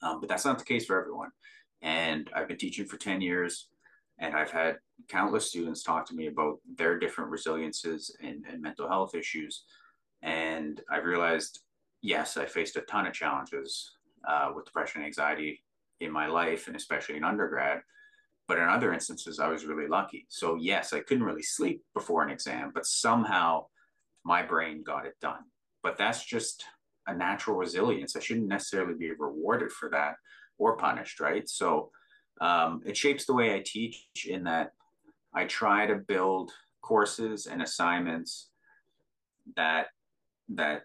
Um, 0.03 0.21
but 0.21 0.29
that's 0.29 0.45
not 0.45 0.59
the 0.59 0.65
case 0.65 0.87
for 0.87 1.01
everyone. 1.01 1.31
And 1.81 2.31
I've 2.35 2.49
been 2.49 2.57
teaching 2.57 2.87
for 2.87 2.97
10 2.97 3.21
years. 3.21 3.69
And 4.19 4.35
I've 4.35 4.51
had 4.51 4.79
countless 5.09 5.49
students 5.49 5.83
talk 5.83 6.07
to 6.07 6.15
me 6.15 6.29
about 6.29 6.59
their 6.77 6.99
different 6.99 7.31
resiliences 7.31 8.15
and, 8.23 8.45
and 8.49 8.63
mental 8.63 8.89
health 8.89 9.15
issues. 9.15 9.65
And 10.23 10.81
I've 10.91 11.05
realized, 11.05 11.61
yes, 12.03 12.37
I 12.37 12.47
faced 12.47 12.77
a 12.77 12.83
ton 12.83 13.07
of 13.07 13.13
challenges 13.13 13.97
uh, 14.29 14.51
with 14.55 14.67
depression 14.67 15.01
and 15.01 15.07
anxiety 15.07 15.65
in 16.01 16.13
my 16.13 16.27
life, 16.27 16.67
and 16.67 16.77
especially 16.77 17.17
in 17.17 17.25
undergrad. 17.25 17.81
But 18.49 18.59
in 18.59 18.69
other 18.69 18.93
instances, 18.93 19.39
I 19.39 19.49
was 19.49 19.65
really 19.65 19.89
lucky. 19.89 20.27
So, 20.29 20.57
yes, 20.57 20.93
I 20.93 21.01
couldn't 21.01 21.25
really 21.25 21.43
sleep 21.43 21.83
before 21.95 22.23
an 22.23 22.31
exam, 22.31 22.71
but 22.75 22.87
somehow 22.87 23.67
my 24.25 24.43
brain 24.43 24.83
got 24.83 25.07
it 25.07 25.15
done. 25.21 25.45
But 25.83 25.97
that's 25.97 26.25
just 26.25 26.65
a 27.07 27.15
natural 27.15 27.57
resilience. 27.57 28.15
I 28.15 28.21
shouldn't 28.21 28.47
necessarily 28.47 28.95
be 28.95 29.11
rewarded 29.13 29.73
for 29.73 29.89
that 29.91 30.15
or 30.59 30.77
punished, 30.77 31.19
right? 31.19 31.49
So, 31.49 31.91
um, 32.41 32.83
it 32.85 32.97
shapes 32.97 33.25
the 33.25 33.35
way 33.35 33.55
I 33.55 33.63
teach 33.65 34.07
in 34.29 34.45
that 34.45 34.73
I 35.35 35.45
try 35.45 35.87
to 35.87 35.97
build 35.97 36.53
courses 36.83 37.47
and 37.47 37.63
assignments 37.63 38.49
that 39.57 39.87
that 40.49 40.83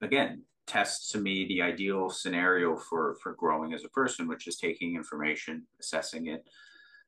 again 0.00 0.42
tests 0.66 1.10
to 1.12 1.18
me 1.18 1.46
the 1.46 1.60
ideal 1.62 2.08
scenario 2.08 2.76
for 2.76 3.16
for 3.22 3.34
growing 3.34 3.74
as 3.74 3.84
a 3.84 3.88
person, 3.88 4.26
which 4.26 4.46
is 4.46 4.56
taking 4.56 4.94
information, 4.94 5.66
assessing 5.80 6.28
it, 6.28 6.48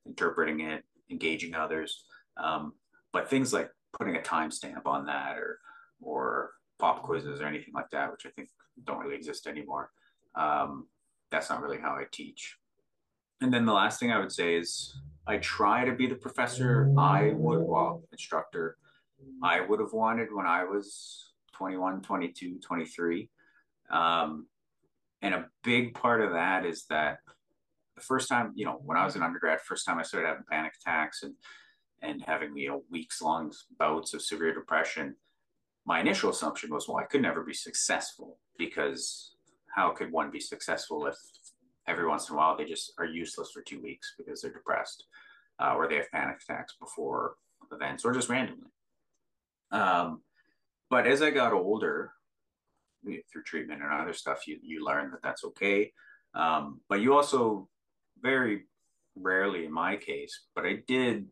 interpreting 0.05 0.61
it, 0.61 0.83
engaging 1.09 1.55
others. 1.55 2.03
Um, 2.37 2.73
but 3.11 3.29
things 3.29 3.53
like 3.53 3.71
putting 3.97 4.15
a 4.15 4.21
timestamp 4.21 4.85
on 4.85 5.05
that 5.05 5.37
or 5.37 5.59
or 6.01 6.51
pop 6.79 7.01
quizzes 7.01 7.41
or 7.41 7.47
anything 7.47 7.73
like 7.73 7.89
that, 7.91 8.11
which 8.11 8.25
I 8.25 8.29
think 8.29 8.49
don't 8.83 8.99
really 8.99 9.15
exist 9.15 9.47
anymore. 9.47 9.89
Um, 10.35 10.87
that's 11.31 11.49
not 11.49 11.61
really 11.61 11.79
how 11.79 11.91
I 11.95 12.05
teach. 12.11 12.57
And 13.41 13.53
then 13.53 13.65
the 13.65 13.73
last 13.73 13.99
thing 13.99 14.11
I 14.11 14.19
would 14.19 14.31
say 14.31 14.55
is 14.55 14.97
I 15.27 15.37
try 15.37 15.85
to 15.85 15.93
be 15.93 16.07
the 16.07 16.15
professor 16.15 16.91
I 16.97 17.33
would, 17.35 17.61
well, 17.61 18.03
instructor 18.11 18.77
I 19.43 19.61
would 19.61 19.79
have 19.79 19.93
wanted 19.93 20.33
when 20.33 20.45
I 20.45 20.63
was 20.63 21.33
21, 21.53 22.01
22, 22.01 22.59
23. 22.59 23.29
Um, 23.91 24.47
and 25.21 25.33
a 25.33 25.45
big 25.63 25.93
part 25.93 26.21
of 26.21 26.31
that 26.31 26.65
is 26.65 26.85
that 26.89 27.19
the 27.95 28.01
first 28.01 28.29
time, 28.29 28.53
you 28.55 28.65
know, 28.65 28.79
when 28.83 28.97
I 28.97 29.05
was 29.05 29.15
an 29.15 29.23
undergrad, 29.23 29.61
first 29.61 29.85
time 29.85 29.97
I 29.97 30.03
started 30.03 30.27
having 30.27 30.43
panic 30.49 30.73
attacks 30.79 31.23
and 31.23 31.33
and 32.03 32.23
having 32.27 32.55
you 32.55 32.69
know 32.69 32.83
weeks 32.91 33.23
long 33.23 33.51
bouts 33.79 34.13
of 34.13 34.21
severe 34.21 34.53
depression, 34.53 35.15
my 35.85 35.99
initial 35.99 36.29
assumption 36.29 36.71
was, 36.71 36.87
well, 36.87 36.97
I 36.97 37.05
could 37.05 37.23
never 37.23 37.43
be 37.43 37.53
successful 37.53 38.37
because 38.57 39.35
how 39.75 39.91
could 39.91 40.11
one 40.11 40.29
be 40.29 40.39
successful 40.39 41.07
if 41.07 41.15
every 41.87 42.07
once 42.07 42.29
in 42.29 42.35
a 42.35 42.37
while 42.37 42.57
they 42.57 42.65
just 42.65 42.93
are 42.97 43.05
useless 43.05 43.51
for 43.51 43.61
two 43.61 43.81
weeks 43.81 44.13
because 44.17 44.41
they're 44.41 44.51
depressed 44.51 45.05
uh, 45.59 45.73
or 45.75 45.87
they 45.87 45.95
have 45.95 46.11
panic 46.11 46.37
attacks 46.41 46.75
before 46.79 47.35
events 47.71 48.05
or 48.05 48.13
just 48.13 48.29
randomly. 48.29 48.69
Um, 49.71 50.21
but 50.89 51.07
as 51.07 51.21
I 51.21 51.31
got 51.31 51.53
older, 51.53 52.11
through 53.31 53.43
treatment 53.43 53.81
and 53.81 53.91
other 53.91 54.13
stuff, 54.13 54.47
you 54.47 54.59
you 54.61 54.83
learn 54.83 55.11
that 55.11 55.21
that's 55.21 55.43
okay. 55.43 55.91
Um, 56.33 56.81
but 56.89 57.01
you 57.01 57.15
also 57.15 57.67
very 58.21 58.65
rarely, 59.15 59.65
in 59.65 59.71
my 59.71 59.95
case, 59.95 60.41
but 60.55 60.65
I 60.65 60.79
did 60.87 61.27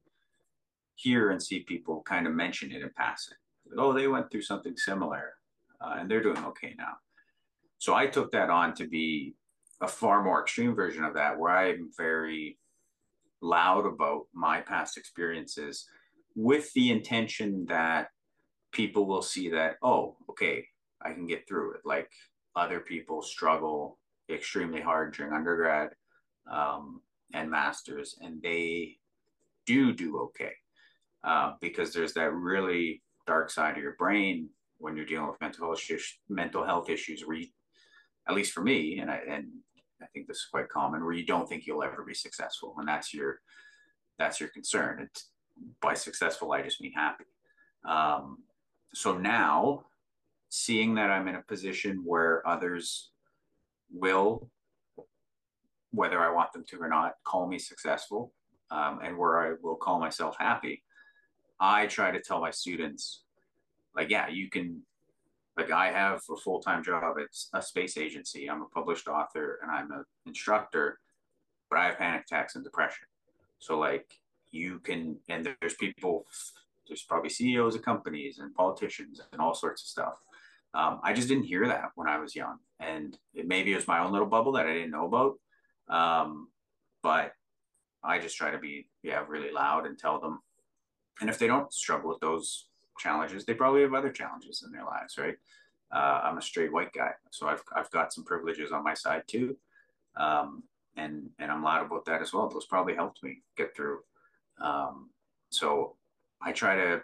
hear 0.96 1.32
and 1.32 1.42
see 1.42 1.62
people 1.62 2.02
kind 2.04 2.28
of 2.28 2.34
mention 2.34 2.72
it 2.72 2.82
in 2.82 2.90
passing. 2.96 3.38
Like, 3.68 3.80
oh, 3.80 3.94
they 3.94 4.08
went 4.08 4.32
through 4.32 4.44
something 4.44 4.78
similar, 4.78 5.34
uh, 5.82 5.96
and 6.00 6.10
they're 6.10 6.24
doing 6.24 6.44
okay 6.46 6.74
now. 6.78 6.94
So 7.78 7.94
I 7.94 8.08
took 8.08 8.32
that 8.32 8.50
on 8.50 8.74
to 8.76 8.88
be 8.88 9.36
a 9.82 9.88
far 9.88 10.24
more 10.24 10.42
extreme 10.42 10.76
version 10.76 11.04
of 11.04 11.14
that, 11.16 11.38
where 11.38 11.56
I'm 11.56 11.90
very 11.98 12.58
loud 13.42 13.86
about 13.86 14.24
my 14.34 14.62
past 14.62 14.98
experiences 14.98 15.86
with 16.36 16.72
the 16.74 16.92
intention 16.92 17.66
that 17.68 18.10
people 18.72 19.06
will 19.06 19.22
see 19.22 19.50
that, 19.50 19.76
oh, 19.82 20.18
okay, 20.30 20.66
I 21.02 21.14
can 21.14 21.28
get 21.28 21.48
through 21.48 21.76
it. 21.76 21.82
Like 21.86 22.10
other 22.56 22.80
people 22.80 23.22
struggle 23.22 24.00
extremely 24.30 24.82
hard 24.82 25.14
during 25.14 25.34
undergrad 25.34 25.90
um, 26.52 27.02
and 27.34 27.50
masters, 27.50 28.18
and 28.22 28.42
they 28.42 28.98
do 29.66 29.94
do 29.94 30.20
okay 30.20 30.52
uh, 31.24 31.54
because 31.60 31.94
there's 31.94 32.14
that 32.14 32.34
really 32.34 33.02
dark 33.26 33.50
side 33.50 33.78
of 33.78 33.84
your 33.84 33.96
brain 33.98 34.50
when 34.78 34.96
you're 34.96 35.06
dealing 35.06 35.28
with 35.28 35.42
mental 35.42 35.68
health 35.68 35.80
issues, 35.80 36.20
mental 36.30 36.64
health 36.64 36.90
issues 36.90 37.26
where 37.26 37.38
you, 37.38 37.48
at 38.28 38.36
least 38.36 38.54
for 38.54 38.62
me, 38.62 39.00
and 39.00 39.10
I, 39.12 39.20
and 39.30 39.48
I 40.02 40.06
think 40.14 40.28
this 40.28 40.38
is 40.38 40.48
quite 40.52 40.70
common, 40.70 41.04
where 41.04 41.14
you 41.14 41.26
don't 41.26 41.48
think 41.48 41.66
you'll 41.66 41.84
ever 41.84 42.04
be 42.04 42.14
successful, 42.14 42.76
and 42.78 42.88
that's 42.88 43.14
your 43.14 43.40
that's 44.18 44.40
your 44.40 44.50
concern. 44.50 45.10
By 45.82 45.94
successful, 45.94 46.52
I 46.52 46.62
just 46.62 46.82
mean 46.82 46.94
happy. 46.94 47.26
Um, 47.88 48.40
so 48.94 49.18
now, 49.18 49.86
seeing 50.50 50.96
that 50.96 51.10
I'm 51.10 51.28
in 51.28 51.36
a 51.36 51.42
position 51.44 52.02
where 52.06 52.46
others 52.48 53.12
will, 53.92 54.50
whether 55.92 56.20
I 56.20 56.32
want 56.32 56.52
them 56.54 56.66
to 56.70 56.78
or 56.82 56.90
not, 56.90 57.14
call 57.26 57.48
me 57.48 57.60
successful, 57.60 58.34
um, 58.72 59.00
and 59.04 59.18
where 59.18 59.40
I 59.40 59.56
will 59.62 59.76
call 59.76 60.00
myself 60.00 60.36
happy, 60.40 60.84
I 61.60 61.88
try 61.88 62.12
to 62.12 62.22
tell 62.22 62.42
my 62.42 62.52
students, 62.52 63.24
like, 63.96 64.10
yeah, 64.10 64.28
you 64.28 64.50
can 64.50 64.82
like 65.58 65.72
I 65.72 65.92
have 65.92 66.22
a 66.32 66.36
full 66.36 66.60
time 66.60 66.84
job 66.84 67.04
at 67.04 67.28
a 67.54 67.62
space 67.62 67.98
agency. 67.98 68.50
I'm 68.50 68.62
a 68.62 68.68
published 68.68 69.08
author 69.08 69.60
and 69.62 69.72
I'm 69.72 69.92
an 69.92 70.04
instructor, 70.26 71.00
but 71.70 71.80
I 71.80 71.86
have 71.86 71.98
panic 71.98 72.24
attacks 72.24 72.56
and 72.56 72.64
depression. 72.64 73.08
So 73.60 73.80
like 73.80 74.20
you 74.52 74.80
can, 74.80 75.18
and 75.30 75.56
there's 75.62 75.76
people, 75.76 76.26
there's 76.88 77.04
probably 77.04 77.30
CEOs 77.30 77.76
of 77.76 77.84
companies 77.84 78.40
and 78.40 78.54
politicians 78.54 79.22
and 79.32 79.42
all 79.42 79.54
sorts 79.54 79.82
of 79.84 79.88
stuff. 79.88 80.16
Um, 80.74 81.00
I 81.04 81.14
just 81.14 81.30
didn't 81.30 81.46
hear 81.46 81.66
that 81.68 81.92
when 81.96 82.10
I 82.10 82.20
was 82.20 82.36
young, 82.36 82.58
and 82.82 83.18
it, 83.34 83.48
maybe 83.48 83.72
it 83.72 83.78
was 83.78 83.88
my 83.88 84.00
own 84.00 84.12
little 84.12 84.28
bubble 84.28 84.52
that 84.54 84.68
I 84.68 84.74
didn't 84.74 84.92
know 84.92 85.06
about. 85.06 85.40
Um, 85.88 86.50
but 87.02 87.32
I 88.04 88.20
just 88.20 88.36
try 88.36 88.52
to 88.52 88.58
be 88.58 88.90
yeah 89.02 89.24
really 89.26 89.54
loud 89.54 89.86
and 89.86 89.98
tell 89.98 90.20
them, 90.20 90.40
and 91.22 91.30
if 91.30 91.40
they 91.40 91.48
don't 91.48 91.72
struggle 91.72 92.10
with 92.10 92.20
those 92.20 92.68
challenges, 93.00 93.46
they 93.46 93.54
probably 93.54 93.82
have 93.82 93.94
other 93.94 94.12
challenges 94.12 94.64
in 94.66 94.72
their 94.72 94.86
lives, 94.86 95.18
right? 95.18 95.36
Uh, 95.94 96.22
I'm 96.24 96.38
a 96.38 96.42
straight 96.42 96.74
white 96.74 96.94
guy, 96.94 97.12
so 97.32 97.48
I've 97.48 97.62
I've 97.76 97.92
got 97.92 98.12
some 98.12 98.24
privileges 98.24 98.72
on 98.72 98.84
my 98.84 98.94
side 98.94 99.24
too, 99.28 99.56
um, 100.18 100.64
and 100.98 101.30
and 101.40 101.52
I'm 101.52 101.64
loud 101.64 101.86
about 101.86 102.06
that 102.06 102.22
as 102.22 102.34
well. 102.34 102.50
Those 102.50 102.66
probably 102.66 102.96
helped 102.96 103.24
me 103.24 103.44
get 103.56 103.76
through. 103.76 104.00
Um, 104.62 105.10
so 105.50 105.96
I 106.42 106.52
try 106.52 106.76
to 106.76 107.02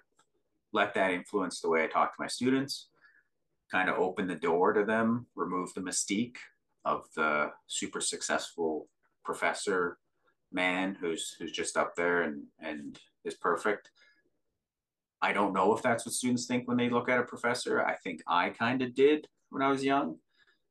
let 0.73 0.93
that 0.95 1.11
influence 1.11 1.61
the 1.61 1.69
way 1.69 1.83
I 1.83 1.87
talk 1.87 2.15
to 2.15 2.21
my 2.21 2.27
students, 2.27 2.87
kind 3.71 3.89
of 3.89 3.97
open 3.97 4.27
the 4.27 4.35
door 4.35 4.73
to 4.73 4.83
them, 4.83 5.27
remove 5.35 5.73
the 5.73 5.81
mystique 5.81 6.37
of 6.85 7.05
the 7.15 7.51
super 7.67 8.01
successful 8.01 8.87
professor 9.23 9.97
man 10.51 10.97
who's 10.99 11.35
who's 11.39 11.51
just 11.51 11.77
up 11.77 11.95
there 11.95 12.23
and 12.23 12.43
and 12.59 12.99
is 13.23 13.35
perfect 13.35 13.91
I 15.21 15.33
don't 15.33 15.53
know 15.53 15.75
if 15.75 15.83
that's 15.83 16.05
what 16.05 16.13
students 16.13 16.45
think 16.45 16.67
when 16.67 16.77
they 16.77 16.89
look 16.89 17.09
at 17.09 17.19
a 17.19 17.23
professor. 17.23 17.83
I 17.85 17.95
think 17.95 18.21
I 18.27 18.49
kind 18.49 18.81
of 18.81 18.95
did 18.95 19.27
when 19.49 19.61
I 19.61 19.69
was 19.69 19.83
young, 19.83 20.17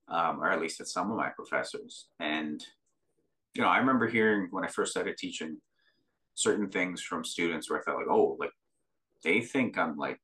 um, 0.09 0.43
or 0.43 0.51
at 0.51 0.61
least 0.61 0.81
at 0.81 0.89
some 0.89 1.11
of 1.11 1.17
my 1.17 1.29
professors. 1.29 2.09
And, 2.19 2.65
you 3.55 3.63
know, 3.63 3.69
I 3.69 3.79
remember 3.79 4.09
hearing 4.09 4.49
when 4.51 4.65
I 4.65 4.69
first 4.69 4.91
started 4.91 5.17
teaching 5.17 5.59
certain 6.35 6.69
things 6.69 7.01
from 7.01 7.25
students 7.25 7.71
where 7.71 7.79
I 7.79 7.83
felt 7.83 7.99
like, 7.99 8.09
oh, 8.11 8.37
like 8.41 8.53
they 9.23 9.41
think 9.41 9.79
I'm 9.79 9.97
like, 9.97 10.21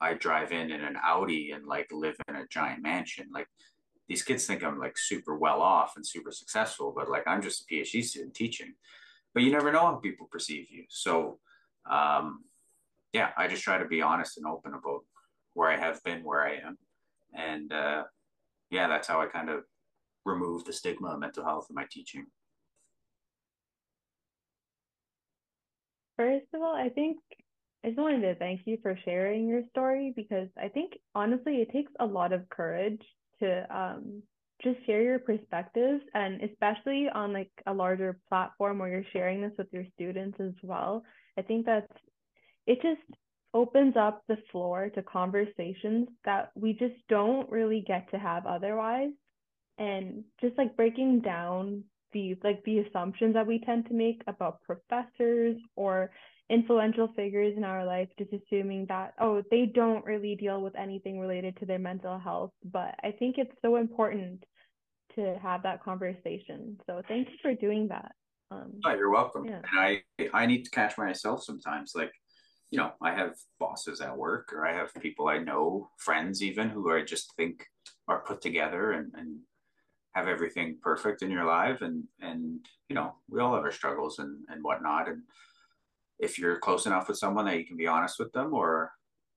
I 0.00 0.14
drive 0.14 0.52
in 0.52 0.70
in 0.70 0.80
an 0.80 0.96
Audi 1.02 1.50
and 1.50 1.66
like 1.66 1.88
live 1.92 2.16
in 2.28 2.36
a 2.36 2.46
giant 2.46 2.82
mansion. 2.82 3.28
Like 3.32 3.48
these 4.08 4.22
kids 4.22 4.46
think 4.46 4.62
I'm 4.62 4.78
like 4.78 4.96
super 4.96 5.36
well 5.36 5.60
off 5.60 5.94
and 5.96 6.06
super 6.06 6.30
successful, 6.30 6.92
but 6.96 7.10
like 7.10 7.24
I'm 7.26 7.42
just 7.42 7.62
a 7.62 7.74
PhD 7.74 8.02
student 8.04 8.34
teaching. 8.34 8.74
But 9.34 9.42
you 9.42 9.52
never 9.52 9.70
know 9.70 9.80
how 9.80 9.96
people 9.96 10.28
perceive 10.30 10.70
you. 10.70 10.84
So, 10.88 11.40
um, 11.90 12.44
yeah, 13.12 13.30
I 13.36 13.48
just 13.48 13.62
try 13.62 13.78
to 13.78 13.86
be 13.86 14.02
honest 14.02 14.36
and 14.36 14.46
open 14.46 14.74
about 14.74 15.00
where 15.54 15.70
I 15.70 15.76
have 15.76 16.02
been, 16.04 16.22
where 16.24 16.42
I 16.42 16.56
am, 16.56 16.78
and 17.34 17.72
uh, 17.72 18.04
yeah, 18.70 18.88
that's 18.88 19.08
how 19.08 19.20
I 19.20 19.26
kind 19.26 19.48
of 19.48 19.64
remove 20.24 20.64
the 20.64 20.72
stigma 20.72 21.08
of 21.08 21.20
mental 21.20 21.44
health 21.44 21.66
in 21.70 21.74
my 21.74 21.86
teaching. 21.90 22.26
First 26.16 26.46
of 26.52 26.62
all, 26.62 26.74
I 26.74 26.88
think 26.88 27.18
I 27.84 27.88
just 27.88 28.00
wanted 28.00 28.22
to 28.22 28.34
thank 28.34 28.62
you 28.64 28.78
for 28.82 28.98
sharing 29.04 29.46
your 29.46 29.62
story 29.70 30.12
because 30.14 30.48
I 30.60 30.68
think 30.68 30.94
honestly 31.14 31.56
it 31.56 31.72
takes 31.72 31.92
a 32.00 32.04
lot 32.04 32.32
of 32.32 32.48
courage 32.48 33.00
to 33.40 33.66
um, 33.74 34.22
just 34.62 34.84
share 34.84 35.02
your 35.02 35.20
perspectives 35.20 36.02
and 36.14 36.42
especially 36.42 37.08
on 37.14 37.32
like 37.32 37.52
a 37.66 37.72
larger 37.72 38.18
platform 38.28 38.78
where 38.78 38.88
you're 38.88 39.04
sharing 39.12 39.40
this 39.40 39.52
with 39.56 39.68
your 39.72 39.84
students 39.94 40.38
as 40.40 40.54
well. 40.62 41.04
I 41.38 41.42
think 41.42 41.66
that's 41.66 41.86
it 42.68 42.80
just 42.82 43.18
opens 43.54 43.94
up 43.96 44.22
the 44.28 44.36
floor 44.52 44.90
to 44.94 45.02
conversations 45.02 46.06
that 46.24 46.50
we 46.54 46.74
just 46.74 46.94
don't 47.08 47.50
really 47.50 47.82
get 47.84 48.08
to 48.10 48.18
have 48.18 48.46
otherwise. 48.46 49.10
And 49.78 50.24
just 50.40 50.58
like 50.58 50.76
breaking 50.76 51.22
down 51.22 51.84
the 52.12 52.36
like 52.44 52.62
the 52.64 52.78
assumptions 52.80 53.34
that 53.34 53.46
we 53.46 53.60
tend 53.60 53.86
to 53.86 53.94
make 53.94 54.22
about 54.26 54.62
professors 54.62 55.56
or 55.76 56.10
influential 56.50 57.08
figures 57.14 57.54
in 57.56 57.64
our 57.64 57.84
life 57.84 58.08
just 58.18 58.30
assuming 58.32 58.86
that 58.88 59.12
oh 59.20 59.42
they 59.50 59.66
don't 59.66 60.04
really 60.06 60.34
deal 60.34 60.62
with 60.62 60.74
anything 60.74 61.20
related 61.20 61.56
to 61.58 61.66
their 61.66 61.78
mental 61.78 62.18
health. 62.18 62.50
But 62.64 62.94
i 63.02 63.12
think 63.18 63.36
it's 63.38 63.52
so 63.62 63.76
important 63.76 64.42
to 65.14 65.38
have 65.42 65.62
that 65.62 65.82
conversation. 65.82 66.78
So 66.86 67.02
thank 67.08 67.28
you 67.28 67.34
for 67.42 67.54
doing 67.54 67.88
that. 67.88 68.12
Um, 68.50 68.80
oh, 68.84 68.94
you're 68.94 69.10
welcome. 69.10 69.44
yeah. 69.44 69.60
and 69.70 69.80
i 69.80 70.02
i 70.34 70.46
need 70.46 70.64
to 70.64 70.70
catch 70.70 70.98
myself 70.98 71.44
sometimes 71.44 71.92
like 71.94 72.12
you 72.70 72.78
know, 72.78 72.92
I 73.00 73.12
have 73.12 73.34
bosses 73.58 74.00
at 74.00 74.16
work 74.16 74.52
or 74.52 74.66
I 74.66 74.74
have 74.74 74.94
people 74.94 75.28
I 75.28 75.38
know, 75.38 75.90
friends 75.96 76.42
even, 76.42 76.68
who 76.68 76.92
I 76.92 77.02
just 77.02 77.34
think 77.36 77.66
are 78.06 78.20
put 78.20 78.40
together 78.40 78.92
and, 78.92 79.12
and 79.14 79.38
have 80.12 80.28
everything 80.28 80.76
perfect 80.82 81.22
in 81.22 81.30
your 81.30 81.44
life. 81.44 81.80
And, 81.80 82.04
and, 82.20 82.60
you 82.88 82.94
know, 82.94 83.14
we 83.28 83.40
all 83.40 83.54
have 83.54 83.64
our 83.64 83.72
struggles 83.72 84.18
and, 84.18 84.44
and 84.48 84.62
whatnot. 84.62 85.08
And 85.08 85.22
if 86.18 86.38
you're 86.38 86.58
close 86.58 86.86
enough 86.86 87.08
with 87.08 87.16
someone 87.16 87.46
that 87.46 87.58
you 87.58 87.64
can 87.64 87.76
be 87.76 87.86
honest 87.86 88.18
with 88.18 88.32
them, 88.32 88.52
or 88.52 88.92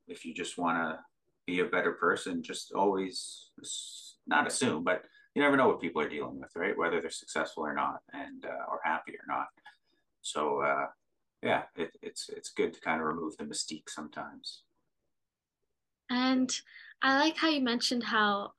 if 0.07 0.25
you 0.25 0.33
just 0.33 0.57
want 0.57 0.77
to 0.77 0.99
be 1.45 1.59
a 1.59 1.65
better 1.65 1.93
person, 1.93 2.43
just 2.43 2.73
always 2.73 3.51
not 4.27 4.47
assume, 4.47 4.83
but 4.83 5.03
you 5.35 5.41
never 5.41 5.55
know 5.55 5.67
what 5.67 5.81
people 5.81 6.01
are 6.01 6.09
dealing 6.09 6.39
with, 6.39 6.49
right? 6.55 6.77
Whether 6.77 6.99
they're 6.99 7.09
successful 7.09 7.63
or 7.63 7.73
not, 7.73 8.01
and 8.13 8.45
uh, 8.45 8.65
or 8.69 8.81
happy 8.83 9.13
or 9.13 9.25
not. 9.27 9.47
So 10.21 10.61
uh, 10.61 10.87
yeah, 11.41 11.63
it, 11.75 11.91
it's 12.01 12.29
it's 12.29 12.49
good 12.49 12.73
to 12.73 12.81
kind 12.81 13.01
of 13.01 13.07
remove 13.07 13.37
the 13.37 13.45
mystique 13.45 13.89
sometimes. 13.89 14.63
And 16.09 16.51
I 17.01 17.19
like 17.19 17.37
how 17.37 17.49
you 17.49 17.61
mentioned 17.61 18.03
how 18.03 18.51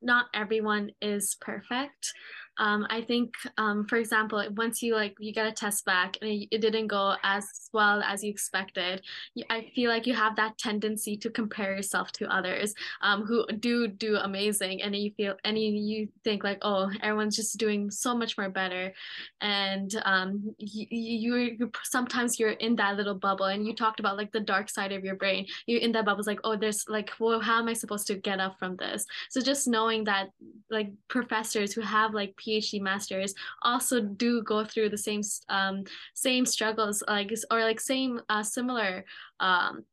not 0.00 0.26
everyone 0.34 0.90
is 1.00 1.36
perfect 1.40 2.12
um, 2.58 2.86
i 2.90 3.00
think 3.00 3.34
um, 3.58 3.86
for 3.86 3.96
example 3.96 4.44
once 4.56 4.82
you 4.82 4.94
like 4.94 5.14
you 5.18 5.32
get 5.32 5.46
a 5.46 5.52
test 5.52 5.84
back 5.84 6.16
and 6.20 6.30
it, 6.30 6.48
it, 6.50 6.60
didn't 6.60 6.86
go 6.86 7.14
as 7.22 7.46
well 7.72 8.02
as 8.02 8.22
you 8.22 8.30
expected 8.30 9.02
i 9.50 9.70
feel 9.74 9.90
like 9.90 10.06
you 10.06 10.14
have 10.14 10.36
that 10.36 10.56
tendency 10.58 11.16
to 11.16 11.30
compare 11.30 11.74
yourself 11.74 12.12
to 12.12 12.26
others 12.32 12.74
um, 13.02 13.24
who 13.24 13.46
do 13.58 13.88
do 13.88 14.16
amazing 14.16 14.82
and 14.82 14.94
you 14.94 15.10
feel 15.16 15.34
and 15.44 15.58
you, 15.58 15.72
you 15.72 16.08
think 16.24 16.44
like 16.44 16.58
oh 16.62 16.90
everyone's 17.02 17.36
just 17.36 17.58
doing 17.58 17.90
so 17.90 18.14
much 18.14 18.36
more 18.38 18.50
better. 18.50 18.92
And 19.40 19.90
um, 20.04 20.54
you, 20.58 20.86
you, 20.90 21.36
you 21.36 21.70
sometimes 21.84 22.38
you're 22.38 22.50
in 22.50 22.76
that 22.76 22.96
little 22.96 23.14
bubble 23.14 23.46
and 23.46 23.66
you 23.66 23.74
talked 23.74 24.00
about 24.00 24.16
like 24.16 24.32
the 24.32 24.40
dark 24.40 24.68
side 24.70 24.92
of 24.92 25.04
your 25.04 25.16
brain. 25.16 25.46
You're 25.66 25.80
in 25.80 25.92
that 25.92 26.04
bubble 26.04 26.20
it's 26.20 26.26
like 26.26 26.40
oh 26.44 26.56
there's 26.56 26.84
like 26.88 27.10
well 27.18 27.40
how 27.40 27.58
am 27.58 27.68
i 27.68 27.72
supposed 27.72 28.06
to 28.08 28.14
get 28.14 28.40
up 28.40 28.58
from 28.58 28.76
this? 28.76 29.04
So 29.30 29.40
just 29.40 29.68
knowing 29.68 30.04
that 30.04 30.30
like 30.70 30.90
professors 31.08 31.72
who 31.72 31.80
have 31.80 32.14
like 32.14 32.36
PhD 32.42 32.80
masters 32.80 33.34
also 33.62 34.00
do 34.00 34.42
go 34.42 34.64
through 34.64 34.90
the 34.90 34.98
same 34.98 35.22
um, 35.48 35.84
same 36.14 36.44
struggles 36.46 37.02
like 37.08 37.32
or 37.50 37.60
like 37.60 37.80
same 37.80 38.20
uh, 38.28 38.42
similar 38.42 39.04
um, 39.40 39.84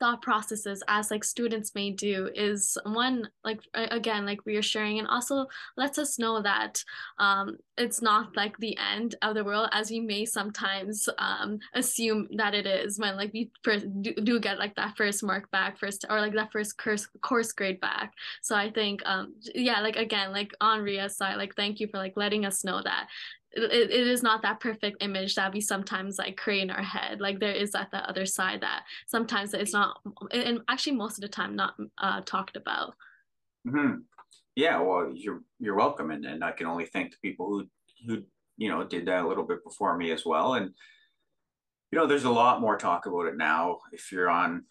thought 0.00 0.22
processes 0.22 0.82
as 0.88 1.10
like 1.10 1.24
students 1.24 1.74
may 1.74 1.90
do 1.90 2.28
is 2.34 2.76
one 2.84 3.28
like 3.44 3.60
again 3.74 4.26
like 4.26 4.44
reassuring 4.44 4.98
and 4.98 5.08
also 5.08 5.46
lets 5.76 5.98
us 5.98 6.18
know 6.18 6.42
that 6.42 6.82
um 7.18 7.56
it's 7.78 8.02
not 8.02 8.36
like 8.36 8.56
the 8.58 8.76
end 8.78 9.14
of 9.22 9.34
the 9.34 9.44
world 9.44 9.68
as 9.72 9.90
we 9.90 10.00
may 10.00 10.24
sometimes 10.24 11.08
um 11.18 11.58
assume 11.74 12.26
that 12.36 12.54
it 12.54 12.66
is 12.66 12.98
when 12.98 13.16
like 13.16 13.32
we 13.32 13.50
first 13.62 13.86
do, 14.02 14.12
do 14.14 14.40
get 14.40 14.58
like 14.58 14.74
that 14.74 14.96
first 14.96 15.22
mark 15.22 15.50
back 15.50 15.78
first 15.78 16.04
or 16.10 16.20
like 16.20 16.34
that 16.34 16.50
first 16.52 16.76
course 16.78 17.06
course 17.22 17.52
grade 17.52 17.80
back. 17.80 18.12
So 18.42 18.56
i 18.56 18.70
think 18.70 19.02
um 19.06 19.34
yeah 19.54 19.80
like 19.80 19.96
again 19.96 20.32
like 20.32 20.52
on 20.60 20.82
ria's 20.82 21.16
side 21.16 21.36
like 21.36 21.54
thank 21.54 21.80
you 21.80 21.86
for 21.88 21.98
like 21.98 22.16
letting 22.16 22.44
us 22.44 22.64
know 22.64 22.82
that 22.82 23.08
it, 23.56 23.90
it 23.90 24.06
is 24.06 24.22
not 24.22 24.42
that 24.42 24.60
perfect 24.60 25.02
image 25.02 25.34
that 25.34 25.52
we 25.52 25.60
sometimes 25.60 26.18
like 26.18 26.36
create 26.36 26.62
in 26.62 26.70
our 26.70 26.82
head. 26.82 27.20
Like 27.20 27.40
there 27.40 27.52
is 27.52 27.72
that 27.72 27.90
the 27.90 28.08
other 28.08 28.26
side 28.26 28.60
that 28.60 28.84
sometimes 29.06 29.54
it's 29.54 29.72
not 29.72 30.00
and 30.32 30.60
actually 30.68 30.96
most 30.96 31.18
of 31.18 31.22
the 31.22 31.28
time 31.28 31.56
not 31.56 31.74
uh, 31.98 32.20
talked 32.22 32.56
about. 32.56 32.94
Mm-hmm. 33.66 33.96
yeah 34.54 34.80
well 34.80 35.10
you're 35.12 35.42
you're 35.58 35.74
welcome 35.74 36.12
and, 36.12 36.24
and 36.24 36.44
i 36.44 36.52
can 36.52 36.68
only 36.68 36.86
thank 36.86 37.10
the 37.10 37.16
people 37.20 37.48
who 37.48 37.66
who 38.06 38.22
you 38.56 38.68
know 38.68 38.84
did 38.84 39.06
that 39.06 39.24
a 39.24 39.28
little 39.28 39.42
bit 39.42 39.64
before 39.64 39.96
me 39.96 40.12
as 40.12 40.24
well 40.24 40.54
and 40.54 40.70
you 41.90 41.98
know 41.98 42.06
there's 42.06 42.22
a 42.22 42.30
lot 42.30 42.60
more 42.60 42.76
talk 42.76 43.06
about 43.06 43.26
it 43.26 43.36
now. 43.36 43.78
If 43.90 44.12
you're 44.12 44.30
on 44.30 44.66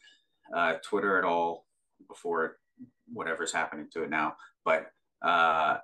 uh, 0.55 0.75
twitter 0.81 1.17
at 1.17 1.25
all 1.25 1.65
before 2.07 2.57
whatever's 3.11 3.51
happening 3.51 3.87
to 3.91 4.03
it 4.03 4.09
now 4.09 4.37
but 4.63 4.87
uh, 5.21 5.79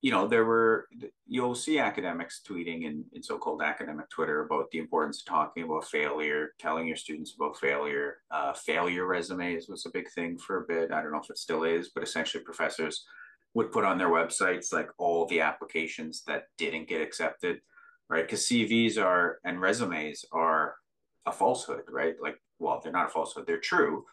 you 0.00 0.12
know, 0.12 0.28
there 0.28 0.44
were, 0.44 0.86
you'll 1.26 1.56
see 1.56 1.78
academics 1.78 2.40
tweeting 2.48 2.84
in, 2.84 3.04
in 3.12 3.22
so-called 3.22 3.62
academic 3.62 4.08
Twitter 4.10 4.44
about 4.44 4.70
the 4.70 4.78
importance 4.78 5.20
of 5.20 5.26
talking 5.26 5.64
about 5.64 5.86
failure, 5.86 6.54
telling 6.60 6.86
your 6.86 6.96
students 6.96 7.34
about 7.34 7.58
failure. 7.58 8.18
Uh, 8.30 8.52
failure 8.52 9.06
resumes 9.06 9.68
was 9.68 9.86
a 9.86 9.90
big 9.90 10.08
thing 10.10 10.38
for 10.38 10.58
a 10.58 10.66
bit. 10.66 10.92
I 10.92 11.02
don't 11.02 11.10
know 11.10 11.20
if 11.20 11.30
it 11.30 11.38
still 11.38 11.64
is, 11.64 11.90
but 11.92 12.04
essentially 12.04 12.44
professors 12.44 13.04
would 13.54 13.72
put 13.72 13.84
on 13.84 13.98
their 13.98 14.10
websites 14.10 14.72
like 14.72 14.88
all 14.98 15.26
the 15.26 15.40
applications 15.40 16.22
that 16.28 16.44
didn't 16.58 16.88
get 16.88 17.00
accepted, 17.00 17.60
right? 18.08 18.24
Because 18.24 18.46
CVs 18.46 19.02
are 19.02 19.40
and 19.44 19.60
resumes 19.60 20.24
are 20.30 20.76
a 21.26 21.32
falsehood, 21.32 21.82
right? 21.90 22.14
Like, 22.22 22.40
well, 22.60 22.80
they're 22.80 22.92
not 22.92 23.06
a 23.06 23.10
falsehood, 23.10 23.46
they're 23.48 23.58
true, 23.58 24.04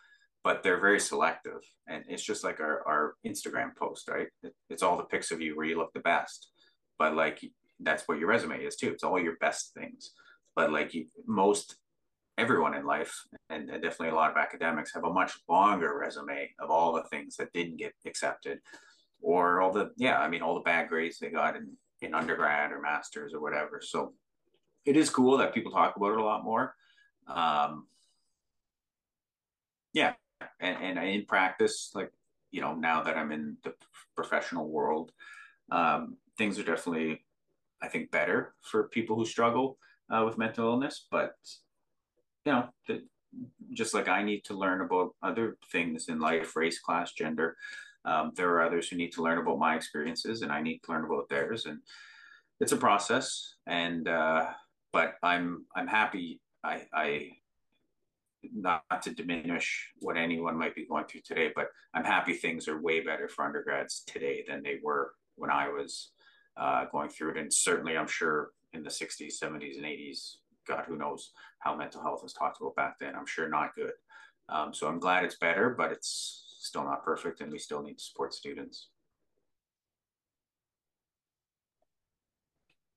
but 0.45 0.61
they're 0.61 0.79
very 0.79 0.99
selective. 0.99 1.63
And 1.87 2.03
it's 2.07 2.23
just 2.23 2.43
like 2.43 2.59
our, 2.59 2.87
our 2.87 3.15
Instagram 3.25 3.75
post, 3.75 4.07
right? 4.07 4.27
It's 4.69 4.83
all 4.83 4.95
the 4.95 5.03
pics 5.03 5.31
of 5.31 5.41
you 5.41 5.57
where 5.57 5.65
you 5.65 5.75
look 5.75 5.91
the 5.93 6.01
best. 6.01 6.51
But 6.99 7.15
like 7.15 7.43
that's 7.79 8.07
what 8.07 8.19
your 8.19 8.29
resume 8.29 8.63
is 8.63 8.75
too. 8.75 8.91
It's 8.91 9.03
all 9.03 9.19
your 9.19 9.37
best 9.41 9.73
things. 9.73 10.11
But 10.55 10.71
like 10.71 10.93
you, 10.93 11.07
most 11.25 11.77
everyone 12.37 12.75
in 12.75 12.85
life, 12.85 13.23
and, 13.49 13.71
and 13.71 13.81
definitely 13.81 14.09
a 14.09 14.15
lot 14.15 14.29
of 14.29 14.37
academics, 14.37 14.93
have 14.93 15.03
a 15.03 15.11
much 15.11 15.33
longer 15.49 15.97
resume 15.97 16.51
of 16.59 16.69
all 16.69 16.93
the 16.93 17.03
things 17.03 17.35
that 17.37 17.51
didn't 17.51 17.77
get 17.77 17.93
accepted, 18.05 18.59
or 19.21 19.61
all 19.61 19.73
the 19.73 19.91
yeah, 19.97 20.19
I 20.19 20.29
mean 20.29 20.43
all 20.43 20.53
the 20.53 20.61
bad 20.61 20.89
grades 20.89 21.17
they 21.17 21.29
got 21.29 21.55
in 21.55 21.71
in 22.03 22.13
undergrad 22.13 22.71
or 22.71 22.79
masters 22.79 23.33
or 23.33 23.41
whatever. 23.41 23.81
So 23.83 24.13
it 24.85 24.95
is 24.95 25.09
cool 25.09 25.37
that 25.37 25.55
people 25.55 25.71
talk 25.71 25.95
about 25.97 26.11
it 26.11 26.19
a 26.19 26.23
lot 26.23 26.43
more. 26.43 26.75
Um, 27.27 27.87
yeah, 29.91 30.13
and, 30.59 30.97
and 30.97 31.09
in 31.09 31.25
practice, 31.25 31.91
like 31.93 32.11
you 32.51 32.61
know, 32.61 32.73
now 32.73 33.03
that 33.03 33.17
I'm 33.17 33.31
in 33.31 33.57
the 33.63 33.73
professional 34.15 34.69
world, 34.69 35.11
um, 35.71 36.17
things 36.37 36.57
are 36.57 36.63
definitely, 36.63 37.25
I 37.81 37.87
think, 37.87 38.11
better 38.11 38.53
for 38.61 38.87
people 38.87 39.15
who 39.15 39.25
struggle 39.25 39.77
uh, 40.09 40.23
with 40.25 40.37
mental 40.37 40.67
illness. 40.67 41.07
But 41.11 41.35
you 42.45 42.53
know, 42.53 42.69
the, 42.87 43.03
just 43.73 43.93
like 43.93 44.07
I 44.07 44.23
need 44.23 44.43
to 44.45 44.53
learn 44.53 44.81
about 44.81 45.15
other 45.21 45.57
things 45.71 46.07
in 46.07 46.19
life, 46.19 46.55
race, 46.55 46.79
class, 46.79 47.11
gender. 47.11 47.57
Um, 48.05 48.31
there 48.35 48.49
are 48.51 48.61
others 48.61 48.87
who 48.87 48.95
need 48.95 49.11
to 49.13 49.23
learn 49.23 49.39
about 49.39 49.59
my 49.59 49.75
experiences, 49.75 50.41
and 50.41 50.51
I 50.51 50.61
need 50.61 50.79
to 50.83 50.91
learn 50.91 51.05
about 51.05 51.27
theirs. 51.27 51.65
And 51.65 51.79
it's 52.59 52.71
a 52.71 52.77
process. 52.77 53.55
And 53.67 54.07
uh, 54.07 54.47
but 54.93 55.15
I'm 55.23 55.65
I'm 55.75 55.87
happy. 55.87 56.39
I 56.63 56.83
I 56.93 57.31
not 58.53 58.83
to 59.03 59.13
diminish 59.13 59.91
what 59.99 60.17
anyone 60.17 60.57
might 60.57 60.75
be 60.75 60.85
going 60.85 61.05
through 61.05 61.21
today, 61.21 61.51
but 61.55 61.67
I'm 61.93 62.03
happy 62.03 62.33
things 62.33 62.67
are 62.67 62.81
way 62.81 63.01
better 63.01 63.27
for 63.27 63.45
undergrads 63.45 64.03
today 64.05 64.43
than 64.47 64.63
they 64.63 64.79
were 64.83 65.13
when 65.35 65.49
I 65.49 65.69
was 65.69 66.11
uh, 66.57 66.85
going 66.91 67.09
through 67.09 67.31
it. 67.31 67.37
And 67.37 67.53
certainly, 67.53 67.97
I'm 67.97 68.07
sure 68.07 68.51
in 68.73 68.83
the 68.83 68.89
60s, 68.89 69.39
70s, 69.41 69.77
and 69.77 69.85
80s, 69.85 70.37
God, 70.67 70.85
who 70.87 70.97
knows 70.97 71.31
how 71.59 71.75
mental 71.75 72.01
health 72.01 72.23
was 72.23 72.33
talked 72.33 72.59
about 72.59 72.75
back 72.75 72.99
then. 72.99 73.15
I'm 73.15 73.27
sure 73.27 73.49
not 73.49 73.75
good. 73.75 73.93
Um, 74.49 74.73
so 74.73 74.87
I'm 74.87 74.99
glad 74.99 75.23
it's 75.23 75.37
better, 75.37 75.69
but 75.69 75.91
it's 75.91 76.57
still 76.59 76.83
not 76.83 77.03
perfect, 77.03 77.41
and 77.41 77.51
we 77.51 77.59
still 77.59 77.81
need 77.81 77.97
to 77.97 78.03
support 78.03 78.33
students. 78.33 78.89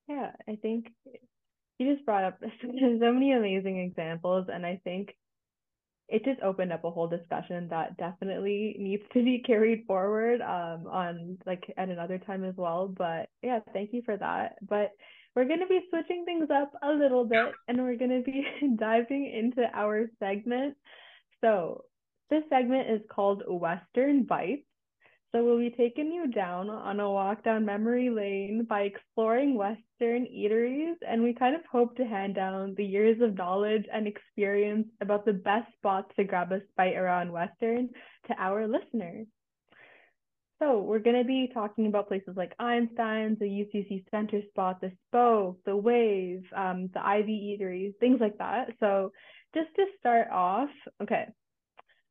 Yeah, 0.07 0.31
I 0.47 0.55
think 0.55 0.91
you 1.77 1.93
just 1.93 2.05
brought 2.05 2.23
up 2.23 2.39
so 2.61 2.67
many 3.13 3.31
amazing 3.31 3.79
examples, 3.79 4.47
and 4.51 4.65
I 4.65 4.81
think 4.83 5.15
it 6.09 6.25
just 6.25 6.41
opened 6.41 6.73
up 6.73 6.83
a 6.83 6.89
whole 6.89 7.07
discussion 7.07 7.67
that 7.69 7.95
definitely 7.97 8.75
needs 8.79 9.03
to 9.13 9.23
be 9.23 9.43
carried 9.45 9.85
forward 9.85 10.41
um, 10.41 10.87
on 10.87 11.37
like 11.45 11.63
at 11.77 11.89
another 11.89 12.17
time 12.17 12.43
as 12.43 12.55
well. 12.57 12.87
But 12.87 13.29
yeah, 13.43 13.59
thank 13.73 13.93
you 13.93 14.01
for 14.03 14.17
that. 14.17 14.55
But 14.67 14.91
we're 15.35 15.45
going 15.45 15.59
to 15.59 15.67
be 15.67 15.81
switching 15.89 16.25
things 16.25 16.49
up 16.51 16.71
a 16.83 16.91
little 16.91 17.23
bit 17.23 17.53
and 17.67 17.77
we're 17.77 17.95
going 17.95 18.23
to 18.23 18.23
be 18.23 18.43
diving 18.79 19.31
into 19.31 19.69
our 19.73 20.09
segment. 20.19 20.75
So 21.41 21.83
this 22.29 22.43
segment 22.49 22.89
is 22.89 23.01
called 23.11 23.43
Western 23.47 24.23
Bites. 24.23 24.63
So 25.31 25.43
we'll 25.43 25.59
be 25.59 25.69
taking 25.69 26.11
you 26.11 26.27
down 26.27 26.71
on 26.71 26.99
a 26.99 27.09
walk 27.09 27.43
down 27.43 27.63
memory 27.63 28.09
lane 28.09 28.65
by 28.67 28.81
exploring 28.81 29.53
Western 29.53 30.25
eateries, 30.25 30.95
and 31.07 31.21
we 31.21 31.35
kind 31.35 31.55
of 31.55 31.61
hope 31.71 31.95
to 31.97 32.05
hand 32.05 32.33
down 32.33 32.73
the 32.75 32.85
years 32.85 33.21
of 33.21 33.35
knowledge 33.35 33.85
and 33.93 34.07
experience 34.07 34.87
about 35.01 35.25
the 35.25 35.33
best 35.33 35.71
spots 35.77 36.11
to 36.15 36.23
grab 36.23 36.51
a 36.51 36.61
bite 36.75 36.95
around 36.95 37.31
Western 37.31 37.89
to 38.27 38.33
our 38.39 38.67
listeners. 38.67 39.27
So 40.57 40.79
we're 40.79 40.99
going 40.99 41.15
to 41.15 41.23
be 41.23 41.51
talking 41.53 41.85
about 41.85 42.07
places 42.07 42.33
like 42.35 42.53
Einstein's, 42.59 43.37
the 43.37 43.45
UCC 43.45 44.03
Center 44.09 44.41
Spot, 44.49 44.81
the 44.81 44.91
Spoke, 45.07 45.59
the 45.63 45.75
Wave, 45.75 46.43
um, 46.55 46.89
the 46.93 47.05
Ivey 47.05 47.55
Eateries, 47.61 47.93
things 47.99 48.19
like 48.19 48.39
that. 48.39 48.71
So 48.79 49.11
just 49.53 49.69
to 49.75 49.85
start 49.99 50.27
off, 50.31 50.69
okay, 51.03 51.27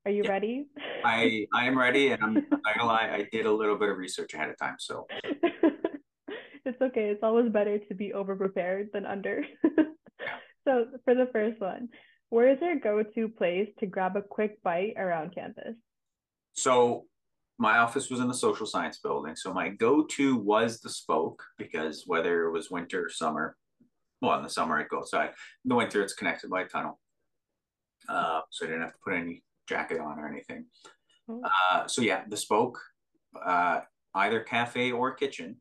are 0.09 0.11
you 0.11 0.23
yeah. 0.25 0.31
ready? 0.31 0.67
I 1.05 1.47
I 1.53 1.67
am 1.67 1.79
ready, 1.79 2.13
and 2.13 2.23
I'm 2.23 2.35
not 2.35 2.49
gonna 2.51 2.87
lie. 2.87 3.11
I 3.13 3.29
did 3.31 3.45
a 3.45 3.53
little 3.53 3.77
bit 3.77 3.91
of 3.91 3.99
research 3.99 4.33
ahead 4.33 4.49
of 4.49 4.59
time, 4.59 4.77
so 4.79 5.07
it's 6.65 6.81
okay. 6.81 7.11
It's 7.11 7.23
always 7.23 7.53
better 7.53 7.79
to 7.79 7.95
be 7.95 8.15
over 8.15 8.35
prepared 8.35 8.89
than 8.95 9.05
under. 9.05 9.45
so 10.67 10.87
for 11.05 11.15
the 11.15 11.29
first 11.31 11.61
one, 11.61 11.91
where 12.31 12.49
is 12.49 12.59
your 12.63 12.77
go-to 12.77 13.29
place 13.29 13.69
to 13.81 13.87
grab 13.87 14.17
a 14.17 14.23
quick 14.23 14.63
bite 14.63 14.95
around 14.97 15.35
campus? 15.35 15.77
So 16.55 17.05
my 17.59 17.77
office 17.79 18.09
was 18.09 18.21
in 18.21 18.29
the 18.29 18.35
social 18.35 18.67
science 18.67 18.99
building, 18.99 19.37
so 19.37 19.53
my 19.53 19.69
go-to 19.69 20.37
was 20.37 20.81
the 20.81 20.89
Spoke 20.89 21.45
because 21.59 22.05
whether 22.07 22.47
it 22.47 22.53
was 22.53 22.71
winter 22.71 23.05
or 23.05 23.11
summer, 23.11 23.59
well, 24.23 24.39
in 24.39 24.43
the 24.43 24.49
summer 24.49 24.81
I'd 24.81 24.89
go 24.89 25.01
outside. 25.01 25.33
In 25.67 25.69
the 25.69 25.75
winter, 25.75 26.03
it's 26.03 26.15
connected 26.15 26.49
by 26.49 26.63
a 26.63 26.67
tunnel, 26.67 26.99
uh, 28.09 28.41
so 28.49 28.65
I 28.65 28.69
didn't 28.69 28.83
have 28.83 28.95
to 28.95 28.99
put 29.05 29.13
any 29.13 29.43
jacket 29.69 30.01
on 30.01 30.19
or 30.19 30.29
anything. 30.29 30.67
Mm. 31.29 31.43
Uh, 31.45 31.87
so 31.87 32.03
yeah, 32.03 32.23
the 32.29 32.37
spoke, 32.37 32.81
uh, 33.45 33.81
either 34.15 34.41
cafe 34.41 34.93
or 34.93 35.15
kitchen, 35.15 35.57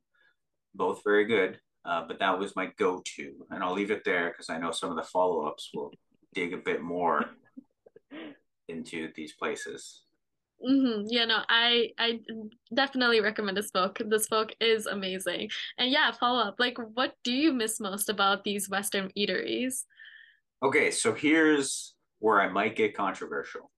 both 0.73 1.01
very 1.03 1.25
good. 1.25 1.59
Uh, 1.85 2.03
but 2.05 2.19
that 2.19 2.37
was 2.37 2.53
my 2.55 2.69
go-to, 2.77 3.45
and 3.49 3.63
I'll 3.63 3.73
leave 3.73 3.91
it 3.91 4.03
there 4.03 4.29
because 4.29 4.49
I 4.49 4.57
know 4.57 4.71
some 4.71 4.89
of 4.89 4.97
the 4.97 5.03
follow-ups 5.03 5.69
will 5.73 5.91
dig 6.33 6.53
a 6.53 6.57
bit 6.57 6.81
more 6.81 7.23
into 8.67 9.09
these 9.15 9.33
places. 9.33 10.03
Mm-hmm. 10.67 11.05
Yeah, 11.07 11.25
no, 11.25 11.39
I 11.47 11.91
I 11.97 12.19
definitely 12.73 13.21
recommend 13.21 13.55
the 13.55 13.63
spoke. 13.63 14.01
The 14.05 14.19
spoke 14.19 14.53
is 14.59 14.85
amazing, 14.85 15.49
and 15.77 15.89
yeah, 15.89 16.11
follow 16.11 16.39
up. 16.39 16.55
Like, 16.59 16.77
what 16.95 17.13
do 17.23 17.31
you 17.31 17.53
miss 17.53 17.79
most 17.79 18.09
about 18.09 18.43
these 18.43 18.69
Western 18.69 19.09
eateries? 19.17 19.83
Okay, 20.63 20.91
so 20.91 21.13
here's 21.13 21.93
where 22.19 22.41
I 22.41 22.49
might 22.49 22.75
get 22.75 22.97
controversial. 22.97 23.71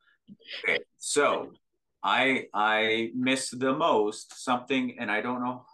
Okay, 0.64 0.80
so 0.98 1.52
I 2.04 2.46
I 2.54 3.12
miss 3.16 3.50
the 3.50 3.74
most 3.74 4.44
something, 4.44 4.98
and 5.00 5.12
I 5.12 5.22
don't 5.22 5.44
know. 5.44 5.66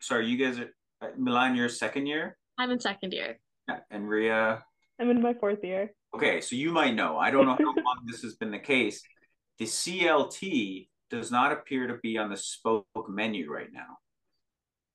Sorry, 0.00 0.26
you 0.26 0.36
guys 0.36 0.58
are 0.58 0.70
uh, 1.02 1.10
Milan. 1.16 1.56
You're 1.56 1.68
second 1.68 2.06
year. 2.06 2.36
I'm 2.58 2.70
in 2.70 2.80
second 2.80 3.12
year. 3.12 3.38
Yeah, 3.68 3.80
and 3.90 4.08
Ria. 4.08 4.64
I'm 5.00 5.10
in 5.10 5.22
my 5.22 5.34
fourth 5.34 5.62
year. 5.62 5.92
Okay, 6.14 6.40
so 6.40 6.56
you 6.56 6.72
might 6.72 6.94
know. 6.94 7.18
I 7.18 7.30
don't 7.30 7.46
know 7.46 7.56
how 7.58 7.64
long 7.86 8.02
this 8.06 8.22
has 8.22 8.34
been 8.34 8.50
the 8.50 8.58
case. 8.58 9.02
The 9.58 9.66
CLT 9.66 10.88
does 11.10 11.30
not 11.30 11.52
appear 11.52 11.86
to 11.86 11.98
be 12.02 12.18
on 12.18 12.30
the 12.30 12.36
spoke 12.36 12.86
menu 13.08 13.50
right 13.50 13.72
now. 13.72 13.98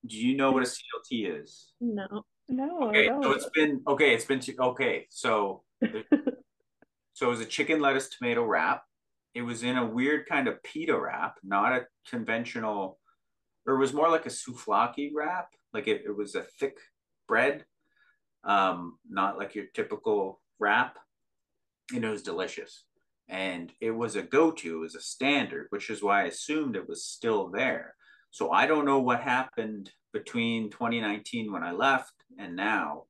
Do 0.06 0.18
you 0.18 0.36
know 0.36 0.52
what 0.52 0.64
a 0.64 0.66
CLT 0.66 1.42
is? 1.42 1.72
No. 1.80 2.26
No. 2.50 2.90
Okay, 2.90 3.08
so 3.08 3.32
it's 3.32 3.50
been 3.56 3.82
okay. 3.88 4.14
It's 4.14 4.26
been 4.26 4.42
okay. 4.60 5.08
So 5.10 5.64
So 7.14 7.28
it 7.28 7.30
was 7.30 7.40
a 7.40 7.46
chicken 7.46 7.80
lettuce 7.80 8.10
tomato 8.10 8.44
wrap. 8.44 8.84
It 9.34 9.42
was 9.42 9.64
in 9.64 9.78
a 9.78 9.86
weird 9.86 10.28
kind 10.28 10.48
of 10.48 10.62
pita 10.64 10.98
wrap, 10.98 11.38
not 11.44 11.74
a 11.74 11.88
conventional, 12.08 13.00
or 13.66 13.76
it 13.76 13.80
was 13.80 13.94
more 13.94 14.10
like 14.10 14.26
a 14.26 14.30
souvlaki 14.30 15.12
wrap. 15.14 15.48
Like 15.74 15.88
it, 15.88 16.04
it 16.06 16.16
was 16.16 16.36
a 16.36 16.44
thick 16.60 16.78
bread, 17.28 17.66
um, 18.44 18.98
not 19.10 19.38
like 19.38 19.56
your 19.56 19.66
typical 19.74 20.42
wrap. 20.60 20.98
And 21.94 22.04
it 22.04 22.10
was 22.10 22.24
delicious. 22.24 22.84
And 23.28 23.72
it 23.80 23.92
was 23.92 24.16
a 24.16 24.22
go-to, 24.22 24.78
it 24.78 24.80
was 24.80 24.96
a 24.96 25.02
standard, 25.02 25.68
which 25.70 25.90
is 25.90 26.04
why 26.04 26.22
I 26.22 26.26
assumed 26.26 26.76
it 26.76 26.88
was 26.88 27.06
still 27.06 27.50
there. 27.50 27.96
So 28.32 28.52
I 28.52 28.68
don't 28.68 28.86
know 28.86 29.00
what 29.00 29.22
happened 29.22 29.92
between 30.12 30.70
2019 30.70 31.52
when 31.52 31.64
I 31.64 31.72
left 31.72 32.14
and 32.38 32.56
now, 32.56 33.04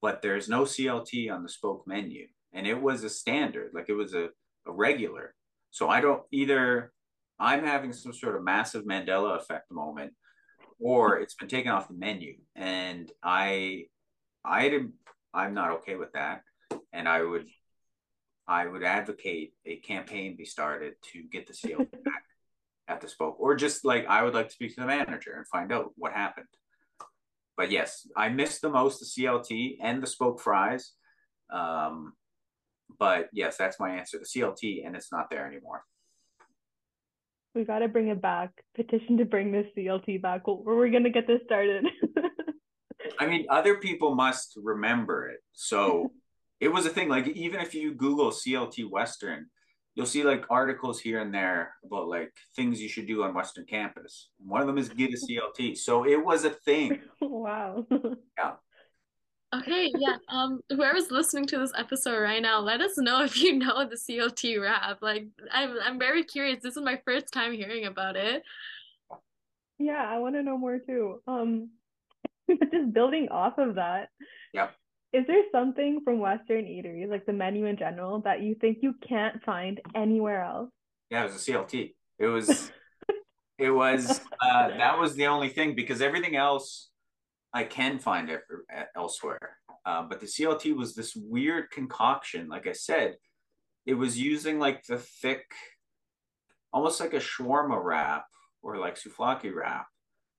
but 0.00 0.20
there's 0.20 0.48
no 0.48 0.62
CLT 0.62 1.32
on 1.32 1.42
the 1.42 1.48
spoke 1.48 1.86
menu. 1.86 2.26
And 2.52 2.66
it 2.66 2.80
was 2.80 3.02
a 3.02 3.08
standard, 3.08 3.70
like 3.72 3.88
it 3.88 3.94
was 3.94 4.14
a, 4.14 4.28
a 4.66 4.72
regular. 4.72 5.34
So 5.70 5.88
I 5.88 6.00
don't 6.00 6.22
either 6.30 6.92
I'm 7.38 7.64
having 7.64 7.92
some 7.92 8.12
sort 8.12 8.36
of 8.36 8.44
massive 8.44 8.84
Mandela 8.84 9.36
effect 9.36 9.70
moment, 9.70 10.12
or 10.78 11.18
it's 11.18 11.34
been 11.34 11.48
taken 11.48 11.72
off 11.72 11.88
the 11.88 11.94
menu. 11.94 12.36
And 12.54 13.10
I 13.22 13.86
I 14.44 14.68
didn't 14.68 14.94
I'm 15.34 15.54
not 15.54 15.72
okay 15.78 15.96
with 15.96 16.12
that. 16.12 16.42
And 16.92 17.08
I 17.08 17.22
would 17.22 17.46
I 18.46 18.66
would 18.66 18.82
advocate 18.82 19.54
a 19.64 19.76
campaign 19.76 20.36
be 20.36 20.44
started 20.44 20.94
to 21.12 21.22
get 21.30 21.46
the 21.46 21.52
CLT 21.52 21.90
back 22.04 22.24
at 22.88 23.00
the 23.00 23.08
spoke, 23.08 23.36
or 23.38 23.54
just 23.54 23.84
like 23.84 24.06
I 24.06 24.22
would 24.22 24.34
like 24.34 24.48
to 24.48 24.54
speak 24.54 24.74
to 24.74 24.80
the 24.80 24.86
manager 24.86 25.34
and 25.36 25.46
find 25.46 25.72
out 25.72 25.92
what 25.96 26.12
happened. 26.12 26.46
But 27.56 27.70
yes, 27.70 28.06
I 28.16 28.28
miss 28.28 28.60
the 28.60 28.70
most 28.70 28.98
the 29.00 29.22
CLT 29.22 29.76
and 29.80 30.02
the 30.02 30.06
spoke 30.06 30.40
fries. 30.40 30.92
Um, 31.52 32.14
but 32.98 33.28
yes, 33.32 33.56
that's 33.56 33.78
my 33.80 33.90
answer. 33.90 34.18
The 34.18 34.24
CLT, 34.24 34.86
and 34.86 34.96
it's 34.96 35.12
not 35.12 35.30
there 35.30 35.46
anymore. 35.46 35.84
We 37.54 37.64
got 37.64 37.80
to 37.80 37.88
bring 37.88 38.08
it 38.08 38.22
back. 38.22 38.50
Petition 38.74 39.18
to 39.18 39.24
bring 39.24 39.52
this 39.52 39.66
CLT 39.76 40.22
back. 40.22 40.46
We're 40.46 40.88
going 40.88 41.04
to 41.04 41.10
get 41.10 41.26
this 41.26 41.40
started. 41.44 41.84
I 43.18 43.26
mean, 43.26 43.46
other 43.50 43.76
people 43.76 44.14
must 44.14 44.58
remember 44.62 45.28
it. 45.28 45.40
So 45.52 46.12
it 46.60 46.68
was 46.68 46.86
a 46.86 46.90
thing. 46.90 47.08
Like 47.08 47.28
even 47.28 47.60
if 47.60 47.74
you 47.74 47.94
Google 47.94 48.30
CLT 48.30 48.88
Western, 48.88 49.46
you'll 49.94 50.06
see 50.06 50.22
like 50.22 50.46
articles 50.48 51.00
here 51.00 51.20
and 51.20 51.34
there 51.34 51.74
about 51.84 52.08
like 52.08 52.32
things 52.56 52.80
you 52.80 52.88
should 52.88 53.06
do 53.06 53.22
on 53.22 53.34
Western 53.34 53.66
campus. 53.66 54.30
One 54.38 54.60
of 54.60 54.66
them 54.66 54.78
is 54.78 54.88
get 54.88 55.10
a 55.10 55.16
CLT. 55.16 55.76
So 55.76 56.06
it 56.06 56.24
was 56.24 56.44
a 56.44 56.50
thing. 56.50 57.00
wow. 57.20 57.86
Yeah. 58.38 58.52
Okay, 59.54 59.92
yeah. 59.98 60.16
Um, 60.28 60.60
whoever's 60.70 61.10
listening 61.10 61.46
to 61.46 61.58
this 61.58 61.72
episode 61.76 62.20
right 62.20 62.40
now, 62.40 62.60
let 62.60 62.80
us 62.80 62.96
know 62.96 63.22
if 63.22 63.40
you 63.40 63.58
know 63.58 63.86
the 63.86 63.96
CLT 63.96 64.60
wrap. 64.60 65.02
Like, 65.02 65.26
I'm 65.50 65.76
I'm 65.82 65.98
very 65.98 66.24
curious. 66.24 66.62
This 66.62 66.76
is 66.76 66.82
my 66.82 67.00
first 67.04 67.32
time 67.32 67.52
hearing 67.52 67.84
about 67.84 68.16
it. 68.16 68.42
Yeah, 69.78 70.04
I 70.08 70.18
want 70.18 70.36
to 70.36 70.42
know 70.42 70.56
more 70.56 70.78
too. 70.78 71.20
Um, 71.26 71.70
just 72.48 72.92
building 72.92 73.28
off 73.30 73.58
of 73.58 73.74
that. 73.74 74.08
Yeah. 74.54 74.68
Is 75.12 75.26
there 75.26 75.42
something 75.52 76.00
from 76.04 76.20
Western 76.20 76.64
eateries, 76.64 77.10
like 77.10 77.26
the 77.26 77.34
menu 77.34 77.66
in 77.66 77.76
general, 77.76 78.20
that 78.22 78.40
you 78.40 78.54
think 78.54 78.78
you 78.80 78.94
can't 79.06 79.42
find 79.44 79.80
anywhere 79.94 80.42
else? 80.42 80.70
Yeah, 81.10 81.24
it 81.24 81.32
was 81.32 81.46
a 81.46 81.52
CLT. 81.52 81.94
It 82.18 82.26
was, 82.26 82.72
it 83.58 83.70
was, 83.70 84.22
uh, 84.40 84.68
that 84.68 84.98
was 84.98 85.14
the 85.14 85.26
only 85.26 85.50
thing 85.50 85.74
because 85.74 86.00
everything 86.00 86.34
else 86.36 86.88
I 87.54 87.64
can 87.64 87.98
find 87.98 88.30
it 88.30 88.40
elsewhere. 88.96 89.58
Uh, 89.84 90.02
but 90.02 90.20
the 90.20 90.26
CLT 90.26 90.76
was 90.76 90.94
this 90.94 91.14
weird 91.14 91.70
concoction. 91.70 92.48
Like 92.48 92.66
I 92.66 92.72
said, 92.72 93.16
it 93.84 93.94
was 93.94 94.18
using 94.18 94.58
like 94.58 94.86
the 94.86 94.98
thick, 94.98 95.44
almost 96.72 97.00
like 97.00 97.14
a 97.14 97.18
shawarma 97.18 97.82
wrap 97.82 98.26
or 98.62 98.78
like 98.78 98.96
souvlaki 98.96 99.52
wrap, 99.54 99.86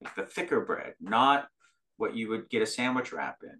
like 0.03 0.15
the 0.15 0.23
thicker 0.23 0.61
bread, 0.61 0.93
not 0.99 1.47
what 1.97 2.15
you 2.15 2.29
would 2.29 2.49
get 2.49 2.61
a 2.61 2.65
sandwich 2.65 3.11
wrap 3.11 3.37
in 3.43 3.59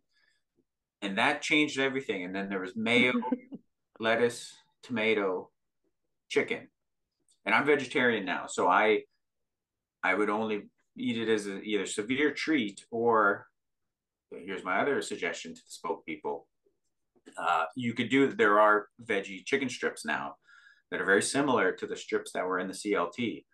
and 1.04 1.18
that 1.18 1.42
changed 1.42 1.78
everything. 1.78 2.24
And 2.24 2.34
then 2.34 2.50
there 2.50 2.62
was 2.62 2.76
mayo, 2.76 3.14
lettuce, 4.00 4.56
tomato, 4.82 5.52
chicken, 6.30 6.70
and 7.46 7.54
I'm 7.54 7.66
vegetarian 7.66 8.26
now, 8.26 8.48
so 8.48 8.68
I 8.68 9.02
I 10.02 10.16
would 10.16 10.30
only 10.30 10.64
eat 10.98 11.18
it 11.18 11.30
as 11.30 11.48
a, 11.48 11.62
either 11.62 11.86
severe 11.86 12.32
treat 12.32 12.86
or 12.92 13.48
here's 14.32 14.64
my 14.64 14.80
other 14.80 15.02
suggestion 15.02 15.54
to 15.54 15.62
the 15.62 15.72
spoke 15.72 16.06
people. 16.06 16.48
Uh, 17.38 17.66
you 17.76 17.94
could 17.94 18.10
do 18.10 18.28
there 18.28 18.60
are 18.60 18.88
veggie 19.04 19.46
chicken 19.46 19.70
strips 19.70 20.06
now 20.06 20.36
that 20.92 21.02
are 21.02 21.06
very 21.06 21.22
similar 21.22 21.72
to 21.72 21.88
the 21.88 21.96
strips 21.96 22.32
that 22.32 22.46
were 22.46 22.60
in 22.60 22.68
the 22.68 22.74
CLT. 22.74 23.46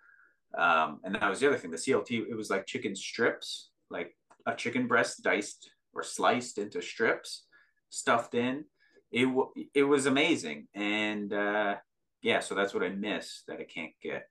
Um, 0.57 0.99
and 1.03 1.15
that 1.15 1.29
was 1.29 1.39
the 1.39 1.47
other 1.47 1.57
thing. 1.57 1.71
The 1.71 1.77
CLT, 1.77 2.27
it 2.29 2.35
was 2.35 2.49
like 2.49 2.65
chicken 2.65 2.95
strips, 2.95 3.69
like 3.89 4.15
a 4.45 4.55
chicken 4.55 4.87
breast 4.87 5.23
diced 5.23 5.69
or 5.93 6.03
sliced 6.03 6.57
into 6.57 6.81
strips, 6.81 7.45
stuffed 7.89 8.35
in. 8.35 8.65
It 9.11 9.27
it 9.73 9.83
was 9.83 10.05
amazing, 10.05 10.67
and 10.75 11.33
uh, 11.33 11.75
yeah, 12.21 12.41
so 12.41 12.53
that's 12.53 12.73
what 12.75 12.83
I 12.83 12.89
miss 12.89 13.43
that 13.47 13.59
I 13.59 13.63
can't 13.63 13.93
get. 14.03 14.27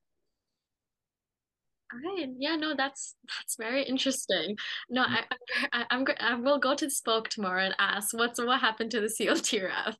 Right. 1.93 2.29
Yeah, 2.39 2.57
no, 2.57 2.75
that's 2.77 3.17
that's 3.39 3.57
very 3.57 3.83
interesting. 3.83 4.57
No, 4.91 5.03
I, 5.03 5.25
I 5.73 5.85
I'm 5.91 6.07
I 6.21 6.35
will 6.35 6.59
go 6.59 6.75
to 6.75 6.85
the 6.85 6.91
spoke 6.91 7.29
tomorrow 7.29 7.65
and 7.65 7.75
ask 7.79 8.17
what's 8.17 8.41
what 8.41 8.61
happened 8.61 8.91
to 8.93 9.01
the 9.01 9.07
CLT 9.21 9.65
wrap. 9.65 9.97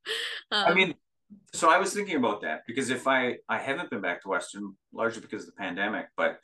Um, 0.51 0.67
I 0.67 0.75
mean, 0.75 0.95
so 1.55 1.71
I 1.71 1.79
was 1.79 1.95
thinking 1.95 2.17
about 2.17 2.41
that 2.43 2.63
because 2.67 2.91
if 2.91 3.07
I 3.07 3.37
I 3.49 3.59
haven't 3.59 3.91
been 3.91 4.01
back 4.01 4.23
to 4.23 4.29
Western 4.29 4.77
largely 4.93 5.23
because 5.23 5.43
of 5.43 5.55
the 5.55 5.61
pandemic, 5.61 6.07
but 6.17 6.41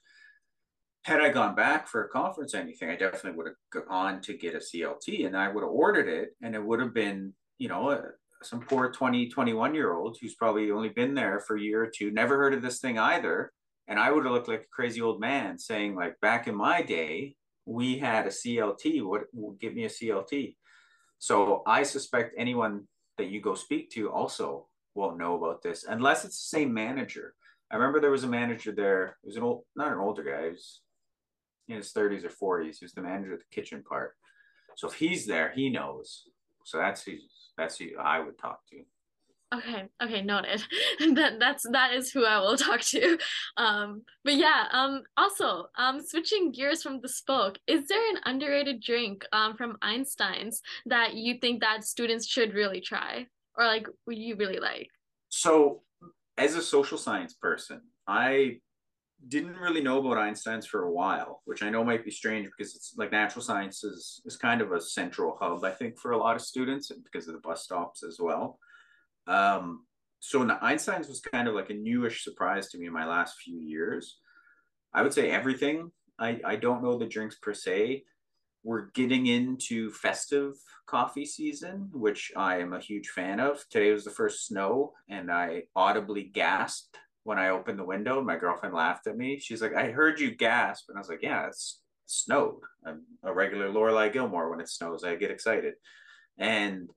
had 1.05 1.21
I 1.21 1.29
gone 1.29 1.55
back 1.55 1.87
for 1.87 2.05
a 2.05 2.09
conference 2.09 2.55
or 2.55 2.59
anything, 2.59 2.89
I 2.89 2.97
definitely 2.97 3.33
would 3.33 3.47
have 3.47 3.87
gone 3.87 4.23
to 4.23 4.35
get 4.37 4.55
a 4.55 4.59
CLT 4.59 5.27
and 5.27 5.37
I 5.37 5.49
would 5.49 5.63
have 5.63 5.71
ordered 5.71 6.09
it 6.09 6.31
and 6.43 6.55
it 6.55 6.65
would 6.65 6.81
have 6.81 6.95
been, 6.95 7.35
you 7.59 7.69
know, 7.69 7.91
a, 7.91 8.03
some 8.43 8.61
poor 8.61 8.91
20, 8.91 9.29
21 9.29 9.75
year 9.75 9.93
old 9.93 10.17
who's 10.21 10.35
probably 10.35 10.71
only 10.71 10.89
been 10.89 11.15
there 11.15 11.41
for 11.41 11.57
a 11.57 11.61
year 11.61 11.83
or 11.83 11.91
two, 11.95 12.11
never 12.11 12.39
heard 12.39 12.55
of 12.55 12.63
this 12.63 12.81
thing 12.81 12.99
either. 12.99 13.53
And 13.87 13.99
I 13.99 14.11
would 14.11 14.25
have 14.25 14.33
looked 14.33 14.49
like 14.49 14.63
a 14.63 14.75
crazy 14.75 15.01
old 15.01 15.21
man 15.21 15.59
saying 15.59 15.95
like, 15.95 16.21
back 16.21 16.47
in 16.49 16.55
my 16.55 16.83
day, 16.83 17.37
we 17.67 17.99
had 17.99 18.27
a 18.27 18.31
CLT, 18.31 19.03
what 19.03 19.25
give 19.61 19.75
me 19.75 19.85
a 19.85 19.89
CLT? 19.89 20.57
So 21.19 21.63
I 21.67 21.83
suspect 21.83 22.35
anyone 22.37 22.85
that 23.19 23.29
you 23.29 23.41
go 23.41 23.55
speak 23.55 23.91
to 23.91 24.11
also 24.11 24.69
won't 24.95 25.19
know 25.19 25.37
about 25.37 25.63
this 25.63 25.85
unless 25.89 26.25
it's 26.25 26.37
the 26.37 26.57
same 26.57 26.73
manager. 26.73 27.35
I 27.71 27.77
remember 27.77 28.01
there 28.01 28.11
was 28.11 28.25
a 28.25 28.29
manager 28.29 28.73
there. 28.73 29.17
It 29.23 29.27
was 29.27 29.37
an 29.37 29.43
old, 29.43 29.65
not 29.75 29.93
an 29.93 29.99
older 29.99 30.23
guy. 30.23 30.45
He 30.45 30.51
was 30.51 30.81
in 31.69 31.77
his 31.77 31.93
30s 31.93 32.25
or 32.25 32.63
40s 32.63 32.77
who's 32.81 32.93
the 32.93 33.03
manager 33.03 33.35
of 33.35 33.41
the 33.41 33.45
kitchen 33.51 33.83
part. 33.83 34.15
So 34.77 34.89
if 34.89 34.95
he's 34.95 35.27
there, 35.27 35.53
he 35.55 35.71
knows. 35.71 36.25
So 36.65 36.79
that's 36.79 37.03
who 37.03 37.13
that's 37.57 37.79
who 37.79 37.87
I 38.01 38.21
would 38.21 38.39
talk 38.39 38.61
to. 38.71 38.83
Okay, 39.55 39.85
okay, 40.03 40.23
noted. 40.23 40.65
that 41.15 41.39
that's 41.39 41.65
that 41.71 41.95
is 41.95 42.11
who 42.11 42.25
I 42.25 42.41
will 42.41 42.57
talk 42.69 42.81
to. 42.81 43.19
Um, 43.57 44.03
but 44.25 44.35
yeah, 44.35 44.67
um, 44.73 45.03
also, 45.17 45.67
um, 45.79 46.01
switching 46.05 46.51
gears 46.51 46.83
from 46.83 47.01
the 47.01 47.09
spoke, 47.09 47.59
is 47.67 47.87
there 47.89 48.11
an 48.11 48.21
underrated 48.25 48.83
drink 48.83 49.25
um 49.33 49.57
from 49.57 49.77
Einstein's 49.83 50.61
that 50.87 51.15
you 51.15 51.39
think 51.41 51.61
that 51.61 51.85
students 51.85 52.27
should 52.27 52.55
really 52.55 52.81
try, 52.81 53.27
or 53.57 53.67
like 53.67 53.87
you 54.09 54.37
really 54.37 54.59
like? 54.59 54.89
So, 55.29 55.83
as 56.37 56.57
a 56.57 56.63
social 56.63 56.99
science 56.99 57.35
person, 57.35 57.81
I 58.09 58.59
didn't 59.29 59.57
really 59.57 59.83
know 59.83 59.99
about 59.99 60.19
Einstein's 60.19 60.67
for 60.67 60.83
a 60.83 60.93
while, 60.93 61.43
which 61.45 61.63
I 61.63 61.71
know 61.71 61.85
might 61.85 62.05
be 62.05 62.11
strange 62.11 62.47
because 62.47 62.75
it's 62.75 62.95
like 62.97 63.13
natural 63.13 63.43
sciences 63.43 64.21
is 64.25 64.37
kind 64.37 64.61
of 64.61 64.73
a 64.73 64.81
central 64.81 65.37
hub, 65.41 65.65
I 65.65 65.71
think, 65.71 65.99
for 65.99 66.11
a 66.11 66.19
lot 66.19 66.37
of 66.37 66.43
students 66.43 66.91
because 66.91 67.29
of 67.29 67.35
the 67.35 67.41
bus 67.41 67.65
stops 67.65 68.03
as 68.03 68.19
well. 68.21 68.59
Um, 69.27 69.85
so 70.21 70.45
the 70.45 70.63
Einstein's 70.65 71.09
was 71.09 71.21
kind 71.21 71.49
of 71.49 71.55
like 71.55 71.71
a 71.71 71.75
newish 71.75 72.25
surprise 72.25 72.69
to 72.71 72.79
me 72.79 72.87
in 72.87 72.93
my 72.93 73.07
last 73.07 73.37
few 73.39 73.59
years. 73.59 74.19
I 74.93 75.03
would 75.03 75.13
say 75.13 75.31
everything. 75.31 75.91
I, 76.19 76.41
I 76.45 76.57
don't 76.57 76.83
know 76.83 76.97
the 76.97 77.07
drinks 77.07 77.37
per 77.37 77.53
se. 77.53 78.05
We're 78.63 78.87
getting 78.93 79.27
into 79.27 79.91
festive 79.91 80.55
coffee 80.87 81.27
season, 81.27 81.91
which 81.93 82.33
I 82.37 82.61
am 82.61 82.73
a 82.73 82.81
huge 82.81 83.09
fan 83.09 83.39
of. 83.39 83.63
Today 83.69 83.93
was 83.93 84.05
the 84.05 84.11
first 84.11 84.47
snow, 84.47 84.93
and 85.09 85.31
I 85.31 85.65
audibly 85.77 86.23
gasped 86.23 86.97
when 87.25 87.39
I 87.39 87.51
opened 87.51 87.79
the 87.79 87.85
window. 87.85 88.23
My 88.23 88.37
girlfriend 88.37 88.75
laughed 88.75 89.07
at 89.07 89.19
me. 89.19 89.39
She's 89.39 89.61
like, 89.61 89.75
I 89.75 89.91
heard 89.91 90.21
you 90.21 90.35
gasp. 90.35 90.89
And 90.89 90.97
I 90.97 91.01
was 91.01 91.09
like, 91.09 91.23
yeah, 91.23 91.47
it's 91.49 91.81
snowed. 92.07 92.61
I'm 92.87 93.03
a 93.23 93.35
regular 93.35 93.69
Lorelai 93.69 94.13
Gilmore 94.13 94.51
when 94.51 94.61
it 94.61 94.69
snows. 94.69 95.05
I 95.05 95.17
get 95.17 95.31
excited. 95.31 95.75
And 96.39 96.89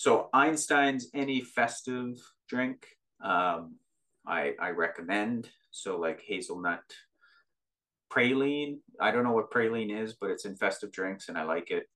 so 0.00 0.30
Einstein's 0.32 1.08
any 1.12 1.42
festive 1.42 2.16
drink, 2.48 2.86
um, 3.22 3.76
I, 4.26 4.54
I 4.58 4.70
recommend. 4.70 5.50
So 5.72 5.98
like 5.98 6.22
hazelnut 6.22 6.84
praline. 8.10 8.78
I 8.98 9.10
don't 9.10 9.24
know 9.24 9.32
what 9.32 9.50
praline 9.50 9.94
is, 9.94 10.14
but 10.14 10.30
it's 10.30 10.46
in 10.46 10.56
festive 10.56 10.90
drinks 10.90 11.28
and 11.28 11.36
I 11.36 11.42
like 11.42 11.70
it. 11.70 11.86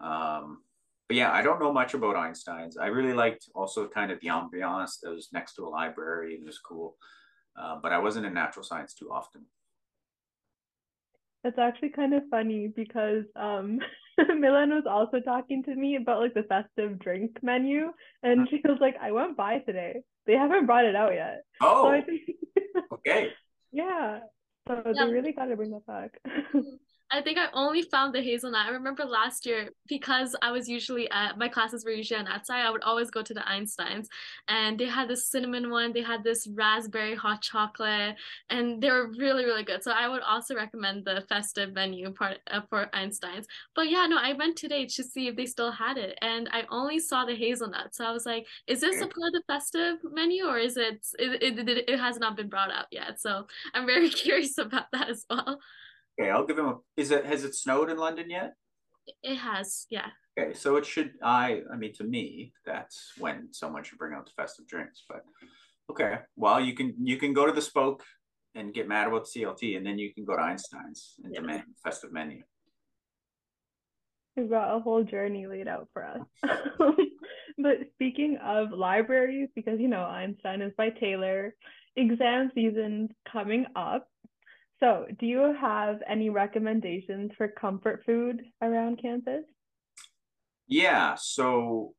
Um, 0.00 0.62
but 1.08 1.16
yeah, 1.16 1.32
I 1.32 1.42
don't 1.42 1.58
know 1.58 1.72
much 1.72 1.94
about 1.94 2.14
Einstein's. 2.14 2.76
I 2.76 2.86
really 2.86 3.12
liked 3.12 3.48
also 3.56 3.88
kind 3.88 4.12
of 4.12 4.20
the 4.20 4.28
ambiance 4.28 5.00
that 5.02 5.10
was 5.10 5.30
next 5.32 5.54
to 5.54 5.66
a 5.66 5.68
library 5.68 6.36
and 6.36 6.44
it 6.44 6.46
was 6.46 6.60
cool. 6.60 6.96
Uh, 7.60 7.80
but 7.82 7.90
I 7.90 7.98
wasn't 7.98 8.26
in 8.26 8.34
natural 8.34 8.64
science 8.64 8.94
too 8.94 9.10
often. 9.10 9.46
It's 11.42 11.58
actually 11.58 11.90
kind 11.90 12.14
of 12.14 12.22
funny 12.30 12.68
because 12.68 13.24
um, 13.34 13.80
Milan 14.38 14.70
was 14.70 14.84
also 14.88 15.20
talking 15.20 15.62
to 15.64 15.74
me 15.74 15.96
about 15.96 16.20
like 16.20 16.34
the 16.34 16.42
festive 16.42 16.98
drink 16.98 17.38
menu, 17.42 17.92
and 18.22 18.40
mm. 18.40 18.50
she 18.50 18.60
was 18.64 18.78
like, 18.80 18.96
"I 19.00 19.12
went 19.12 19.36
by 19.36 19.58
today. 19.60 20.02
They 20.26 20.34
haven't 20.34 20.66
brought 20.66 20.84
it 20.84 20.96
out 20.96 21.14
yet." 21.14 21.44
Oh, 21.60 21.84
so 21.84 22.04
think... 22.04 22.22
okay. 22.92 23.28
Yeah, 23.70 24.20
so 24.66 24.82
yeah. 24.82 24.92
they 25.04 25.12
really 25.12 25.32
got 25.32 25.44
to 25.44 25.56
bring 25.56 25.72
that 25.72 25.86
back. 25.86 26.18
I 27.10 27.22
think 27.22 27.38
I 27.38 27.46
only 27.54 27.80
found 27.80 28.14
the 28.14 28.20
hazelnut. 28.20 28.66
I 28.66 28.70
remember 28.70 29.06
last 29.06 29.46
year 29.46 29.70
because 29.86 30.36
I 30.42 30.50
was 30.50 30.68
usually 30.68 31.10
at 31.10 31.38
my 31.38 31.48
classes 31.48 31.82
were 31.82 31.90
usually 31.90 32.18
on 32.18 32.26
that 32.26 32.46
side. 32.46 32.66
I 32.66 32.70
would 32.70 32.82
always 32.82 33.10
go 33.10 33.22
to 33.22 33.32
the 33.32 33.40
Einsteins, 33.40 34.08
and 34.46 34.78
they 34.78 34.84
had 34.84 35.08
this 35.08 35.26
cinnamon 35.26 35.70
one. 35.70 35.94
They 35.94 36.02
had 36.02 36.22
this 36.22 36.46
raspberry 36.46 37.14
hot 37.14 37.40
chocolate, 37.40 38.16
and 38.50 38.82
they 38.82 38.90
were 38.90 39.08
really 39.18 39.46
really 39.46 39.64
good. 39.64 39.82
So 39.82 39.90
I 39.90 40.06
would 40.06 40.20
also 40.20 40.54
recommend 40.54 41.06
the 41.06 41.22
festive 41.30 41.72
menu 41.72 42.10
part 42.12 42.40
uh, 42.50 42.60
for 42.68 42.90
Einsteins. 42.92 43.46
But 43.74 43.88
yeah, 43.88 44.04
no, 44.06 44.18
I 44.18 44.34
went 44.34 44.58
today 44.58 44.84
to 44.84 45.02
see 45.02 45.28
if 45.28 45.36
they 45.36 45.46
still 45.46 45.70
had 45.72 45.96
it, 45.96 46.18
and 46.20 46.46
I 46.52 46.64
only 46.68 46.98
saw 46.98 47.24
the 47.24 47.34
hazelnut. 47.34 47.94
So 47.94 48.04
I 48.04 48.12
was 48.12 48.26
like, 48.26 48.46
is 48.66 48.82
this 48.82 49.00
a 49.00 49.06
part 49.06 49.28
of 49.28 49.32
the 49.32 49.42
festive 49.46 49.96
menu, 50.12 50.44
or 50.44 50.58
is 50.58 50.76
it 50.76 51.06
it 51.18 51.42
it, 51.42 51.68
it, 51.70 51.88
it 51.88 51.98
has 51.98 52.18
not 52.18 52.36
been 52.36 52.50
brought 52.50 52.70
out 52.70 52.86
yet? 52.90 53.18
So 53.18 53.46
I'm 53.72 53.86
very 53.86 54.10
curious 54.24 54.58
about 54.58 54.90
that 54.92 55.08
as 55.08 55.24
well. 55.30 55.58
Okay, 56.18 56.30
I'll 56.30 56.46
give 56.46 56.58
him 56.58 56.66
a. 56.66 56.76
Is 56.96 57.10
it 57.10 57.24
has 57.26 57.44
it 57.44 57.54
snowed 57.54 57.90
in 57.90 57.96
London 57.96 58.30
yet? 58.30 58.54
It 59.22 59.36
has, 59.36 59.86
yeah. 59.90 60.08
Okay, 60.38 60.52
so 60.52 60.76
it 60.76 60.86
should. 60.86 61.12
I 61.22 61.62
I 61.72 61.76
mean, 61.76 61.94
to 61.94 62.04
me, 62.04 62.52
that's 62.64 63.12
when 63.18 63.48
someone 63.52 63.84
should 63.84 63.98
bring 63.98 64.14
out 64.14 64.26
the 64.26 64.32
festive 64.36 64.66
drinks. 64.66 65.04
But 65.08 65.22
okay, 65.90 66.18
well, 66.36 66.60
you 66.60 66.74
can 66.74 66.94
you 67.02 67.16
can 67.16 67.32
go 67.32 67.46
to 67.46 67.52
the 67.52 67.62
Spoke 67.62 68.04
and 68.54 68.74
get 68.74 68.88
mad 68.88 69.06
about 69.06 69.26
the 69.32 69.40
CLT, 69.40 69.76
and 69.76 69.86
then 69.86 69.98
you 69.98 70.12
can 70.12 70.24
go 70.24 70.36
to 70.36 70.42
Einstein's 70.42 71.14
and 71.22 71.32
yeah. 71.32 71.40
demand 71.40 71.62
festive 71.84 72.12
menu. 72.12 72.42
We've 74.36 74.50
got 74.50 74.76
a 74.76 74.80
whole 74.80 75.02
journey 75.02 75.46
laid 75.46 75.66
out 75.66 75.88
for 75.92 76.04
us. 76.04 76.20
but 77.58 77.76
speaking 77.94 78.38
of 78.44 78.70
libraries, 78.70 79.48
because 79.54 79.80
you 79.80 79.88
know 79.88 80.02
Einstein 80.02 80.62
is 80.62 80.72
by 80.76 80.90
Taylor, 80.90 81.54
exam 81.96 82.50
season's 82.54 83.10
coming 83.30 83.66
up. 83.74 84.06
So, 84.80 85.06
do 85.18 85.26
you 85.26 85.54
have 85.60 86.02
any 86.08 86.30
recommendations 86.30 87.32
for 87.36 87.48
comfort 87.48 88.02
food 88.06 88.42
around 88.62 89.00
campus? 89.02 89.44
Yeah, 90.68 91.16
so 91.18 91.94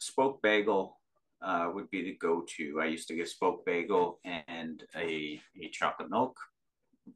Spoke 0.00 0.42
Bagel 0.42 0.98
uh, 1.42 1.70
would 1.72 1.88
be 1.90 2.02
the 2.02 2.16
go-to. 2.20 2.80
I 2.80 2.86
used 2.86 3.06
to 3.08 3.14
get 3.14 3.28
Spoke 3.28 3.64
Bagel 3.64 4.18
and 4.24 4.82
a, 4.96 5.40
a 5.62 5.68
chocolate 5.70 6.10
milk. 6.10 6.36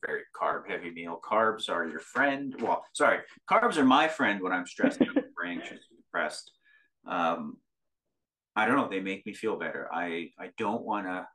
Very 0.07 0.23
carb-heavy 0.41 0.91
meal. 0.91 1.21
Carbs 1.29 1.69
are 1.69 1.87
your 1.87 2.01
friend. 2.01 2.55
Well, 2.61 2.85
sorry, 2.93 3.19
carbs 3.51 3.77
are 3.77 3.85
my 3.85 4.07
friend 4.07 4.41
when 4.41 4.53
I'm 4.53 4.67
stressed, 4.67 5.01
or 5.01 5.47
anxious, 5.47 5.81
depressed. 5.97 6.51
Um, 7.07 7.57
I 8.55 8.67
don't 8.67 8.77
know. 8.77 8.89
They 8.89 9.01
make 9.01 9.27
me 9.27 9.35
feel 9.35 9.59
better. 9.59 9.89
I 9.93 10.31
I 10.39 10.51
don't 10.59 10.83
want 10.83 11.07
to 11.07 11.27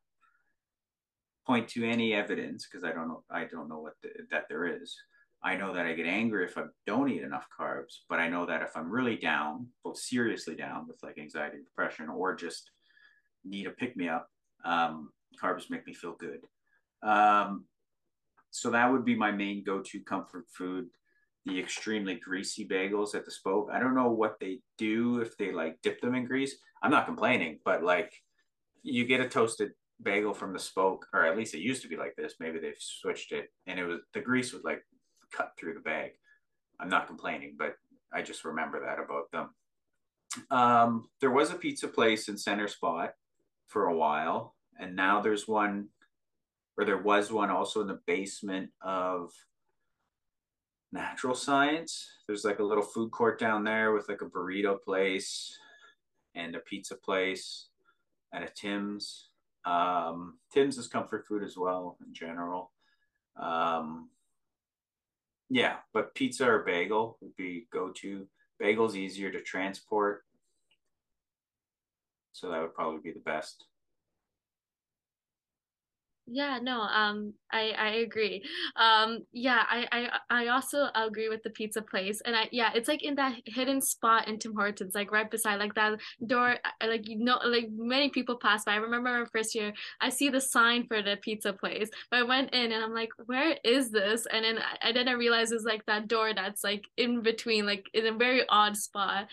point 1.48 1.70
to 1.70 1.90
any 1.90 2.14
evidence 2.14 2.68
because 2.70 2.84
I 2.84 2.92
don't 2.92 3.08
know 3.08 3.24
I 3.32 3.46
don't 3.46 3.70
know 3.70 3.80
what 3.80 3.94
the, 4.04 4.10
that 4.32 4.46
there 4.50 4.66
is. 4.66 4.96
I 5.44 5.56
know 5.56 5.74
that 5.74 5.86
I 5.86 5.94
get 5.94 6.06
angry 6.08 6.46
if 6.46 6.58
I 6.58 6.64
don't 6.86 7.10
eat 7.10 7.22
enough 7.22 7.48
carbs, 7.58 8.00
but 8.10 8.20
I 8.20 8.28
know 8.28 8.46
that 8.48 8.64
if 8.64 8.76
I'm 8.76 8.92
really 8.92 9.16
down, 9.16 9.68
both 9.84 9.98
seriously 9.98 10.56
down 10.56 10.88
with 10.88 10.98
like 11.04 11.18
anxiety, 11.18 11.60
depression, 11.64 12.10
or 12.10 12.36
just 12.36 12.72
need 13.46 13.68
a 13.68 13.72
pick 13.72 13.96
me 13.96 14.10
up, 14.10 14.28
um, 14.66 15.12
carbs 15.42 15.70
make 15.70 15.86
me 15.88 15.94
feel 15.94 16.16
good. 16.20 16.40
Um, 17.08 17.66
so 18.50 18.72
that 18.72 18.92
would 18.92 19.06
be 19.06 19.16
my 19.16 19.32
main 19.32 19.64
go-to 19.64 20.00
comfort 20.02 20.46
food. 20.52 20.88
The 21.46 21.60
extremely 21.60 22.16
greasy 22.16 22.68
bagels 22.68 23.16
at 23.16 23.24
the 23.24 23.32
spoke. 23.32 23.70
I 23.72 23.80
don't 23.80 23.96
know 23.96 24.12
what 24.12 24.40
they 24.40 24.60
do 24.78 25.22
if 25.22 25.38
they 25.38 25.52
like 25.54 25.78
dip 25.82 26.02
them 26.02 26.16
in 26.16 26.26
grease. 26.26 26.58
I'm 26.82 26.92
not 26.92 27.06
complaining, 27.06 27.60
but 27.64 27.84
like 27.84 28.12
you 28.82 29.06
get 29.06 29.22
a 29.22 29.30
toasted 29.30 29.72
bagel 30.02 30.34
from 30.34 30.54
the 30.54 30.60
spoke, 30.60 31.08
or 31.14 31.26
at 31.26 31.38
least 31.38 31.56
it 31.56 31.60
used 31.60 31.82
to 31.82 31.88
be 31.88 31.98
like 31.98 32.16
this. 32.16 32.36
Maybe 32.40 32.60
they've 32.60 32.76
switched 32.80 33.32
it, 33.32 33.50
and 33.66 33.80
it 33.80 33.86
was 33.86 34.00
the 34.14 34.22
grease 34.22 34.54
would 34.54 34.64
like 34.64 34.84
cut 35.32 35.52
through 35.58 35.74
the 35.74 35.80
bag. 35.80 36.12
I'm 36.80 36.90
not 36.90 37.08
complaining, 37.08 37.56
but 37.58 37.76
I 38.14 38.22
just 38.22 38.46
remember 38.46 38.80
that 38.80 39.00
about 39.00 39.32
them. 39.32 39.50
Um, 40.52 41.10
there 41.22 41.32
was 41.32 41.52
a 41.52 41.56
pizza 41.56 41.88
place 41.88 42.30
in 42.30 42.38
Center 42.38 42.68
Spot 42.68 43.12
for 43.68 43.86
a 43.86 43.96
while, 43.96 44.56
and 44.80 44.96
now 44.96 45.22
there's 45.22 45.48
one, 45.48 45.88
or 46.78 46.86
there 46.86 47.02
was 47.02 47.32
one 47.32 47.50
also 47.50 47.82
in 47.82 47.88
the 47.88 48.00
basement 48.06 48.70
of 48.82 49.32
Natural 50.92 51.36
Science. 51.36 52.08
There's 52.28 52.46
like 52.46 52.60
a 52.60 52.64
little 52.64 52.84
food 52.84 53.12
court 53.12 53.40
down 53.40 53.64
there 53.64 53.94
with 53.94 54.08
like 54.08 54.22
a 54.22 54.26
burrito 54.26 54.82
place 54.82 55.58
and 56.36 56.56
a 56.56 56.60
pizza 56.60 56.96
place 56.96 57.68
and 58.34 58.44
a 58.44 58.50
Tim's. 58.50 59.27
Um, 59.68 60.38
Tim's 60.54 60.78
is 60.78 60.88
comfort 60.88 61.28
food 61.28 61.44
as 61.44 61.58
well 61.58 61.98
in 62.06 62.14
general. 62.14 62.72
Um, 63.36 64.10
yeah, 65.50 65.78
but 65.94 66.16
pizza 66.16 66.48
or 66.48 66.60
bagel 66.60 67.18
would 67.22 67.36
be 67.36 67.68
go 67.72 67.92
to. 67.98 68.28
Bagel's 68.60 68.96
easier 68.96 69.32
to 69.32 69.42
transport. 69.42 70.24
So 72.32 72.50
that 72.50 72.62
would 72.62 72.74
probably 72.74 73.02
be 73.02 73.12
the 73.12 73.20
best. 73.20 73.66
Yeah, 76.30 76.60
no, 76.62 76.82
um, 76.82 77.34
I 77.54 77.72
I 77.72 77.90
agree. 78.04 78.44
Um, 78.76 79.20
yeah, 79.32 79.64
I 79.70 79.88
I 79.94 80.20
I 80.30 80.48
also 80.48 80.90
agree 80.94 81.30
with 81.30 81.42
the 81.44 81.52
pizza 81.52 81.82
place, 81.82 82.20
and 82.26 82.36
I 82.36 82.50
yeah, 82.52 82.72
it's 82.76 82.90
like 82.90 83.02
in 83.02 83.16
that 83.16 83.36
hidden 83.46 83.80
spot 83.80 84.28
in 84.28 84.38
Tim 84.38 84.54
Hortons, 84.54 84.94
like 84.94 85.10
right 85.10 85.32
beside 85.32 85.62
like 85.62 85.74
that 85.76 86.02
door, 86.26 86.58
like 86.86 87.08
you 87.08 87.20
know, 87.20 87.40
like 87.46 87.70
many 87.72 88.10
people 88.10 88.36
pass 88.36 88.66
by. 88.66 88.74
I 88.74 88.76
remember 88.76 89.10
my 89.10 89.26
first 89.32 89.56
year, 89.56 89.72
I 90.02 90.10
see 90.10 90.28
the 90.28 90.42
sign 90.42 90.86
for 90.88 91.02
the 91.02 91.16
pizza 91.22 91.54
place, 91.54 91.90
but 92.12 92.20
I 92.20 92.24
went 92.24 92.54
in 92.54 92.74
and 92.74 92.84
I'm 92.84 92.94
like, 92.94 93.12
where 93.26 93.56
is 93.64 93.90
this? 93.92 94.26
And 94.30 94.44
then 94.44 94.60
I, 94.82 94.92
then 94.92 95.08
I 95.08 95.14
realized 95.14 95.54
it's 95.54 95.64
like 95.64 95.86
that 95.86 96.10
door 96.10 96.34
that's 96.36 96.62
like 96.62 96.84
in 96.98 97.22
between, 97.22 97.66
like 97.66 97.86
in 97.94 98.06
a 98.06 98.18
very 98.18 98.44
odd 98.50 98.76
spot. 98.76 99.28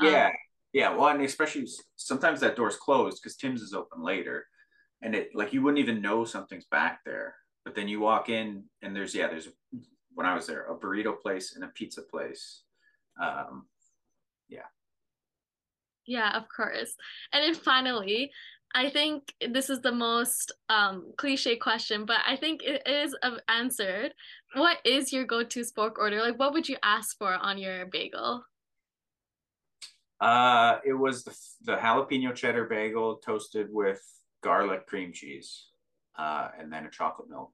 Yeah, 0.00 0.26
um, 0.26 0.32
yeah. 0.72 0.96
Well, 0.96 1.10
and 1.10 1.22
especially 1.22 1.68
sometimes 1.94 2.40
that 2.40 2.56
door's 2.56 2.76
closed 2.76 3.20
because 3.22 3.36
Tim's 3.36 3.62
is 3.62 3.72
open 3.72 4.02
later 4.02 4.46
and 5.02 5.14
it 5.14 5.30
like 5.34 5.52
you 5.52 5.62
wouldn't 5.62 5.82
even 5.82 6.02
know 6.02 6.24
something's 6.24 6.66
back 6.66 7.00
there 7.04 7.34
but 7.64 7.74
then 7.74 7.88
you 7.88 8.00
walk 8.00 8.28
in 8.28 8.64
and 8.82 8.94
there's 8.94 9.14
yeah 9.14 9.28
there's 9.28 9.48
when 10.14 10.26
i 10.26 10.34
was 10.34 10.46
there 10.46 10.66
a 10.66 10.76
burrito 10.76 11.18
place 11.18 11.54
and 11.54 11.64
a 11.64 11.68
pizza 11.68 12.02
place 12.02 12.62
um 13.20 13.66
yeah 14.48 14.68
yeah 16.06 16.36
of 16.36 16.44
course 16.54 16.94
and 17.32 17.42
then 17.42 17.54
finally 17.54 18.30
I 18.72 18.88
think 18.88 19.34
this 19.50 19.68
is 19.68 19.80
the 19.80 19.92
most 19.92 20.52
um, 20.68 21.12
cliche 21.16 21.56
question, 21.56 22.04
but 22.04 22.18
I 22.24 22.36
think 22.36 22.62
it 22.62 22.86
is 22.86 23.16
answered. 23.48 24.14
What 24.54 24.78
is 24.84 25.12
your 25.12 25.24
go-to 25.24 25.64
spoke 25.64 25.98
order? 25.98 26.20
Like, 26.20 26.38
what 26.38 26.52
would 26.52 26.68
you 26.68 26.76
ask 26.82 27.18
for 27.18 27.34
on 27.34 27.58
your 27.58 27.86
bagel? 27.86 28.44
Uh, 30.20 30.78
it 30.84 30.92
was 30.92 31.24
the 31.24 31.36
the 31.62 31.76
jalapeno 31.76 32.34
cheddar 32.34 32.66
bagel 32.66 33.16
toasted 33.16 33.68
with 33.70 34.02
garlic 34.42 34.86
cream 34.86 35.12
cheese, 35.12 35.66
uh, 36.18 36.48
and 36.58 36.72
then 36.72 36.86
a 36.86 36.90
chocolate 36.90 37.30
milk. 37.30 37.52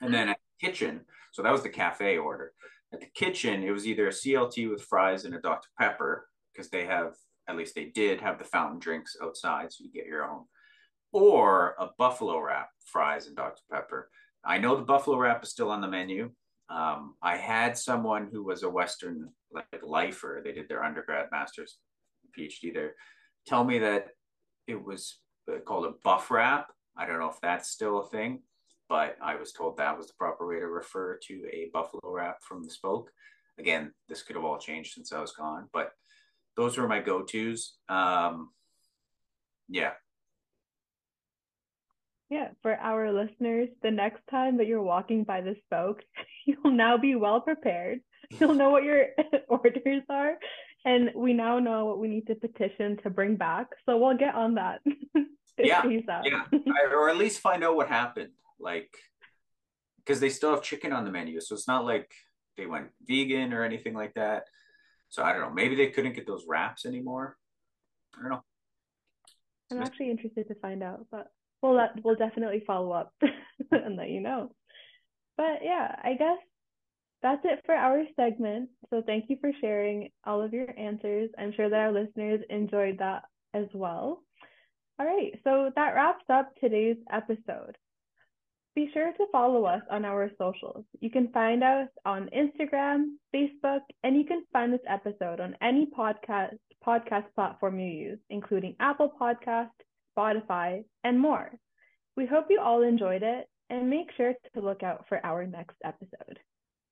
And 0.00 0.12
then 0.12 0.28
at 0.28 0.38
the 0.38 0.66
kitchen, 0.66 1.02
so 1.32 1.42
that 1.42 1.52
was 1.52 1.62
the 1.62 1.68
cafe 1.68 2.18
order. 2.18 2.52
At 2.92 3.00
the 3.00 3.10
kitchen, 3.14 3.62
it 3.62 3.70
was 3.70 3.86
either 3.86 4.08
a 4.08 4.12
CLT 4.12 4.70
with 4.70 4.82
fries 4.82 5.24
and 5.24 5.34
a 5.34 5.40
Dr. 5.40 5.68
Pepper, 5.78 6.28
because 6.52 6.70
they 6.70 6.86
have, 6.86 7.14
at 7.48 7.56
least 7.56 7.74
they 7.74 7.86
did 7.86 8.20
have 8.20 8.38
the 8.38 8.44
fountain 8.44 8.78
drinks 8.78 9.16
outside, 9.22 9.72
so 9.72 9.84
you 9.84 9.92
get 9.92 10.06
your 10.06 10.24
own, 10.24 10.44
or 11.12 11.74
a 11.78 11.88
buffalo 11.98 12.38
wrap, 12.40 12.70
fries 12.84 13.26
and 13.26 13.36
Dr. 13.36 13.62
Pepper. 13.70 14.10
I 14.44 14.58
know 14.58 14.76
the 14.76 14.82
buffalo 14.82 15.18
wrap 15.18 15.42
is 15.42 15.50
still 15.50 15.70
on 15.70 15.80
the 15.80 15.88
menu. 15.88 16.30
Um, 16.70 17.14
I 17.22 17.36
had 17.36 17.78
someone 17.78 18.28
who 18.30 18.44
was 18.44 18.62
a 18.62 18.70
Western 18.70 19.30
like 19.50 19.66
lifer. 19.82 20.42
They 20.44 20.52
did 20.52 20.68
their 20.68 20.84
undergrad, 20.84 21.28
master's, 21.30 21.78
PhD 22.38 22.72
there. 22.72 22.94
Tell 23.46 23.64
me 23.64 23.78
that 23.78 24.08
it 24.66 24.82
was 24.82 25.18
called 25.64 25.86
a 25.86 25.94
buff 26.04 26.30
wrap. 26.30 26.68
I 26.96 27.06
don't 27.06 27.18
know 27.18 27.30
if 27.30 27.40
that's 27.40 27.70
still 27.70 28.00
a 28.00 28.08
thing, 28.08 28.42
but 28.88 29.16
I 29.22 29.36
was 29.36 29.52
told 29.52 29.76
that 29.76 29.96
was 29.96 30.08
the 30.08 30.14
proper 30.18 30.46
way 30.46 30.58
to 30.60 30.66
refer 30.66 31.18
to 31.28 31.34
a 31.52 31.70
buffalo 31.72 32.12
wrap 32.12 32.42
from 32.42 32.64
the 32.64 32.70
spoke. 32.70 33.10
Again, 33.58 33.92
this 34.08 34.22
could 34.22 34.36
have 34.36 34.44
all 34.44 34.58
changed 34.58 34.92
since 34.94 35.12
I 35.12 35.20
was 35.20 35.32
gone, 35.32 35.68
but 35.72 35.92
those 36.56 36.76
were 36.76 36.88
my 36.88 37.00
go-tos. 37.00 37.76
Um, 37.88 38.50
yeah. 39.68 39.92
Yeah, 42.30 42.48
for 42.62 42.74
our 42.76 43.10
listeners, 43.12 43.68
the 43.82 43.90
next 43.90 44.20
time 44.30 44.58
that 44.58 44.66
you're 44.66 44.82
walking 44.82 45.24
by 45.24 45.40
the 45.40 45.56
spoke, 45.64 46.02
you'll 46.46 46.72
now 46.72 46.98
be 46.98 47.14
well 47.14 47.40
prepared. 47.40 48.00
You'll 48.30 48.54
know 48.54 48.70
what 48.70 48.84
your 48.84 49.06
orders 49.48 50.02
are, 50.10 50.34
and 50.84 51.10
we 51.14 51.32
now 51.32 51.58
know 51.58 51.86
what 51.86 51.98
we 51.98 52.08
need 52.08 52.26
to 52.26 52.34
petition 52.34 52.98
to 53.02 53.10
bring 53.10 53.36
back. 53.36 53.68
So 53.86 53.96
we'll 53.96 54.16
get 54.16 54.34
on 54.34 54.56
that. 54.56 54.80
yeah, 55.64 55.82
yeah, 56.24 56.44
I, 56.52 56.92
or 56.92 57.08
at 57.08 57.16
least 57.16 57.40
find 57.40 57.64
out 57.64 57.76
what 57.76 57.88
happened. 57.88 58.30
Like, 58.60 58.90
because 59.98 60.20
they 60.20 60.30
still 60.30 60.50
have 60.50 60.62
chicken 60.62 60.92
on 60.92 61.04
the 61.04 61.10
menu, 61.10 61.40
so 61.40 61.54
it's 61.54 61.68
not 61.68 61.84
like 61.84 62.12
they 62.56 62.66
went 62.66 62.88
vegan 63.06 63.52
or 63.52 63.64
anything 63.64 63.94
like 63.94 64.14
that. 64.14 64.44
So 65.08 65.22
I 65.22 65.32
don't 65.32 65.42
know. 65.42 65.50
Maybe 65.50 65.74
they 65.74 65.88
couldn't 65.88 66.14
get 66.14 66.26
those 66.26 66.44
wraps 66.46 66.84
anymore. 66.84 67.36
I 68.16 68.22
don't 68.22 68.30
know. 68.30 68.44
I'm 69.70 69.82
actually 69.82 70.10
interested 70.10 70.48
to 70.48 70.54
find 70.56 70.82
out, 70.82 71.06
but 71.10 71.28
we'll 71.62 71.74
let, 71.74 71.90
we'll 72.02 72.16
definitely 72.16 72.62
follow 72.66 72.92
up 72.92 73.12
and 73.70 73.96
let 73.96 74.10
you 74.10 74.20
know. 74.20 74.50
But 75.36 75.60
yeah, 75.62 75.94
I 76.02 76.14
guess 76.14 76.38
that's 77.22 77.44
it 77.44 77.62
for 77.66 77.74
our 77.74 78.04
segment. 78.16 78.70
So 78.90 79.02
thank 79.04 79.26
you 79.28 79.36
for 79.40 79.50
sharing 79.60 80.10
all 80.24 80.42
of 80.42 80.52
your 80.52 80.66
answers. 80.78 81.30
I'm 81.38 81.52
sure 81.52 81.68
that 81.68 81.78
our 81.78 81.92
listeners 81.92 82.40
enjoyed 82.48 82.98
that 82.98 83.22
as 83.54 83.66
well. 83.72 84.22
All 85.00 85.06
right, 85.06 85.38
so 85.44 85.70
that 85.76 85.94
wraps 85.94 86.24
up 86.28 86.52
today's 86.60 86.96
episode. 87.12 87.76
Be 88.74 88.90
sure 88.92 89.12
to 89.12 89.26
follow 89.30 89.64
us 89.64 89.82
on 89.90 90.04
our 90.04 90.30
socials. 90.38 90.84
You 91.00 91.10
can 91.10 91.28
find 91.28 91.62
us 91.62 91.88
on 92.04 92.28
Instagram, 92.36 93.10
Facebook, 93.34 93.80
and 94.02 94.16
you 94.16 94.24
can 94.24 94.42
find 94.52 94.72
this 94.72 94.80
episode 94.88 95.40
on 95.40 95.56
any 95.62 95.86
podcast 95.86 96.58
podcast 96.84 97.26
platform 97.34 97.78
you 97.78 97.88
use, 97.88 98.18
including 98.30 98.74
Apple 98.80 99.12
Podcast, 99.20 99.70
Spotify, 100.16 100.84
and 101.04 101.18
more. 101.18 101.50
We 102.16 102.26
hope 102.26 102.46
you 102.50 102.60
all 102.60 102.82
enjoyed 102.82 103.22
it 103.22 103.48
and 103.70 103.90
make 103.90 104.10
sure 104.16 104.34
to 104.54 104.60
look 104.60 104.82
out 104.82 105.04
for 105.08 105.24
our 105.24 105.46
next 105.46 105.76
episode. 105.84 106.38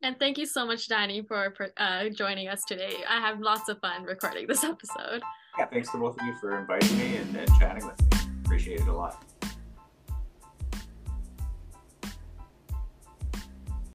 And 0.03 0.19
thank 0.19 0.39
you 0.39 0.47
so 0.47 0.67
much, 0.67 0.89
Danny, 0.89 1.23
for 1.23 1.53
uh, 1.77 2.09
joining 2.11 2.49
us 2.49 2.63
today. 2.69 2.97
I 3.09 3.21
have 3.21 3.41
lots 3.41 3.69
of 3.69 3.81
fun 3.81 4.05
recording 4.05 4.47
this 4.47 4.63
episode. 4.63 5.23
Yeah, 5.59 5.67
thanks 5.67 5.91
to 5.93 5.99
both 5.99 6.21
of 6.21 6.27
you 6.27 6.35
for 6.35 6.59
inviting 6.59 6.99
me 6.99 7.17
and, 7.17 7.37
and 7.37 7.49
chatting 7.59 7.87
with 7.87 7.99
me. 8.01 8.19
Appreciate 8.45 8.81
it 8.81 8.89
a 8.89 8.93
lot. 8.93 9.23